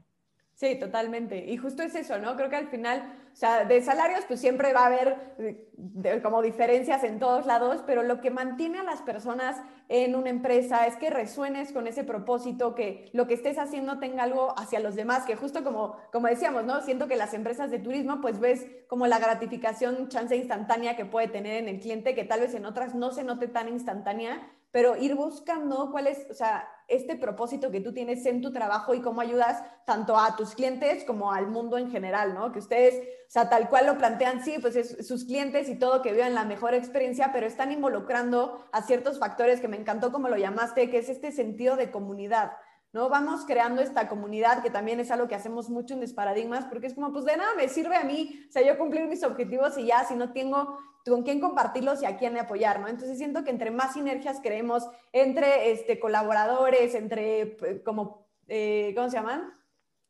Sí, 0.60 0.76
totalmente. 0.76 1.46
Y 1.46 1.56
justo 1.56 1.84
es 1.84 1.96
eso, 1.96 2.20
¿no? 2.20 2.36
Creo 2.36 2.50
que 2.50 2.58
al 2.58 2.68
final, 2.68 3.14
o 3.32 3.36
sea, 3.36 3.64
de 3.64 3.82
salarios 3.82 4.26
pues 4.28 4.42
siempre 4.42 4.74
va 4.74 4.82
a 4.82 4.86
haber 4.88 5.18
eh, 5.38 6.20
como 6.22 6.42
diferencias 6.42 7.06
en 7.06 7.18
todos 7.18 7.46
lados, 7.46 7.82
pero 7.88 8.04
lo 8.04 8.20
que 8.20 8.30
mantiene 8.30 8.80
a 8.80 8.84
las 8.84 9.02
personas 9.02 9.56
en 9.88 10.16
una 10.16 10.30
empresa 10.30 10.86
es 10.86 10.98
que 10.98 11.10
resuenes 11.10 11.72
con 11.72 11.88
ese 11.88 12.04
propósito, 12.04 12.76
que 12.76 13.10
lo 13.14 13.26
que 13.26 13.36
estés 13.36 13.58
haciendo 13.58 14.00
tenga 14.00 14.24
algo 14.24 14.54
hacia 14.60 14.82
los 14.82 14.96
demás, 14.96 15.24
que 15.24 15.38
justo 15.38 15.64
como, 15.64 15.96
como 16.12 16.28
decíamos, 16.28 16.66
¿no? 16.66 16.82
Siento 16.82 17.08
que 17.08 17.16
las 17.16 17.34
empresas 17.34 17.72
de 17.72 17.80
turismo 17.80 18.20
pues 18.20 18.42
ves 18.42 18.68
como 18.90 19.08
la 19.08 19.18
gratificación, 19.18 20.10
chance 20.10 20.36
instantánea 20.36 20.98
que 20.98 21.06
puede 21.06 21.30
tener 21.30 21.54
en 21.56 21.70
el 21.70 21.80
cliente, 21.80 22.16
que 22.16 22.26
tal 22.26 22.42
vez 22.42 22.54
en 22.54 22.66
otras 22.66 22.96
no 22.96 23.12
se 23.12 23.24
note 23.24 23.48
tan 23.48 23.70
instantánea, 23.70 24.52
pero 24.72 24.98
ir 24.98 25.16
buscando 25.16 25.90
cuál 25.90 26.08
es, 26.08 26.28
o 26.30 26.34
sea, 26.34 26.68
este 26.90 27.16
propósito 27.16 27.72
que 27.72 27.82
tú 27.82 27.94
tienes 27.94 28.26
en 28.26 28.42
tu 28.42 28.52
trabajo 28.52 28.94
y 28.94 29.02
cómo 29.02 29.22
ayudas 29.22 29.64
tanto 29.86 30.18
a 30.18 30.36
tus 30.36 30.56
clientes 30.56 31.04
como 31.04 31.32
al 31.32 31.48
mundo 31.48 31.78
en 31.78 31.92
general, 31.92 32.34
¿no? 32.34 32.52
Que 32.52 32.60
ustedes, 32.60 32.96
o 32.96 33.32
sea, 33.32 33.50
tal 33.50 33.70
cual 33.70 33.86
lo 33.86 33.98
plantean, 33.98 34.44
sí, 34.44 34.58
pues 34.60 34.76
es 34.76 35.08
sus 35.08 35.26
clientes 35.26 35.70
y 35.70 35.76
todo 35.78 36.02
que 36.02 36.14
vivan 36.14 36.36
la 36.36 36.46
mejor 36.46 36.74
experiencia, 36.74 37.32
pero 37.32 37.48
están 37.48 37.72
involucrando 37.72 38.66
a 38.72 38.82
ciertos 38.82 39.20
factores 39.20 39.62
que 39.62 39.68
me 39.68 39.78
encantó 39.78 40.12
como 40.12 40.30
lo 40.30 40.38
llamaste, 40.38 40.90
que 40.90 40.98
es 40.98 41.10
este 41.10 41.32
sentido 41.32 41.76
de 41.76 41.92
comunidad. 41.92 42.52
¿No? 42.92 43.10
Vamos 43.10 43.46
creando 43.46 43.82
esta 43.82 44.08
comunidad, 44.08 44.62
que 44.64 44.70
también 44.70 45.00
es 45.00 45.12
algo 45.12 45.28
que 45.28 45.36
hacemos 45.36 45.70
mucho 45.70 45.94
en 45.94 46.00
Desparadigmas, 46.00 46.66
porque 46.66 46.88
es 46.88 46.96
como, 46.96 47.12
pues 47.12 47.26
de 47.26 47.38
nada 47.38 47.54
me 47.56 47.70
sirve 47.70 47.96
a 47.96 48.04
mí, 48.04 48.46
o 48.50 48.52
sea, 48.52 48.64
yo 48.64 48.78
cumplir 48.78 49.06
mis 49.08 49.24
objetivos 49.24 49.78
y 49.78 49.86
ya, 49.86 50.04
si 50.06 50.16
no 50.16 50.34
tengo 50.34 50.78
con 51.06 51.24
quién 51.24 51.40
compartirlos 51.40 52.02
y 52.02 52.06
a 52.06 52.18
quién 52.18 52.38
apoyar, 52.38 52.80
¿no? 52.80 52.88
Entonces 52.88 53.18
siento 53.18 53.44
que 53.44 53.52
entre 53.52 53.72
más 53.72 53.94
sinergias 53.94 54.40
creemos 54.42 54.88
entre 55.12 55.72
este, 55.72 56.00
colaboradores, 56.00 56.96
entre 56.96 57.58
como, 57.84 58.28
eh, 58.48 58.94
¿cómo 58.96 59.10
se 59.10 59.18
llaman? 59.18 59.54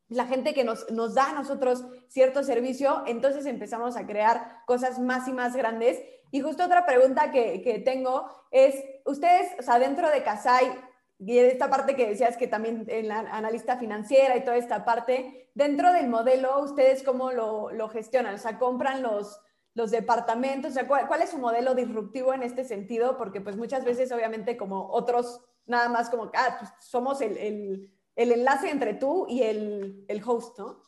La 0.08 0.26
gente 0.26 0.54
que 0.54 0.64
nos, 0.64 0.90
nos 0.92 1.14
da 1.14 1.30
a 1.30 1.34
nosotros 1.34 1.86
cierto 2.08 2.44
servicio, 2.44 3.04
entonces 3.06 3.46
empezamos 3.46 3.96
a 3.96 4.08
crear 4.08 4.64
cosas 4.66 5.00
más 5.00 5.28
y 5.28 5.34
más 5.34 5.56
grandes. 5.56 6.02
Y 6.32 6.42
justo 6.42 6.66
otra 6.66 6.86
pregunta 6.86 7.32
que, 7.32 7.62
que 7.62 7.80
tengo 7.80 8.28
es, 8.52 8.76
ustedes, 9.06 9.52
o 9.60 9.64
sea, 9.64 9.78
dentro 9.78 10.10
de 10.10 10.24
Casai, 10.24 10.72
y 11.20 11.38
esta 11.38 11.70
parte 11.70 11.96
que 11.96 12.08
decías 12.08 12.38
que 12.38 12.48
también 12.48 12.86
en 12.88 13.10
la 13.10 13.20
analista 13.20 13.78
financiera 13.78 14.38
y 14.38 14.44
toda 14.44 14.56
esta 14.56 14.86
parte, 14.86 15.50
dentro 15.54 15.92
del 15.92 16.08
modelo, 16.08 16.62
¿ustedes 16.64 17.04
cómo 17.04 17.32
lo, 17.32 17.72
lo 17.72 17.90
gestionan? 17.90 18.36
O 18.36 18.38
sea, 18.38 18.58
compran 18.58 19.04
los, 19.04 19.42
los 19.76 19.92
departamentos, 19.92 20.72
o 20.72 20.74
sea, 20.74 20.88
¿cuál, 20.88 21.22
es 21.22 21.32
su 21.32 21.38
modelo 21.38 21.76
disruptivo 21.76 22.34
en 22.34 22.44
este 22.44 22.64
sentido? 22.64 23.18
Porque 23.18 23.42
pues 23.42 23.58
muchas 23.58 23.84
veces 23.84 24.12
obviamente 24.14 24.56
como 24.56 24.90
otros, 24.92 25.46
nada 25.68 25.90
más 25.90 26.10
como, 26.10 26.32
ah, 26.36 26.56
pues 26.58 26.72
somos 26.80 27.20
el, 27.20 27.38
el, 27.38 27.92
el, 28.16 28.32
enlace 28.32 28.70
entre 28.70 28.94
tú 28.94 29.26
y 29.28 29.44
el, 29.44 30.06
el 30.08 30.22
host, 30.26 30.58
¿no? 30.58 30.82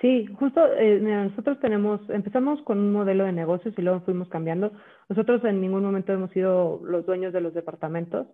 Sí, 0.00 0.26
justo 0.38 0.64
eh, 0.74 1.00
nosotros 1.00 1.58
tenemos, 1.58 2.00
empezamos 2.10 2.62
con 2.62 2.78
un 2.78 2.92
modelo 2.92 3.24
de 3.24 3.32
negocios 3.32 3.74
y 3.76 3.82
luego 3.82 4.02
fuimos 4.02 4.28
cambiando. 4.28 4.70
Nosotros 5.08 5.44
en 5.44 5.60
ningún 5.60 5.82
momento 5.82 6.12
hemos 6.12 6.30
sido 6.30 6.80
los 6.84 7.04
dueños 7.04 7.32
de 7.32 7.40
los 7.40 7.52
departamentos, 7.52 8.28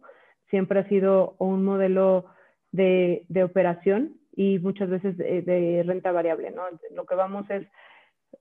siempre 0.55 0.78
ha 0.78 0.88
sido 0.88 1.34
un 1.40 1.64
modelo 1.64 2.26
de, 2.70 3.24
de 3.28 3.42
operación 3.42 4.20
y 4.36 4.61
muchas 4.61 4.88
veces 4.88 5.16
de, 5.18 5.42
de, 5.42 5.82
renta 5.82 6.12
variable, 6.12 6.52
¿no? 6.52 6.62
Lo 6.94 7.07
que 7.07 7.16
vamos 7.16 7.50
es 7.50 7.66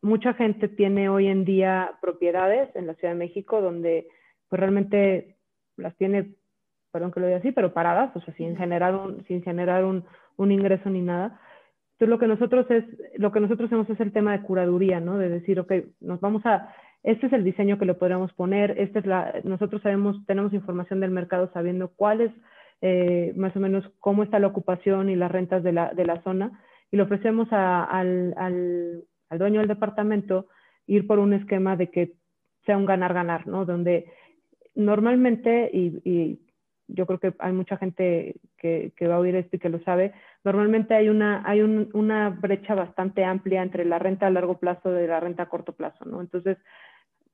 mucha 0.03 0.35
gente 0.35 0.67
tiene 0.67 1.09
hoy 1.09 1.25
en 1.25 1.43
día 1.43 1.97
propiedades 2.01 2.69
en 2.75 2.85
la 2.85 2.93
Ciudad 2.93 3.15
de 3.15 3.19
México 3.19 3.61
donde 3.61 4.05
pues 4.47 4.59
realmente 4.59 5.37
las 5.75 5.95
tiene, 5.97 6.35
perdón 6.91 7.11
que 7.11 7.19
lo 7.19 7.25
diga 7.25 7.39
así, 7.39 7.51
pero 7.51 7.73
paradas, 7.73 8.15
o 8.15 8.21
sea, 8.21 8.35
sin 8.35 8.55
generar 8.55 8.93
un, 8.93 9.25
sin 9.25 9.41
generar 9.41 9.83
un, 9.83 10.05
un 10.37 10.51
ingreso 10.51 10.91
ni 10.91 11.01
nada. 11.01 11.41
Entonces 11.93 12.09
lo 12.09 12.19
que 12.19 12.27
nosotros 12.27 12.69
es, 12.69 12.85
lo 13.17 13.31
que 13.31 13.39
nosotros 13.39 13.69
hacemos 13.69 13.89
es 13.89 13.99
el 13.99 14.13
tema 14.13 14.33
de 14.33 14.43
curaduría, 14.43 14.99
¿no? 14.99 15.17
De 15.17 15.29
decir, 15.29 15.59
ok, 15.59 15.73
nos 15.99 16.21
vamos 16.21 16.45
a, 16.45 16.75
este 17.03 17.27
es 17.27 17.33
el 17.33 17.43
diseño 17.43 17.77
que 17.77 17.85
le 17.85 17.93
podríamos 17.93 18.33
poner, 18.33 18.79
este 18.79 18.99
es 18.99 19.05
la, 19.05 19.41
nosotros 19.43 19.81
sabemos, 19.81 20.25
tenemos 20.25 20.53
información 20.53 20.99
del 20.99 21.11
mercado 21.11 21.51
sabiendo 21.53 21.89
cuál 21.89 22.21
es 22.21 22.31
eh, 22.81 23.33
más 23.35 23.55
o 23.55 23.59
menos 23.59 23.85
cómo 23.99 24.23
está 24.23 24.39
la 24.39 24.47
ocupación 24.47 25.09
y 25.09 25.15
las 25.15 25.31
rentas 25.31 25.63
de 25.63 25.71
la, 25.73 25.93
de 25.93 26.05
la 26.05 26.21
zona 26.23 26.59
y 26.91 26.97
le 26.97 27.03
ofrecemos 27.03 27.47
al, 27.51 28.33
al 28.37 29.03
al 29.33 29.39
dueño 29.39 29.59
del 29.59 29.67
departamento 29.67 30.47
ir 30.85 31.07
por 31.07 31.17
un 31.17 31.33
esquema 31.33 31.75
de 31.75 31.89
que 31.89 32.13
sea 32.65 32.77
un 32.77 32.85
ganar-ganar, 32.85 33.47
¿no? 33.47 33.65
Donde 33.65 34.05
normalmente, 34.75 35.69
y, 35.73 36.39
yo 36.87 37.07
creo 37.07 37.19
que 37.19 37.33
hay 37.39 37.53
mucha 37.53 37.77
gente 37.77 38.35
que, 38.57 38.93
va 39.07 39.15
a 39.15 39.19
oír 39.19 39.35
esto 39.35 39.55
y 39.55 39.59
que 39.59 39.69
lo 39.69 39.79
sabe, 39.79 40.13
normalmente 40.43 40.93
hay 40.93 41.09
una, 41.09 41.41
hay 41.45 41.61
una 41.61 42.29
brecha 42.29 42.75
bastante 42.75 43.23
amplia 43.23 43.63
entre 43.63 43.85
la 43.85 43.97
renta 43.97 44.27
a 44.27 44.29
largo 44.29 44.59
plazo 44.59 44.99
y 44.99 45.07
la 45.07 45.19
renta 45.19 45.43
a 45.43 45.49
corto 45.49 45.73
plazo, 45.73 46.05
¿no? 46.05 46.21
Entonces, 46.21 46.57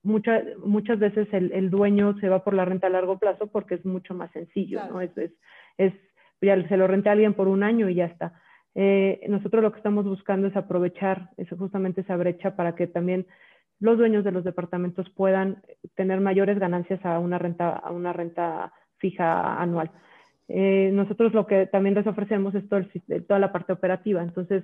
muchas 0.04 0.44
muchas 0.60 1.00
veces 1.00 1.28
el, 1.32 1.70
dueño 1.70 2.18
se 2.20 2.30
va 2.30 2.44
por 2.44 2.54
la 2.54 2.66
renta 2.66 2.88
a 2.88 2.90
largo 2.90 3.20
plazo 3.20 3.48
porque 3.48 3.76
es 3.76 3.86
mucho 3.86 4.14
más 4.14 4.32
sencillo, 4.32 4.82
¿no? 4.90 5.02
Es, 5.02 5.18
es, 5.18 5.32
es, 5.78 5.94
ya 6.42 6.68
se 6.68 6.78
lo 6.78 6.88
renta 6.88 7.10
a 7.10 7.14
alguien 7.14 7.34
por 7.34 7.48
un 7.48 7.64
año 7.64 7.90
y 7.90 7.96
ya 7.96 8.06
está. 8.06 8.34
Eh, 8.76 9.26
nosotros 9.28 9.64
lo 9.64 9.72
que 9.72 9.80
estamos 9.80 10.06
buscando 10.06 10.48
es 10.48 10.56
aprovechar 10.56 11.30
eso, 11.38 11.58
justamente 11.58 12.02
esa 12.02 12.16
brecha 12.16 12.56
para 12.56 12.76
que 12.76 12.88
también 12.88 13.28
los 13.80 13.98
dueños 13.98 14.24
de 14.24 14.32
los 14.32 14.44
departamentos 14.44 15.10
puedan 15.10 15.64
tener 15.96 16.20
mayores 16.22 16.60
ganancias 16.60 17.04
a 17.06 17.20
una 17.20 17.38
renta, 17.40 17.70
a 17.70 17.92
una 17.92 18.14
renta 18.14 18.74
fija 18.98 19.62
anual. 19.62 19.92
Eh, 20.50 20.90
nosotros 20.94 21.34
lo 21.34 21.46
que 21.46 21.68
también 21.68 21.96
les 21.96 22.08
ofrecemos 22.08 22.56
es 22.56 22.68
todo 22.68 22.82
toda 23.28 23.40
la 23.40 23.52
parte 23.52 23.74
operativa. 23.74 24.22
Entonces, 24.22 24.64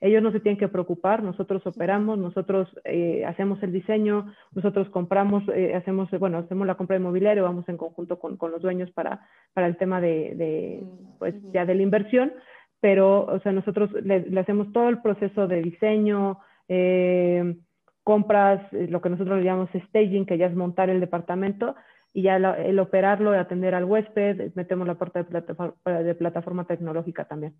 ellos 0.00 0.22
no 0.22 0.32
se 0.32 0.40
tienen 0.40 0.58
que 0.58 0.68
preocupar, 0.68 1.22
nosotros 1.22 1.66
operamos, 1.66 2.18
nosotros 2.18 2.68
eh, 2.84 3.24
hacemos 3.24 3.62
el 3.62 3.72
diseño, 3.72 4.32
nosotros 4.52 4.88
compramos, 4.90 5.42
hacemos, 5.74 6.10
bueno, 6.18 6.38
hacemos 6.38 6.66
la 6.66 6.74
compra 6.74 6.94
de 6.94 7.04
mobiliario, 7.04 7.44
vamos 7.44 7.68
en 7.68 7.76
conjunto 7.76 8.18
con, 8.18 8.36
con 8.36 8.50
los 8.50 8.62
dueños 8.62 8.90
para, 8.92 9.26
para 9.54 9.66
el 9.66 9.76
tema 9.76 10.00
de, 10.00 10.34
de, 10.34 10.84
pues, 11.18 11.34
ya 11.52 11.64
de 11.64 11.74
la 11.74 11.82
inversión, 11.82 12.32
pero, 12.80 13.24
o 13.26 13.40
sea, 13.40 13.52
nosotros 13.52 13.90
le, 14.02 14.38
hacemos 14.38 14.72
todo 14.72 14.88
el 14.88 15.00
proceso 15.00 15.46
de 15.46 15.62
diseño, 15.62 16.38
eh, 16.68 17.56
compras, 18.02 18.60
eh, 18.72 18.86
lo 18.88 19.00
que 19.00 19.10
nosotros 19.10 19.38
le 19.38 19.44
llamamos 19.44 19.70
staging, 19.88 20.26
que 20.26 20.38
ya 20.38 20.46
es 20.46 20.54
montar 20.54 20.90
el 20.90 21.00
departamento, 21.00 21.74
y 22.12 22.22
ya 22.22 22.36
el 22.36 22.78
operarlo, 22.78 23.32
atender 23.32 23.74
al 23.74 23.84
huésped, 23.84 24.52
metemos 24.54 24.86
la 24.86 24.94
parte 24.94 25.18
de 25.18 25.24
plataforma, 25.24 25.74
de 25.84 26.14
plataforma 26.14 26.64
tecnológica 26.64 27.24
también. 27.26 27.54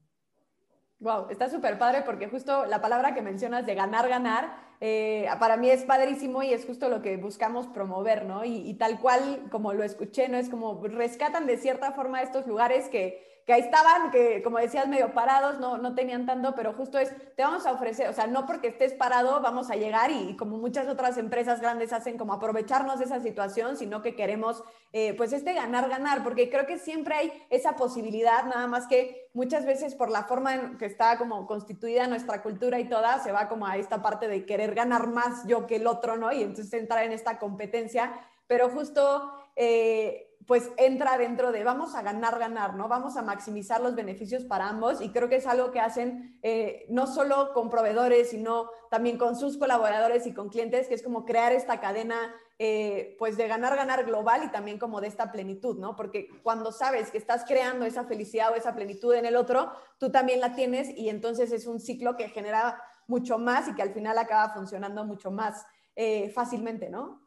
Wow, 0.98 1.28
está 1.28 1.50
súper 1.50 1.78
padre 1.78 2.02
porque 2.02 2.26
justo 2.28 2.64
la 2.64 2.80
palabra 2.80 3.14
que 3.14 3.20
mencionas 3.20 3.66
de 3.66 3.74
ganar, 3.74 4.08
ganar, 4.08 4.56
eh, 4.80 5.28
para 5.38 5.58
mí 5.58 5.68
es 5.68 5.84
padrísimo 5.84 6.42
y 6.42 6.54
es 6.54 6.64
justo 6.64 6.88
lo 6.88 7.02
que 7.02 7.18
buscamos 7.18 7.66
promover, 7.66 8.24
¿no? 8.24 8.44
Y, 8.46 8.68
y, 8.68 8.74
tal 8.74 8.98
cual, 8.98 9.44
como 9.50 9.74
lo 9.74 9.84
escuché, 9.84 10.28
¿no? 10.28 10.38
Es 10.38 10.48
como 10.48 10.82
rescatan 10.86 11.46
de 11.46 11.58
cierta 11.58 11.92
forma 11.92 12.22
estos 12.22 12.46
lugares 12.46 12.88
que 12.88 13.35
que 13.46 13.52
ahí 13.52 13.60
estaban, 13.60 14.10
que 14.10 14.42
como 14.42 14.58
decías, 14.58 14.88
medio 14.88 15.14
parados, 15.14 15.60
no, 15.60 15.78
no 15.78 15.94
tenían 15.94 16.26
tanto, 16.26 16.56
pero 16.56 16.72
justo 16.72 16.98
es, 16.98 17.14
te 17.36 17.44
vamos 17.44 17.64
a 17.64 17.72
ofrecer, 17.72 18.08
o 18.08 18.12
sea, 18.12 18.26
no 18.26 18.44
porque 18.44 18.66
estés 18.66 18.92
parado 18.92 19.40
vamos 19.40 19.70
a 19.70 19.76
llegar 19.76 20.10
y, 20.10 20.36
como 20.36 20.58
muchas 20.58 20.88
otras 20.88 21.16
empresas 21.16 21.60
grandes 21.60 21.92
hacen, 21.92 22.18
como 22.18 22.32
aprovecharnos 22.32 22.98
de 22.98 23.04
esa 23.04 23.20
situación, 23.20 23.76
sino 23.76 24.02
que 24.02 24.16
queremos, 24.16 24.64
eh, 24.92 25.14
pues, 25.14 25.32
este 25.32 25.54
ganar, 25.54 25.88
ganar, 25.88 26.24
porque 26.24 26.50
creo 26.50 26.66
que 26.66 26.78
siempre 26.78 27.14
hay 27.14 27.46
esa 27.48 27.76
posibilidad, 27.76 28.44
nada 28.46 28.66
más 28.66 28.88
que 28.88 29.28
muchas 29.32 29.64
veces 29.64 29.94
por 29.94 30.10
la 30.10 30.24
forma 30.24 30.56
en 30.56 30.76
que 30.76 30.86
está 30.86 31.16
como 31.16 31.46
constituida 31.46 32.08
nuestra 32.08 32.42
cultura 32.42 32.80
y 32.80 32.88
toda, 32.88 33.20
se 33.20 33.30
va 33.30 33.48
como 33.48 33.68
a 33.68 33.76
esta 33.76 34.02
parte 34.02 34.26
de 34.26 34.44
querer 34.44 34.74
ganar 34.74 35.06
más 35.06 35.46
yo 35.46 35.68
que 35.68 35.76
el 35.76 35.86
otro, 35.86 36.16
¿no? 36.16 36.32
Y 36.32 36.42
entonces 36.42 36.72
entrar 36.72 37.04
en 37.04 37.12
esta 37.12 37.38
competencia, 37.38 38.12
pero 38.48 38.68
justo... 38.70 39.32
Eh, 39.54 40.25
pues 40.46 40.70
entra 40.76 41.18
dentro 41.18 41.50
de 41.50 41.64
vamos 41.64 41.94
a 41.96 42.02
ganar, 42.02 42.38
ganar, 42.38 42.74
¿no? 42.74 42.88
Vamos 42.88 43.16
a 43.16 43.22
maximizar 43.22 43.80
los 43.80 43.96
beneficios 43.96 44.44
para 44.44 44.68
ambos 44.68 45.00
y 45.00 45.10
creo 45.10 45.28
que 45.28 45.36
es 45.36 45.46
algo 45.46 45.72
que 45.72 45.80
hacen 45.80 46.38
eh, 46.42 46.86
no 46.88 47.06
solo 47.06 47.52
con 47.52 47.68
proveedores, 47.68 48.30
sino 48.30 48.70
también 48.88 49.18
con 49.18 49.34
sus 49.36 49.58
colaboradores 49.58 50.26
y 50.26 50.32
con 50.32 50.48
clientes, 50.48 50.86
que 50.86 50.94
es 50.94 51.02
como 51.02 51.24
crear 51.24 51.52
esta 51.52 51.80
cadena 51.80 52.32
eh, 52.58 53.16
pues 53.18 53.36
de 53.36 53.48
ganar, 53.48 53.76
ganar 53.76 54.04
global 54.04 54.42
y 54.44 54.50
también 54.50 54.78
como 54.78 55.00
de 55.00 55.08
esta 55.08 55.32
plenitud, 55.32 55.78
¿no? 55.78 55.96
Porque 55.96 56.28
cuando 56.44 56.70
sabes 56.70 57.10
que 57.10 57.18
estás 57.18 57.44
creando 57.44 57.84
esa 57.84 58.04
felicidad 58.04 58.52
o 58.52 58.54
esa 58.54 58.74
plenitud 58.74 59.14
en 59.14 59.26
el 59.26 59.36
otro, 59.36 59.72
tú 59.98 60.10
también 60.10 60.40
la 60.40 60.54
tienes 60.54 60.96
y 60.96 61.08
entonces 61.08 61.50
es 61.50 61.66
un 61.66 61.80
ciclo 61.80 62.16
que 62.16 62.28
genera 62.28 62.80
mucho 63.08 63.38
más 63.38 63.68
y 63.68 63.74
que 63.74 63.82
al 63.82 63.90
final 63.90 64.16
acaba 64.16 64.54
funcionando 64.54 65.04
mucho 65.04 65.30
más 65.30 65.66
eh, 65.96 66.30
fácilmente, 66.30 66.88
¿no? 66.88 67.20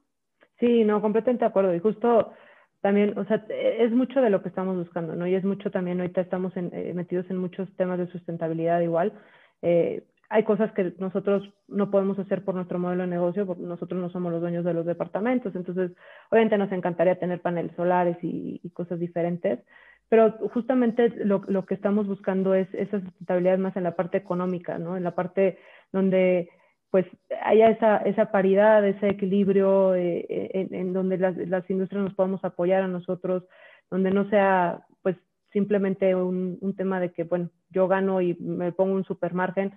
Sí, 0.60 0.84
no, 0.84 1.02
completamente 1.02 1.46
de 1.46 1.50
acuerdo. 1.50 1.74
Y 1.74 1.80
justo 1.80 2.34
también, 2.82 3.18
o 3.18 3.26
sea, 3.26 3.46
es 3.50 3.92
mucho 3.92 4.22
de 4.22 4.30
lo 4.30 4.42
que 4.42 4.50
estamos 4.50 4.78
buscando, 4.78 5.16
¿no? 5.16 5.28
Y 5.28 5.36
es 5.36 5.44
mucho 5.44 5.70
también, 5.70 6.00
ahorita 6.00 6.22
estamos 6.22 6.54
eh, 6.56 6.94
metidos 6.96 7.30
en 7.30 7.38
muchos 7.38 7.70
temas 7.76 8.00
de 8.00 8.08
sustentabilidad 8.08 8.80
igual. 8.82 9.14
Eh, 9.62 10.04
hay 10.30 10.44
cosas 10.44 10.72
que 10.74 10.94
nosotros 11.00 11.52
no 11.68 11.90
podemos 11.90 12.18
hacer 12.20 12.46
por 12.46 12.56
nuestro 12.56 12.80
modelo 12.80 13.04
de 13.04 13.10
negocio, 13.10 13.46
porque 13.46 13.64
nosotros 13.64 14.00
no 14.00 14.10
somos 14.12 14.32
los 14.32 14.42
dueños 14.42 14.64
de 14.64 14.74
los 14.74 14.86
departamentos, 14.86 15.56
entonces 15.56 15.92
obviamente 16.30 16.58
nos 16.58 16.72
encantaría 16.72 17.20
tener 17.20 17.42
paneles 17.42 17.76
solares 17.76 18.18
y, 18.22 18.62
cosas 18.74 19.00
diferentes, 19.00 19.60
pero 20.08 20.32
justamente 20.54 21.10
lo, 21.26 21.42
lo, 21.48 21.66
que 21.66 21.74
estamos 21.74 22.08
buscando 22.08 22.54
es 22.54 22.68
esa 22.74 23.02
sustentabilidad 23.02 23.58
más 23.58 23.76
en 23.76 23.84
la 23.84 23.96
parte 23.96 24.18
económica, 24.18 24.78
¿no? 24.78 24.96
En 24.96 25.04
la 25.04 25.16
parte 25.16 25.58
donde 25.92 26.50
pues 26.92 27.06
haya 27.44 27.70
esa, 27.70 27.98
esa 27.98 28.32
paridad, 28.32 28.86
ese 28.86 29.10
equilibrio 29.10 29.96
eh, 29.96 30.68
en, 30.72 30.94
donde 30.94 31.18
las, 31.18 31.38
las, 31.38 31.70
industrias 31.70 32.04
nos 32.04 32.14
podamos 32.16 32.44
apoyar 32.44 32.82
a 32.84 32.88
nosotros, 32.88 33.44
donde 33.92 34.12
no 34.12 34.30
sea 34.30 34.86
pues 35.02 35.16
simplemente 35.52 36.16
un, 36.16 36.58
un, 36.62 36.76
tema 36.76 37.00
de 37.00 37.12
que, 37.12 37.24
bueno, 37.24 37.50
yo 37.70 37.88
gano 37.88 38.22
y 38.22 38.36
me 38.40 38.72
pongo 38.72 38.96
un 38.96 39.06
super 39.06 39.34
margen, 39.34 39.72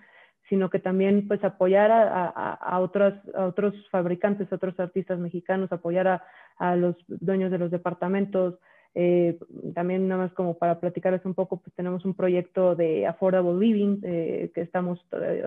sino 0.48 0.70
que 0.70 0.78
también 0.78 1.28
pues 1.28 1.44
apoyar 1.44 1.90
a, 1.90 2.26
a, 2.28 2.54
a, 2.54 2.80
otros, 2.80 3.14
a 3.34 3.46
otros 3.46 3.74
fabricantes, 3.90 4.50
a 4.50 4.56
otros 4.56 4.78
artistas 4.80 5.18
mexicanos, 5.18 5.70
apoyar 5.70 6.08
a, 6.08 6.24
a 6.56 6.76
los 6.76 6.96
dueños 7.08 7.50
de 7.50 7.58
los 7.58 7.70
departamentos, 7.70 8.58
Eh, 8.94 9.38
también 9.74 10.06
nada 10.06 10.24
más 10.24 10.32
como 10.34 10.58
para 10.58 10.78
platicarles 10.78 11.24
un 11.24 11.34
poco, 11.34 11.56
pues 11.60 11.74
tenemos 11.74 12.04
un 12.04 12.14
proyecto 12.14 12.74
de 12.74 13.06
affordable 13.06 13.54
living 13.58 14.00
eh, 14.02 14.50
que 14.54 14.60
estamos 14.60 15.00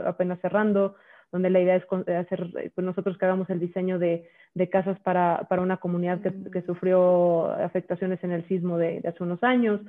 apenas 0.05 0.39
cerrando, 0.41 0.95
donde 1.36 1.50
la 1.50 1.60
idea 1.60 1.76
es 1.76 1.84
hacer, 2.08 2.48
pues 2.74 2.86
nosotros 2.86 3.18
que 3.18 3.26
hagamos 3.26 3.50
el 3.50 3.60
diseño 3.60 4.00
de, 4.00 4.26
de 4.54 4.70
casas 4.70 4.98
para, 5.02 5.46
para, 5.50 5.62
una 5.62 5.76
comunidad 5.76 6.22
que, 6.22 6.32
que, 6.50 6.62
mm. 6.62 6.66
sufrió 6.66 7.52
afectaciones 7.52 8.24
en 8.24 8.32
el 8.32 8.48
sismo 8.48 8.78
de, 8.78 9.02
de, 9.02 9.10
hace 9.10 9.22
unos 9.22 9.44
años. 9.44 9.82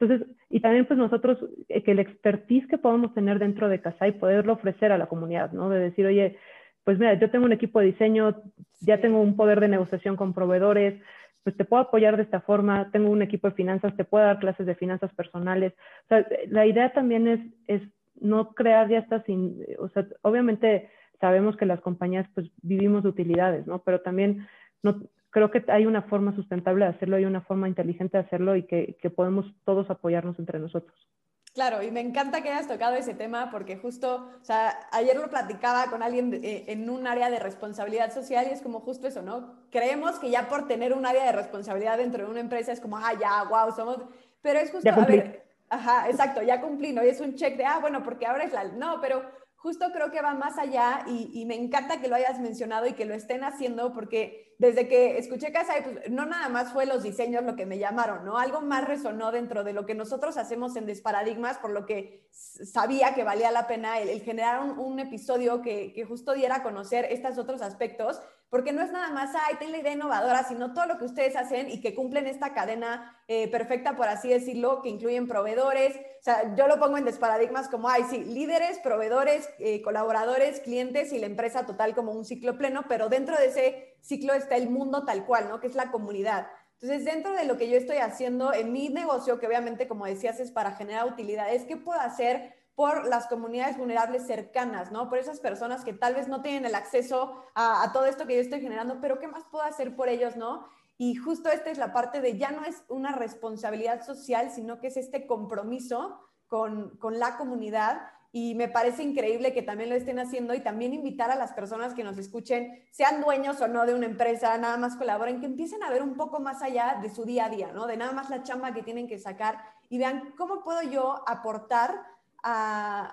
Entonces, 0.00 0.26
y 0.48 0.60
también 0.60 0.86
pues 0.86 0.98
nosotros, 0.98 1.36
eh, 1.68 1.82
que 1.82 1.90
el 1.90 1.98
expertise 1.98 2.66
que 2.68 2.78
podemos 2.78 3.12
tener 3.12 3.38
dentro 3.38 3.68
de 3.68 3.82
casa 3.82 4.08
y 4.08 4.12
poderlo 4.12 4.54
ofrecer 4.54 4.90
a 4.90 4.96
la 4.96 5.08
comunidad, 5.08 5.52
¿no? 5.52 5.68
De 5.68 5.78
decir, 5.78 6.06
oye, 6.06 6.38
pues 6.84 6.98
mira, 6.98 7.12
yo 7.20 7.30
tengo 7.30 7.44
un 7.44 7.52
equipo 7.52 7.80
de 7.80 7.86
diseño, 7.88 8.42
ya 8.80 8.98
tengo 8.98 9.20
un 9.20 9.36
poder 9.36 9.60
de 9.60 9.68
negociación 9.68 10.16
con 10.16 10.32
proveedores, 10.32 10.98
pues 11.44 11.54
te 11.54 11.66
puedo 11.66 11.82
apoyar 11.82 12.16
de 12.16 12.22
esta 12.22 12.40
forma, 12.40 12.90
tengo 12.92 13.10
un 13.10 13.20
equipo 13.20 13.50
de 13.50 13.56
finanzas, 13.56 13.94
te 13.94 14.04
puedo 14.04 14.24
dar 14.24 14.38
clases 14.38 14.64
de 14.64 14.74
finanzas 14.74 15.12
personales. 15.12 15.74
O 16.04 16.08
sea, 16.08 16.26
la 16.48 16.64
idea 16.64 16.94
también 16.94 17.28
es, 17.28 17.40
es 17.66 17.82
no 18.20 18.54
crear 18.54 18.88
ya 18.88 18.98
estas, 18.98 19.24
sin, 19.24 19.64
o 19.78 19.88
sea, 19.88 20.06
obviamente 20.22 20.90
sabemos 21.20 21.56
que 21.56 21.66
las 21.66 21.80
compañías 21.80 22.28
pues 22.34 22.50
vivimos 22.62 23.02
de 23.02 23.08
utilidades, 23.08 23.66
¿no? 23.66 23.82
Pero 23.82 24.00
también 24.00 24.46
no, 24.82 25.02
creo 25.30 25.50
que 25.50 25.64
hay 25.68 25.86
una 25.86 26.02
forma 26.02 26.34
sustentable 26.34 26.84
de 26.84 26.92
hacerlo, 26.92 27.16
hay 27.16 27.24
una 27.24 27.40
forma 27.42 27.68
inteligente 27.68 28.16
de 28.16 28.24
hacerlo 28.24 28.56
y 28.56 28.64
que, 28.64 28.96
que 29.00 29.10
podemos 29.10 29.46
todos 29.64 29.90
apoyarnos 29.90 30.38
entre 30.38 30.58
nosotros. 30.58 31.08
Claro, 31.54 31.82
y 31.82 31.90
me 31.90 32.00
encanta 32.00 32.40
que 32.40 32.50
hayas 32.50 32.68
tocado 32.68 32.94
ese 32.94 33.14
tema 33.14 33.50
porque 33.50 33.76
justo, 33.76 34.30
o 34.40 34.44
sea, 34.44 34.78
ayer 34.92 35.16
lo 35.16 35.28
platicaba 35.28 35.86
con 35.86 36.02
alguien 36.02 36.34
eh, 36.44 36.66
en 36.68 36.88
un 36.88 37.06
área 37.06 37.30
de 37.30 37.40
responsabilidad 37.40 38.12
social 38.12 38.46
y 38.48 38.52
es 38.52 38.62
como 38.62 38.80
justo 38.80 39.08
eso, 39.08 39.22
¿no? 39.22 39.54
Creemos 39.70 40.20
que 40.20 40.30
ya 40.30 40.48
por 40.48 40.68
tener 40.68 40.92
un 40.92 41.04
área 41.04 41.24
de 41.24 41.32
responsabilidad 41.32 41.98
dentro 41.98 42.24
de 42.24 42.30
una 42.30 42.40
empresa 42.40 42.70
es 42.70 42.80
como, 42.80 42.98
ah, 42.98 43.12
ya, 43.18 43.42
wow, 43.44 43.74
somos, 43.74 43.98
pero 44.40 44.60
es 44.60 44.70
justo, 44.70 44.88
a 44.88 45.04
ver, 45.04 45.47
ajá, 45.70 46.08
exacto, 46.08 46.42
ya 46.42 46.60
cumplí, 46.60 46.92
¿no? 46.92 47.04
Y 47.04 47.08
es 47.08 47.20
un 47.20 47.34
check 47.34 47.56
de, 47.56 47.64
ah, 47.64 47.78
bueno, 47.80 48.02
porque 48.02 48.26
ahora 48.26 48.44
es 48.44 48.52
la, 48.52 48.64
no, 48.64 49.00
pero 49.00 49.22
justo 49.58 49.86
creo 49.92 50.10
que 50.10 50.22
va 50.22 50.34
más 50.34 50.56
allá 50.56 51.04
y, 51.06 51.44
me 51.46 51.56
encanta 51.56 52.00
que 52.00 52.08
lo 52.08 52.14
hayas 52.14 52.38
mencionado 52.38 52.86
y 52.86 52.92
que 52.92 53.04
lo 53.04 53.14
estén 53.14 53.42
haciendo 53.42 53.92
porque 53.92 54.54
desde 54.58 54.88
que 54.88 55.18
escuché 55.18 55.52
Casa, 55.52 55.74
pues 55.82 56.10
no 56.10 56.26
nada 56.26 56.48
más 56.48 56.72
fue 56.72 56.86
los 56.86 57.02
diseños 57.02 57.44
lo 57.44 57.56
que 57.56 57.66
me 57.66 57.78
llamaron, 57.78 58.24
¿no? 58.24 58.38
Algo 58.38 58.60
más 58.60 58.86
resonó 58.86 59.32
dentro 59.32 59.64
de 59.64 59.72
lo 59.72 59.84
que 59.84 59.94
nosotros 59.94 60.36
hacemos 60.36 60.76
en 60.76 60.86
Desparadigmas, 60.86 61.58
por 61.58 61.70
lo 61.70 61.86
que 61.86 62.28
sabía 62.30 63.14
que 63.14 63.24
valía 63.24 63.50
la 63.50 63.66
pena 63.66 63.98
el, 63.98 64.20
generar 64.20 64.62
un, 64.62 64.98
episodio 65.00 65.60
que, 65.60 65.92
que, 65.92 66.04
justo 66.04 66.34
diera 66.34 66.56
a 66.56 66.62
conocer 66.62 67.06
estos 67.10 67.38
otros 67.38 67.60
aspectos 67.62 68.20
porque 68.50 68.72
no 68.72 68.82
es 68.82 68.90
nada 68.90 69.10
más, 69.10 69.34
ay, 69.34 69.56
ten 69.58 69.72
la 69.72 69.78
idea 69.78 69.92
innovadora, 69.92 70.42
sino 70.44 70.72
todo 70.72 70.86
lo 70.86 70.98
que 70.98 71.04
ustedes 71.04 71.36
hacen 71.36 71.70
y 71.70 71.80
que 71.80 71.94
cumplen 71.94 72.26
esta 72.26 72.54
cadena 72.54 73.20
eh, 73.28 73.48
perfecta, 73.48 73.94
por 73.94 74.08
así 74.08 74.28
decirlo, 74.28 74.80
que 74.82 74.88
incluyen 74.88 75.28
proveedores. 75.28 75.96
O 75.96 76.22
sea, 76.22 76.54
yo 76.54 76.66
lo 76.66 76.78
pongo 76.78 76.96
en 76.96 77.04
desparadigmas 77.04 77.68
como, 77.68 77.90
ay, 77.90 78.04
sí, 78.08 78.24
líderes, 78.24 78.78
proveedores, 78.78 79.48
eh, 79.58 79.82
colaboradores, 79.82 80.60
clientes 80.60 81.12
y 81.12 81.18
la 81.18 81.26
empresa 81.26 81.66
total 81.66 81.94
como 81.94 82.12
un 82.12 82.24
ciclo 82.24 82.56
pleno, 82.56 82.84
pero 82.88 83.08
dentro 83.08 83.36
de 83.36 83.46
ese 83.46 83.96
ciclo 84.00 84.32
está 84.32 84.56
el 84.56 84.70
mundo 84.70 85.04
tal 85.04 85.26
cual, 85.26 85.48
¿no? 85.48 85.60
Que 85.60 85.66
es 85.66 85.74
la 85.74 85.90
comunidad. 85.90 86.46
Entonces, 86.80 87.04
dentro 87.04 87.32
de 87.32 87.44
lo 87.44 87.58
que 87.58 87.68
yo 87.68 87.76
estoy 87.76 87.98
haciendo 87.98 88.54
en 88.54 88.72
mi 88.72 88.88
negocio, 88.88 89.38
que 89.40 89.46
obviamente, 89.46 89.88
como 89.88 90.06
decías, 90.06 90.38
es 90.40 90.52
para 90.52 90.72
generar 90.72 91.06
utilidades, 91.06 91.64
¿qué 91.64 91.76
puedo 91.76 92.00
hacer 92.00 92.54
por 92.78 93.08
las 93.08 93.26
comunidades 93.26 93.76
vulnerables 93.76 94.24
cercanas, 94.24 94.92
¿no? 94.92 95.08
Por 95.08 95.18
esas 95.18 95.40
personas 95.40 95.82
que 95.82 95.92
tal 95.92 96.14
vez 96.14 96.28
no 96.28 96.42
tienen 96.42 96.64
el 96.64 96.76
acceso 96.76 97.42
a, 97.56 97.90
todo 97.92 98.06
esto 98.06 98.24
que 98.24 98.36
yo 98.36 98.40
estoy 98.40 98.60
generando, 98.60 99.00
pero 99.00 99.18
¿qué 99.18 99.26
más 99.26 99.42
puedo 99.50 99.64
hacer 99.64 99.96
por 99.96 100.08
ellos, 100.08 100.36
¿no? 100.36 100.64
Y 100.96 101.16
justo 101.16 101.50
esta 101.50 101.70
es 101.70 101.78
la 101.78 101.92
parte 101.92 102.20
de 102.20 102.38
ya 102.38 102.52
no 102.52 102.64
es 102.64 102.84
una 102.88 103.16
responsabilidad 103.16 104.06
social, 104.06 104.52
sino 104.52 104.78
que 104.78 104.86
es 104.86 104.96
este 104.96 105.26
compromiso 105.26 106.20
con, 106.46 106.96
con 106.98 107.18
la 107.18 107.36
comunidad 107.36 108.00
y 108.30 108.54
me 108.54 108.68
parece 108.68 109.02
increíble 109.02 109.52
que 109.52 109.62
también 109.62 109.90
lo 109.90 109.96
estén 109.96 110.20
haciendo 110.20 110.54
y 110.54 110.60
también 110.60 110.94
invitar 110.94 111.32
a 111.32 111.36
las 111.36 111.54
personas 111.54 111.94
que 111.94 112.04
nos 112.04 112.16
escuchen, 112.16 112.80
sean 112.92 113.22
dueños 113.22 113.60
o 113.60 113.66
no 113.66 113.86
de 113.86 113.94
una 113.94 114.06
empresa, 114.06 114.56
nada 114.56 114.76
más 114.76 114.94
colaboren, 114.94 115.40
que 115.40 115.46
empiecen 115.46 115.82
a 115.82 115.90
ver 115.90 116.04
un 116.04 116.14
poco 116.14 116.38
más 116.38 116.62
allá 116.62 117.00
de 117.02 117.10
su 117.10 117.24
día 117.24 117.46
a 117.46 117.50
día, 117.50 117.72
¿no? 117.72 117.88
De 117.88 117.96
nada 117.96 118.12
más 118.12 118.30
la 118.30 118.44
chamba 118.44 118.72
que 118.72 118.84
tienen 118.84 119.08
que 119.08 119.18
sacar 119.18 119.58
y 119.88 119.98
vean 119.98 120.32
cómo 120.36 120.62
puedo 120.62 120.82
yo 120.82 121.24
aportar 121.26 122.17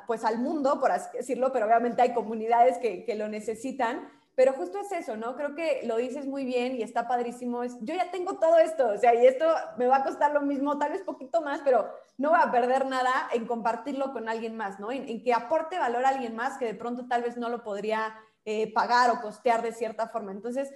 pues 0.07 0.23
al 0.23 0.39
mundo, 0.39 0.79
por 0.79 0.91
así 0.91 1.09
decirlo, 1.17 1.51
pero 1.51 1.65
obviamente 1.65 2.01
hay 2.01 2.13
comunidades 2.13 2.77
que, 2.77 3.05
que, 3.05 3.15
lo 3.15 3.27
necesitan. 3.27 4.09
Pero 4.35 4.51
justo 4.51 4.77
es 4.79 4.91
eso, 4.91 5.15
¿no? 5.15 5.35
Creo 5.37 5.55
que 5.55 5.81
lo 5.85 5.95
dices 5.95 6.27
muy 6.27 6.43
bien 6.43 6.75
y 6.75 6.83
está 6.83 7.07
padrísimo. 7.07 7.63
Es, 7.63 7.77
yo 7.79 7.95
ya 7.95 8.11
tengo 8.11 8.37
todo 8.37 8.57
esto, 8.59 8.89
o 8.89 8.97
sea, 8.97 9.15
y 9.15 9.25
esto 9.25 9.45
me 9.77 9.87
va 9.87 9.97
a 9.97 10.03
costar 10.03 10.33
lo 10.33 10.41
mismo, 10.41 10.77
tal 10.77 10.91
vez 10.91 11.03
poquito 11.03 11.41
más, 11.41 11.61
pero 11.63 11.89
no 12.17 12.31
va 12.31 12.41
a 12.43 12.51
perder 12.51 12.85
nada 12.85 13.29
en 13.33 13.47
compartirlo 13.47 14.11
con 14.11 14.27
alguien 14.27 14.57
más, 14.57 14.77
¿no? 14.77 14.91
En, 14.91 15.23
que 15.23 15.33
aporte 15.33 15.79
valor 15.79 16.05
a 16.05 16.09
alguien 16.09 16.35
más 16.35 16.57
que 16.57 16.65
de 16.65 16.75
pronto 16.75 17.07
tal 17.07 17.23
vez 17.23 17.37
no 17.37 17.47
lo 17.47 17.63
podría 17.63 18.13
eh, 18.43 18.73
pagar 18.73 19.09
o 19.09 19.21
costear 19.21 19.61
de 19.61 19.71
cierta 19.71 20.09
forma. 20.09 20.33
Entonces, 20.33 20.69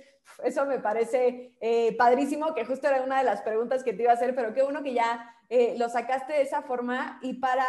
eso 0.43 0.65
me 0.65 0.79
parece 0.79 1.53
eh, 1.59 1.95
padrísimo, 1.97 2.53
que 2.53 2.63
justo 2.63 2.87
era 2.87 3.03
una 3.03 3.17
de 3.19 3.25
las 3.25 3.41
preguntas 3.41 3.83
que 3.83 3.91
te 3.91 4.03
iba 4.03 4.11
a 4.11 4.15
hacer, 4.15 4.35
pero 4.35 4.53
qué 4.53 4.63
uno 4.63 4.83
que 4.83 4.93
ya 4.93 5.35
eh, 5.49 5.75
lo 5.77 5.89
sacaste 5.89 6.33
de 6.33 6.43
esa 6.43 6.61
forma. 6.61 7.19
Y 7.21 7.33
para 7.33 7.65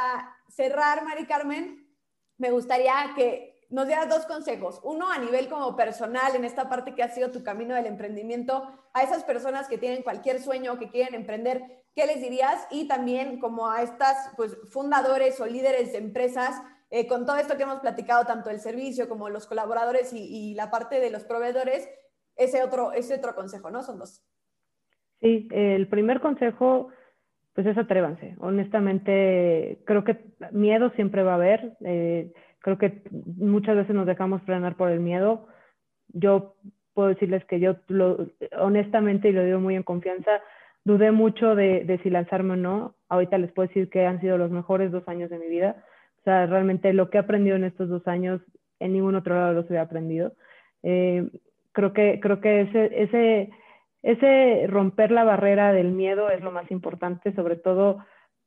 cerrar, 0.48 1.04
Mari 1.04 1.26
Carmen, 1.26 1.88
me 2.36 2.50
gustaría 2.50 2.94
que 3.16 3.50
nos 3.70 3.86
dieras 3.86 4.08
dos 4.08 4.26
consejos. 4.26 4.80
Uno 4.82 5.10
a 5.10 5.18
nivel 5.18 5.48
como 5.48 5.76
personal, 5.76 6.34
en 6.34 6.44
esta 6.44 6.68
parte 6.68 6.94
que 6.94 7.02
ha 7.02 7.08
sido 7.08 7.30
tu 7.30 7.42
camino 7.42 7.74
del 7.74 7.86
emprendimiento, 7.86 8.68
a 8.92 9.02
esas 9.02 9.24
personas 9.24 9.68
que 9.68 9.78
tienen 9.78 10.02
cualquier 10.02 10.40
sueño, 10.40 10.78
que 10.78 10.90
quieren 10.90 11.14
emprender, 11.14 11.84
¿qué 11.94 12.06
les 12.06 12.20
dirías? 12.20 12.66
Y 12.70 12.88
también 12.88 13.40
como 13.40 13.70
a 13.70 13.82
estas 13.82 14.32
pues, 14.36 14.56
fundadores 14.70 15.40
o 15.40 15.46
líderes 15.46 15.92
de 15.92 15.98
empresas, 15.98 16.60
eh, 16.90 17.06
con 17.06 17.24
todo 17.24 17.36
esto 17.36 17.56
que 17.56 17.62
hemos 17.62 17.78
platicado, 17.78 18.26
tanto 18.26 18.50
el 18.50 18.60
servicio 18.60 19.08
como 19.08 19.28
los 19.28 19.46
colaboradores 19.46 20.12
y, 20.12 20.18
y, 20.18 20.54
la 20.54 20.72
parte 20.72 20.98
de 20.98 21.10
los 21.10 21.22
proveedores, 21.22 21.88
ese 22.34 22.64
otro, 22.64 22.92
ese 22.92 23.14
otro 23.14 23.36
consejo, 23.36 23.70
¿no? 23.70 23.84
Son 23.84 23.98
dos. 23.98 24.24
Sí, 25.20 25.46
el 25.52 25.88
primer 25.88 26.20
consejo 26.20 26.88
pues 27.62 27.76
es 27.76 27.78
atrévanse. 27.78 28.36
Honestamente, 28.38 29.80
creo 29.84 30.02
que 30.02 30.16
miedo 30.50 30.90
siempre 30.96 31.22
va 31.22 31.32
a 31.32 31.34
haber. 31.34 31.76
Eh, 31.84 32.32
creo 32.60 32.78
que 32.78 33.02
muchas 33.36 33.76
veces 33.76 33.94
nos 33.94 34.06
dejamos 34.06 34.40
frenar 34.44 34.76
por 34.76 34.90
el 34.90 35.00
miedo. 35.00 35.46
Yo 36.08 36.54
puedo 36.94 37.10
decirles 37.10 37.44
que 37.44 37.60
yo, 37.60 37.76
lo, 37.88 38.26
honestamente, 38.58 39.28
y 39.28 39.32
lo 39.32 39.44
digo 39.44 39.60
muy 39.60 39.74
en 39.76 39.82
confianza, 39.82 40.40
dudé 40.84 41.12
mucho 41.12 41.54
de, 41.54 41.84
de, 41.84 41.98
si 41.98 42.08
lanzarme 42.08 42.54
o 42.54 42.56
no. 42.56 42.94
Ahorita 43.10 43.36
les 43.36 43.52
puedo 43.52 43.68
decir 43.68 43.90
que 43.90 44.06
han 44.06 44.22
sido 44.22 44.38
los 44.38 44.50
mejores 44.50 44.90
dos 44.90 45.06
años 45.06 45.28
de 45.28 45.38
mi 45.38 45.48
vida. 45.48 45.84
O 46.20 46.22
sea, 46.24 46.46
realmente 46.46 46.94
lo 46.94 47.10
que 47.10 47.18
he 47.18 47.20
aprendido 47.20 47.56
en 47.56 47.64
estos 47.64 47.90
dos 47.90 48.08
años, 48.08 48.40
en 48.78 48.94
ningún 48.94 49.16
otro 49.16 49.34
lado 49.34 49.52
los 49.52 49.70
he 49.70 49.78
aprendido. 49.78 50.32
Eh, 50.82 51.28
creo 51.72 51.92
que, 51.92 52.20
creo 52.20 52.40
que 52.40 52.62
ese, 52.62 53.02
ese 53.02 53.50
ese 54.02 54.66
romper 54.66 55.10
la 55.10 55.24
barrera 55.24 55.72
del 55.72 55.92
miedo 55.92 56.30
es 56.30 56.40
lo 56.42 56.52
más 56.52 56.70
importante, 56.70 57.34
sobre 57.34 57.56
todo 57.56 57.98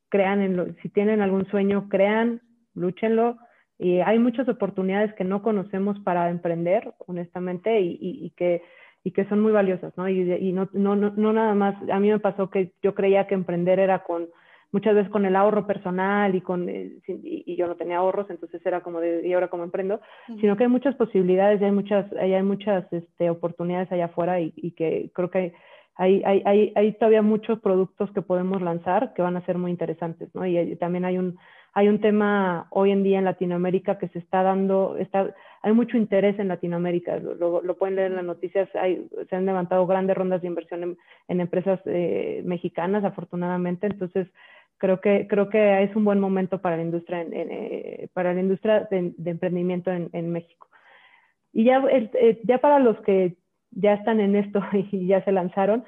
crean 0.09 0.41
en 0.41 0.55
lo, 0.55 0.65
si 0.81 0.89
tienen 0.89 1.21
algún 1.21 1.47
sueño, 1.47 1.89
crean, 1.89 2.41
lúchenlo. 2.73 3.37
Y 3.77 3.99
hay 3.99 4.19
muchas 4.19 4.47
oportunidades 4.47 5.13
que 5.15 5.23
no 5.23 5.41
conocemos 5.41 5.99
para 5.99 6.29
emprender, 6.29 6.93
honestamente, 7.07 7.81
y, 7.81 7.97
y, 7.99 8.29
que, 8.31 8.61
y 9.03 9.11
que 9.11 9.25
son 9.25 9.41
muy 9.41 9.51
valiosas, 9.51 9.91
¿no? 9.97 10.07
Y, 10.07 10.53
no, 10.53 10.69
no, 10.71 10.95
no 10.95 11.33
nada 11.33 11.55
más, 11.55 11.75
a 11.89 11.99
mí 11.99 12.09
me 12.09 12.19
pasó 12.19 12.49
que 12.49 12.73
yo 12.81 12.93
creía 12.93 13.27
que 13.27 13.33
emprender 13.33 13.79
era 13.79 14.03
con 14.03 14.29
muchas 14.73 14.95
veces 14.95 15.11
con 15.11 15.25
el 15.25 15.35
ahorro 15.35 15.65
personal 15.65 16.35
y 16.35 16.41
con 16.41 16.67
eh, 16.67 16.97
y, 17.07 17.55
yo 17.55 17.67
no 17.67 17.75
tenía 17.75 17.97
ahorros 17.97 18.29
entonces 18.29 18.65
era 18.65 18.81
como 18.81 18.99
de 18.99 19.25
y 19.25 19.31
ahora 19.33 19.47
como 19.47 19.63
emprendo 19.63 20.01
sino 20.41 20.57
que 20.57 20.63
hay 20.63 20.69
muchas 20.69 20.95
posibilidades 20.95 21.61
y 21.61 21.65
hay 21.65 21.71
muchas 21.71 22.11
hay, 22.13 22.33
hay 22.33 22.43
muchas 22.43 22.91
este, 22.91 23.29
oportunidades 23.29 23.91
allá 23.91 24.05
afuera 24.05 24.41
y, 24.41 24.51
y, 24.55 24.71
que 24.71 25.11
creo 25.13 25.29
que 25.29 25.53
hay, 25.95 26.23
hay, 26.25 26.41
hay, 26.45 26.73
hay, 26.75 26.93
todavía 26.93 27.21
muchos 27.21 27.59
productos 27.59 28.11
que 28.13 28.23
podemos 28.23 28.63
lanzar 28.63 29.13
que 29.13 29.21
van 29.21 29.37
a 29.37 29.45
ser 29.45 29.59
muy 29.59 29.69
interesantes 29.69 30.33
no 30.33 30.45
y, 30.45 30.75
también 30.77 31.05
hay 31.05 31.19
un 31.19 31.37
hay 31.75 31.87
un 31.87 32.01
tema 32.01 32.67
hoy 32.71 32.91
en 32.91 33.03
día 33.03 33.19
en 33.19 33.25
Latinoamérica 33.25 33.99
que 33.99 34.07
se 34.07 34.19
está 34.19 34.41
dando 34.41 34.97
está 34.97 35.35
hay 35.61 35.73
mucho 35.73 35.97
interés 35.97 36.39
en 36.39 36.47
Latinoamérica 36.47 37.17
lo, 37.17 37.61
lo, 37.61 37.77
pueden 37.77 37.95
leer 37.95 38.09
en 38.09 38.17
las 38.17 38.25
noticias 38.25 38.67
hay, 38.73 39.07
se 39.29 39.35
han 39.35 39.45
levantado 39.45 39.85
grandes 39.85 40.17
rondas 40.17 40.41
de 40.41 40.47
inversión 40.47 40.81
en, 40.81 40.97
en 41.27 41.41
empresas 41.41 41.79
eh, 41.85 42.41
mexicanas 42.43 43.03
afortunadamente 43.03 43.85
entonces 43.85 44.27
creo 44.83 44.99
que, 44.99 45.27
creo 45.29 45.47
que 45.47 45.81
es 45.83 45.95
un 45.95 46.03
buen 46.03 46.19
momento 46.19 46.59
para 46.59 46.75
la 46.75 46.83
industria, 46.83 47.21
en, 47.21 47.31
eh, 47.33 48.09
para 48.11 48.33
la 48.33 48.41
industria 48.41 48.85
de, 48.91 49.13
emprendimiento 49.23 49.89
en, 49.89 50.09
en, 50.11 50.29
México. 50.29 50.67
Y 51.53 51.63
ya, 51.63 51.81
eh, 51.89 52.41
ya 52.43 52.57
para 52.57 52.79
los 52.79 52.99
que 53.03 53.37
ya 53.71 53.93
están 53.93 54.19
en 54.19 54.35
esto 54.35 54.61
y 54.91 55.07
ya 55.07 55.23
se 55.23 55.31
lanzaron, 55.31 55.85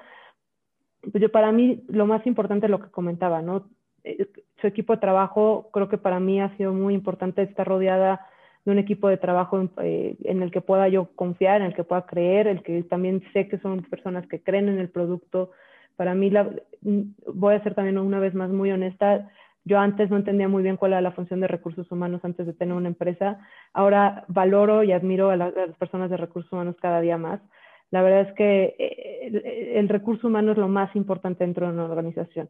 pues 1.12 1.22
yo 1.22 1.30
para 1.30 1.52
mí 1.52 1.84
lo 1.90 2.06
más 2.06 2.26
importante 2.26 2.68
es 2.68 2.70
lo 2.70 2.80
que 2.80 2.90
comentaba, 2.90 3.42
¿no? 3.42 3.68
Eh, 4.06 4.28
su 4.62 4.68
equipo 4.68 4.94
de 4.94 5.02
trabajo, 5.02 5.70
creo 5.74 5.90
que 5.90 5.98
para 5.98 6.22
mí 6.22 6.40
ha 6.40 6.56
sido 6.56 6.72
muy 6.72 6.94
importante 6.94 7.42
estar 7.42 7.68
rodeada 7.68 8.26
de 8.64 8.72
un 8.72 8.80
equipo 8.80 9.10
de 9.10 9.18
trabajo 9.18 9.60
en 9.78 10.42
el 10.42 10.52
que 10.52 10.62
pueda 10.62 10.88
yo 10.88 11.10
confiar, 11.16 11.60
en 11.60 11.68
el 11.68 11.76
que 11.76 11.84
pueda 11.84 12.06
creer, 12.06 12.48
el 12.48 12.64
que 12.64 12.82
también 12.84 13.22
sé 13.34 13.50
que 13.50 13.60
son 13.60 13.84
personas 13.84 14.26
que 14.28 14.42
creen 14.42 14.70
en 14.70 14.80
el 14.80 14.90
producto, 14.90 15.52
Para 15.96 16.16
mí, 16.16 16.30
la, 16.30 16.50
voy 16.82 17.56
a 17.56 17.64
ser 17.64 17.76
también 17.76 17.98
una 17.98 18.20
vez 18.20 18.34
más 18.34 18.50
muy 18.50 18.72
honesta, 18.72 19.30
yo 19.66 19.80
antes 19.80 20.12
no 20.12 20.18
entendía 20.18 20.48
muy 20.48 20.62
bien 20.62 20.78
cuál 20.78 20.94
era 20.94 21.02
la 21.02 21.12
función 21.12 21.42
de 21.42 21.48
recursos 21.48 21.92
humanos 21.92 22.22
antes 22.24 22.46
de 22.46 22.54
tener 22.54 22.76
una 22.76 22.88
empresa. 22.88 23.40
Ahora 23.74 24.24
valoro 24.28 24.84
y 24.84 24.92
admiro 24.92 25.32
a, 25.32 25.36
las 25.36 25.52
personas 25.80 26.12
de 26.12 26.18
recursos 26.18 26.54
humanos 26.54 26.76
cada 26.80 27.02
día 27.02 27.18
más. 27.18 27.42
La 27.90 28.04
verdad 28.04 28.22
es 28.30 28.34
que 28.34 28.76
eh, 28.78 29.74
el, 29.76 29.90
recurso 29.90 30.28
humano 30.28 30.52
es 30.52 30.58
lo 30.60 30.68
más 30.68 30.96
importante 30.96 31.44
dentro 31.44 31.66
de 31.66 31.74
una 31.74 31.86
organización. 31.86 32.48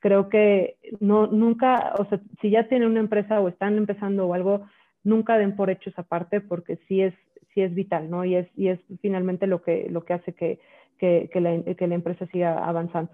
Creo 0.00 0.28
que 0.28 0.76
no, 0.98 1.28
nunca, 1.28 1.94
o 1.98 2.04
sea, 2.06 2.20
si 2.40 2.50
ya 2.50 2.66
tienen 2.68 2.90
una 2.90 3.00
empresa 3.00 3.40
o 3.40 3.48
están 3.48 3.76
empezando 3.76 4.26
o 4.26 4.34
algo, 4.34 4.66
nunca 5.04 5.38
den 5.38 5.54
por 5.54 5.70
hecho 5.70 5.90
esa 5.90 6.02
parte 6.02 6.40
porque 6.40 6.78
sí 6.88 7.00
es, 7.00 7.14
sí 7.54 7.62
es 7.62 7.74
vital, 7.76 8.10
¿no? 8.10 8.24
Y 8.24 8.34
es, 8.34 8.48
y 8.56 8.68
es 8.68 8.80
finalmente 9.00 9.46
lo 9.46 9.62
que, 9.62 9.86
lo 9.88 10.04
que 10.04 10.14
hace 10.14 10.34
que, 10.34 10.58
que, 10.98 11.28
que, 11.32 11.40
la, 11.40 11.62
que 11.74 11.86
la 11.86 11.94
empresa 11.94 12.26
siga 12.26 12.64
avanzando. 12.64 13.12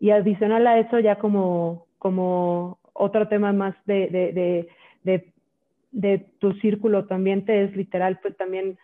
Y 0.00 0.10
adicional 0.10 0.66
a 0.66 0.78
eso, 0.78 0.98
ya 0.98 1.16
como, 1.16 1.86
como 1.98 2.78
otro 2.92 3.28
tema 3.28 3.52
más 3.52 3.74
de, 3.86 4.08
de, 4.08 4.68
de, 5.02 5.32
de, 5.92 6.18
tu 6.38 6.52
círculo 6.54 7.06
también 7.06 7.44
te 7.44 7.64
es 7.64 7.76
literal, 7.76 8.18
pues 8.20 8.36
también 8.36 8.78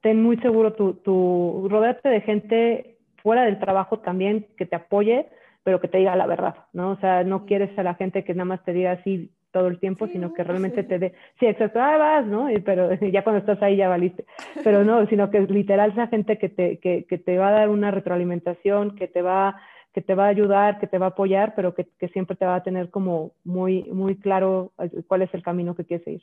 ten 0.00 0.22
muy 0.22 0.36
seguro 0.38 0.74
tu, 0.74 0.94
tu, 0.94 1.66
rodearte 1.68 2.08
de 2.08 2.20
gente 2.20 2.96
fuera 3.22 3.42
del 3.42 3.58
trabajo 3.58 3.98
también 3.98 4.46
que 4.56 4.66
te 4.66 4.76
apoye, 4.76 5.28
pero 5.64 5.80
que 5.80 5.88
te 5.88 5.98
diga 5.98 6.16
la 6.16 6.26
verdad, 6.26 6.54
¿no? 6.72 6.92
O 6.92 6.96
sea, 6.96 7.24
no 7.24 7.46
quieres 7.46 7.76
a 7.78 7.82
la 7.82 7.94
gente 7.94 8.24
que 8.24 8.34
nada 8.34 8.44
más 8.44 8.64
te 8.64 8.72
diga 8.72 8.92
así 8.92 9.30
todo 9.50 9.68
el 9.68 9.78
tiempo, 9.78 10.06
sino 10.08 10.32
que 10.34 10.44
realmente 10.44 10.82
te 10.82 10.98
dé, 10.98 11.14
sí, 11.38 11.46
exacto, 11.46 11.80
ah, 11.80 11.96
vas, 11.96 12.26
¿no? 12.26 12.48
pero 12.64 12.90
ya 13.12 13.24
cuando 13.24 13.40
estás 13.40 13.62
ahí 13.62 13.76
ya 13.76 13.88
valiste, 13.88 14.24
pero 14.62 14.84
no, 14.84 15.06
sino 15.06 15.30
que 15.30 15.40
literal 15.40 15.92
esa 15.92 16.06
gente 16.08 16.38
que 16.38 16.48
te, 16.48 16.78
que, 16.78 17.04
que 17.04 17.18
te 17.18 17.38
va 17.38 17.48
a 17.48 17.52
dar 17.52 17.68
una 17.68 17.90
retroalimentación, 17.90 18.96
que 18.96 19.08
te 19.08 19.22
va 19.22 19.56
que 19.98 20.02
te 20.02 20.14
va 20.14 20.26
a 20.26 20.28
ayudar, 20.28 20.78
que 20.78 20.86
te 20.86 20.98
va 20.98 21.06
a 21.06 21.08
apoyar, 21.10 21.54
pero 21.56 21.74
que, 21.74 21.88
siempre 22.12 22.36
te 22.36 22.44
va 22.44 22.56
a 22.56 22.62
tener 22.62 22.88
como 22.90 23.32
muy, 23.42 23.82
muy 23.84 24.16
claro 24.16 24.72
eh, 24.78 25.02
cuál 25.08 25.22
es 25.22 25.34
el 25.34 25.42
camino 25.42 25.74
que 25.74 25.84
quieres 25.84 26.04
seguir. 26.04 26.22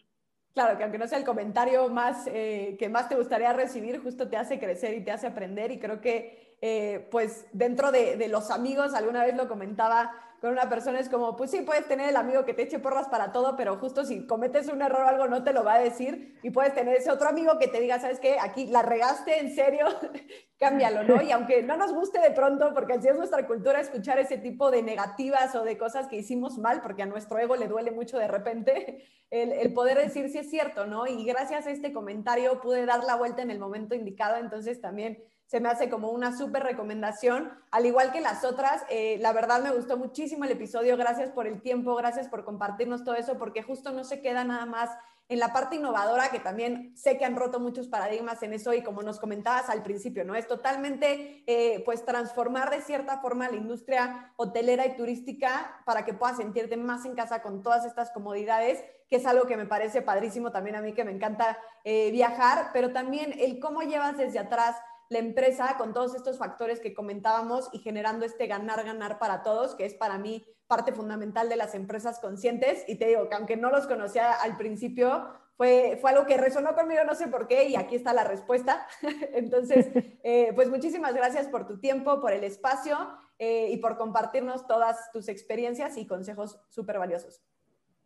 Claro, 0.54 0.78
que 0.78 0.84
aunque 0.84 0.98
no 0.98 1.08
sea 1.08 1.18
el 1.18 1.26
comentario 1.26 1.90
más 1.90 2.28
eh, 2.28 2.78
que 2.80 2.88
más 2.88 3.10
te 3.10 3.16
gustaría 3.16 3.52
recibir, 3.52 4.00
justo 4.02 4.30
te 4.30 4.38
hace 4.38 4.60
crecer 4.60 4.94
y 4.94 5.04
te 5.04 5.12
hace 5.12 5.28
aprender. 5.28 5.72
Y 5.72 5.80
creo 5.80 6.00
que, 6.00 6.56
eh, 6.62 7.10
pues, 7.12 7.48
dentro 7.52 7.92
de, 7.92 8.16
de, 8.16 8.30
los 8.30 8.50
amigos, 8.50 8.94
alguna 8.94 9.26
vez 9.26 9.36
lo 9.36 9.50
comentaba 9.50 10.12
con 10.42 10.52
una 10.52 10.70
persona 10.70 11.00
es 11.00 11.10
como, 11.10 11.36
pues 11.36 11.52
sí, 11.52 11.62
puedes 11.62 11.88
tener 11.88 12.10
el 12.10 12.16
amigo 12.16 12.46
que 12.46 12.54
te 12.54 12.64
eche 12.64 12.80
porras 12.80 13.08
para 13.08 13.32
todo, 13.32 13.56
pero 13.56 13.78
justo 13.78 14.06
si 14.06 14.28
cometes 14.28 14.68
un 14.68 14.82
error 14.82 15.04
o 15.04 15.08
algo 15.08 15.28
no 15.28 15.44
te 15.44 15.54
lo 15.54 15.64
va 15.64 15.76
a 15.76 15.80
decir 15.80 16.40
y 16.44 16.52
puedes 16.52 16.74
tener 16.74 16.96
ese 16.96 17.12
otro 17.12 17.30
amigo 17.30 17.58
que 17.58 17.68
te 17.68 17.80
diga, 17.80 18.00
¿sabes 18.00 18.20
qué? 18.20 18.38
Aquí 18.40 18.68
la 18.68 18.82
regaste, 18.82 19.40
en 19.40 19.56
serio, 19.56 19.86
cámbialo, 20.60 21.04
¿no? 21.04 21.22
Y 21.22 21.32
aunque 21.32 21.64
no 21.64 21.78
nos 21.78 21.94
guste 21.94 22.20
de 22.20 22.32
pronto, 22.32 22.74
porque 22.74 22.94
así 22.94 23.08
es 23.08 23.16
nuestra 23.16 23.48
cultura 23.48 23.80
escuchar 23.80 24.20
ese 24.20 24.38
tipo 24.38 24.72
de 24.72 24.84
negativas 24.84 25.56
o 25.56 25.64
de 25.64 25.78
cosas 25.78 26.08
que 26.08 26.18
hicimos 26.18 26.58
mal, 26.58 26.82
porque 26.82 27.04
a 27.04 27.08
nuestro 27.08 27.40
ego 27.40 27.56
le 27.56 27.68
duele 27.68 27.92
mucho 27.92 28.18
de 28.18 28.28
repente, 28.28 29.06
el, 29.30 29.52
el 29.52 29.74
poder 29.74 29.98
decir 29.98 30.30
si 30.30 30.38
es 30.38 30.50
cierto, 30.50 30.86
¿no? 30.86 31.08
Y 31.08 31.26
gracias 31.26 31.68
a 31.68 31.72
este 31.72 31.94
comentario 31.94 32.62
pude 32.62 32.86
dar 32.86 33.04
la 33.04 33.16
vuelta 33.16 33.42
en 33.42 33.52
el 33.52 33.60
momento 33.60 33.96
indicado, 33.96 34.38
entonces 34.38 34.82
también 34.82 35.24
se 35.48 35.60
me 35.60 35.70
hace 35.70 35.90
como 35.90 36.10
una 36.10 36.36
súper 36.36 36.64
recomendación, 36.64 37.52
al 37.72 37.86
igual 37.86 38.12
que 38.12 38.22
las 38.22 38.44
otras. 38.44 38.84
Eh, 38.90 39.18
la 39.22 39.32
verdad 39.34 39.62
me 39.62 39.72
gustó 39.72 39.98
muchísimo 39.98 40.46
el 40.46 40.52
episodio, 40.52 40.98
gracias 40.98 41.30
por 41.32 41.48
el 41.48 41.62
tiempo, 41.62 41.96
gracias 41.96 42.28
por 42.28 42.44
compartirnos 42.44 43.04
todo 43.04 43.16
eso, 43.16 43.38
porque 43.38 43.62
justo 43.62 43.92
no 43.92 44.04
se 44.04 44.22
queda 44.22 44.44
nada 44.44 44.66
más 44.66 44.90
en 45.28 45.40
la 45.40 45.52
parte 45.54 45.78
innovadora, 45.78 46.30
que 46.30 46.40
también 46.40 46.96
sé 46.96 47.18
que 47.18 47.26
han 47.26 47.36
roto 47.36 47.60
muchos 47.60 47.88
paradigmas 47.88 48.44
en 48.44 48.54
eso 48.54 48.74
y 48.74 48.84
como 48.84 49.02
nos 49.02 49.20
comentabas 49.20 49.70
al 49.70 49.82
principio, 49.82 50.24
¿no? 50.24 50.36
Es 50.36 50.48
totalmente, 50.48 51.44
eh, 51.48 51.82
pues, 51.84 52.06
transformar 52.06 52.70
de 52.70 52.82
cierta 52.82 53.20
forma 53.20 53.50
la 53.50 53.56
industria 53.56 54.34
hotelera 54.36 54.86
y 54.86 54.96
turística 54.96 55.82
para 55.86 56.06
que 56.06 56.14
puedas 56.14 56.38
sentirte 56.38 56.78
más 56.78 57.06
en 57.06 57.16
casa 57.16 57.42
con 57.42 57.64
todas 57.64 57.86
estas 57.86 58.12
comodidades, 58.12 58.84
que 59.10 59.16
es 59.16 59.26
algo 59.26 59.48
que 59.48 59.58
me 59.58 59.66
parece 59.66 60.04
padrísimo 60.04 60.52
también 60.52 60.76
a 60.76 60.82
mí, 60.82 60.94
que 60.94 61.06
me 61.06 61.12
encanta 61.12 61.58
eh, 61.84 62.12
viajar, 62.12 62.70
pero 62.72 62.92
también 62.92 63.34
el 63.40 63.60
cómo 63.60 63.82
llevas 63.82 64.18
desde 64.18 64.40
atrás 64.40 64.76
la 65.10 65.20
empresa 65.20 65.76
con 65.78 65.94
todos 65.94 66.16
estos 66.16 66.38
factores 66.38 66.80
que 66.80 66.94
comentábamos 66.94 67.70
y 67.74 67.80
generando 67.80 68.26
este 68.26 68.48
ganar-ganar 68.48 69.20
para 69.20 69.44
todos, 69.44 69.76
que 69.76 69.86
es 69.86 69.94
para 69.94 70.18
mí 70.18 70.46
parte 70.68 70.94
fundamental 70.94 71.50
de 71.50 71.56
las 71.56 71.76
empresas 71.76 72.20
conscientes. 72.20 72.84
Y 72.88 72.96
te 72.96 73.08
digo 73.08 73.30
que 73.30 73.36
aunque 73.36 73.58
no 73.58 73.70
los 73.70 73.88
conocía 73.88 74.34
al 74.34 74.58
principio, 74.58 75.28
fue, 75.58 75.98
fue 76.02 76.12
algo 76.12 76.26
que 76.26 76.38
resonó 76.38 76.76
conmigo, 76.76 77.02
no 77.06 77.16
sé 77.16 77.28
por 77.28 77.48
qué, 77.48 77.70
y 77.70 77.76
aquí 77.76 77.96
está 77.96 78.14
la 78.14 78.24
respuesta. 78.24 78.88
Entonces, 79.34 79.90
eh, 80.24 80.52
pues 80.56 80.70
muchísimas 80.70 81.14
gracias 81.14 81.48
por 81.48 81.66
tu 81.66 81.80
tiempo, 81.80 82.20
por 82.20 82.34
el 82.34 82.44
espacio 82.44 82.98
eh, 83.40 83.70
y 83.72 83.78
por 83.78 83.98
compartirnos 83.98 84.68
todas 84.68 85.12
tus 85.12 85.30
experiencias 85.30 85.98
y 85.98 86.08
consejos 86.08 86.60
súper 86.70 87.00
valiosos. 87.00 87.44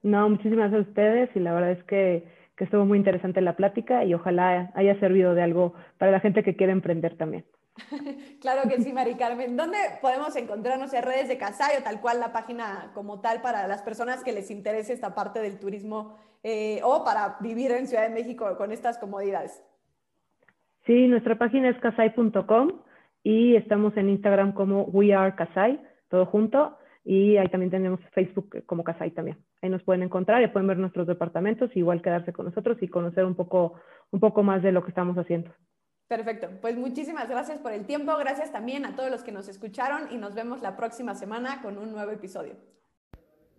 No, 0.01 0.29
muchísimas 0.29 0.71
gracias 0.71 0.87
a 0.87 0.89
ustedes 0.89 1.29
y 1.35 1.39
la 1.39 1.53
verdad 1.53 1.71
es 1.71 1.83
que 1.83 2.38
que 2.59 2.65
estuvo 2.65 2.85
muy 2.85 2.97
interesante 2.97 3.39
la 3.39 3.55
plática 3.55 4.03
y 4.03 4.13
ojalá 4.13 4.69
haya 4.75 4.99
servido 4.99 5.33
de 5.33 5.41
algo 5.41 5.75
para 5.97 6.11
la 6.11 6.19
gente 6.19 6.43
que 6.43 6.57
quiere 6.57 6.73
emprender 6.73 7.15
también. 7.15 7.45
claro 8.41 8.69
que 8.69 8.81
sí, 8.81 8.91
Mari 8.91 9.15
Carmen. 9.15 9.55
¿Dónde 9.55 9.77
podemos 10.01 10.35
encontrarnos 10.35 10.93
en 10.93 11.03
redes 11.03 11.29
de 11.29 11.37
Casay 11.37 11.77
o 11.79 11.83
tal 11.83 12.01
cual 12.01 12.19
la 12.19 12.33
página 12.33 12.91
como 12.93 13.21
tal 13.21 13.41
para 13.41 13.65
las 13.65 13.81
personas 13.81 14.25
que 14.25 14.33
les 14.33 14.51
interese 14.51 14.91
esta 14.91 15.15
parte 15.15 15.39
del 15.39 15.57
turismo 15.57 16.17
eh, 16.43 16.81
o 16.83 17.05
para 17.05 17.37
vivir 17.39 17.71
en 17.71 17.87
Ciudad 17.87 18.03
de 18.03 18.13
México 18.13 18.53
con 18.57 18.73
estas 18.73 18.97
comodidades? 18.97 19.63
Sí, 20.85 21.07
nuestra 21.07 21.37
página 21.37 21.69
es 21.69 21.79
casay.com 21.79 22.71
y 23.23 23.55
estamos 23.55 23.95
en 23.95 24.09
Instagram 24.09 24.51
como 24.51 24.83
We 24.83 25.13
Are 25.13 25.33
Casay, 25.33 25.81
todo 26.09 26.25
junto. 26.25 26.77
Y 27.03 27.37
ahí 27.37 27.47
también 27.47 27.71
tenemos 27.71 27.99
Facebook 28.13 28.63
como 28.65 28.83
Casay 28.83 29.11
también. 29.11 29.37
Ahí 29.61 29.69
nos 29.69 29.83
pueden 29.83 30.03
encontrar 30.03 30.41
y 30.43 30.47
pueden 30.47 30.67
ver 30.67 30.77
nuestros 30.77 31.07
departamentos, 31.07 31.75
igual 31.75 32.01
quedarse 32.01 32.33
con 32.33 32.45
nosotros 32.45 32.77
y 32.81 32.87
conocer 32.87 33.25
un 33.25 33.35
poco, 33.35 33.75
un 34.11 34.19
poco 34.19 34.43
más 34.43 34.61
de 34.61 34.71
lo 34.71 34.83
que 34.83 34.89
estamos 34.89 35.17
haciendo. 35.17 35.51
Perfecto. 36.07 36.49
Pues 36.59 36.75
muchísimas 36.75 37.29
gracias 37.29 37.59
por 37.59 37.71
el 37.71 37.85
tiempo. 37.85 38.17
Gracias 38.17 38.51
también 38.51 38.85
a 38.85 38.95
todos 38.95 39.11
los 39.11 39.23
que 39.23 39.31
nos 39.31 39.47
escucharon 39.47 40.11
y 40.11 40.17
nos 40.17 40.33
vemos 40.33 40.61
la 40.61 40.75
próxima 40.75 41.13
semana 41.13 41.61
con 41.61 41.77
un 41.77 41.91
nuevo 41.91 42.11
episodio. 42.11 42.55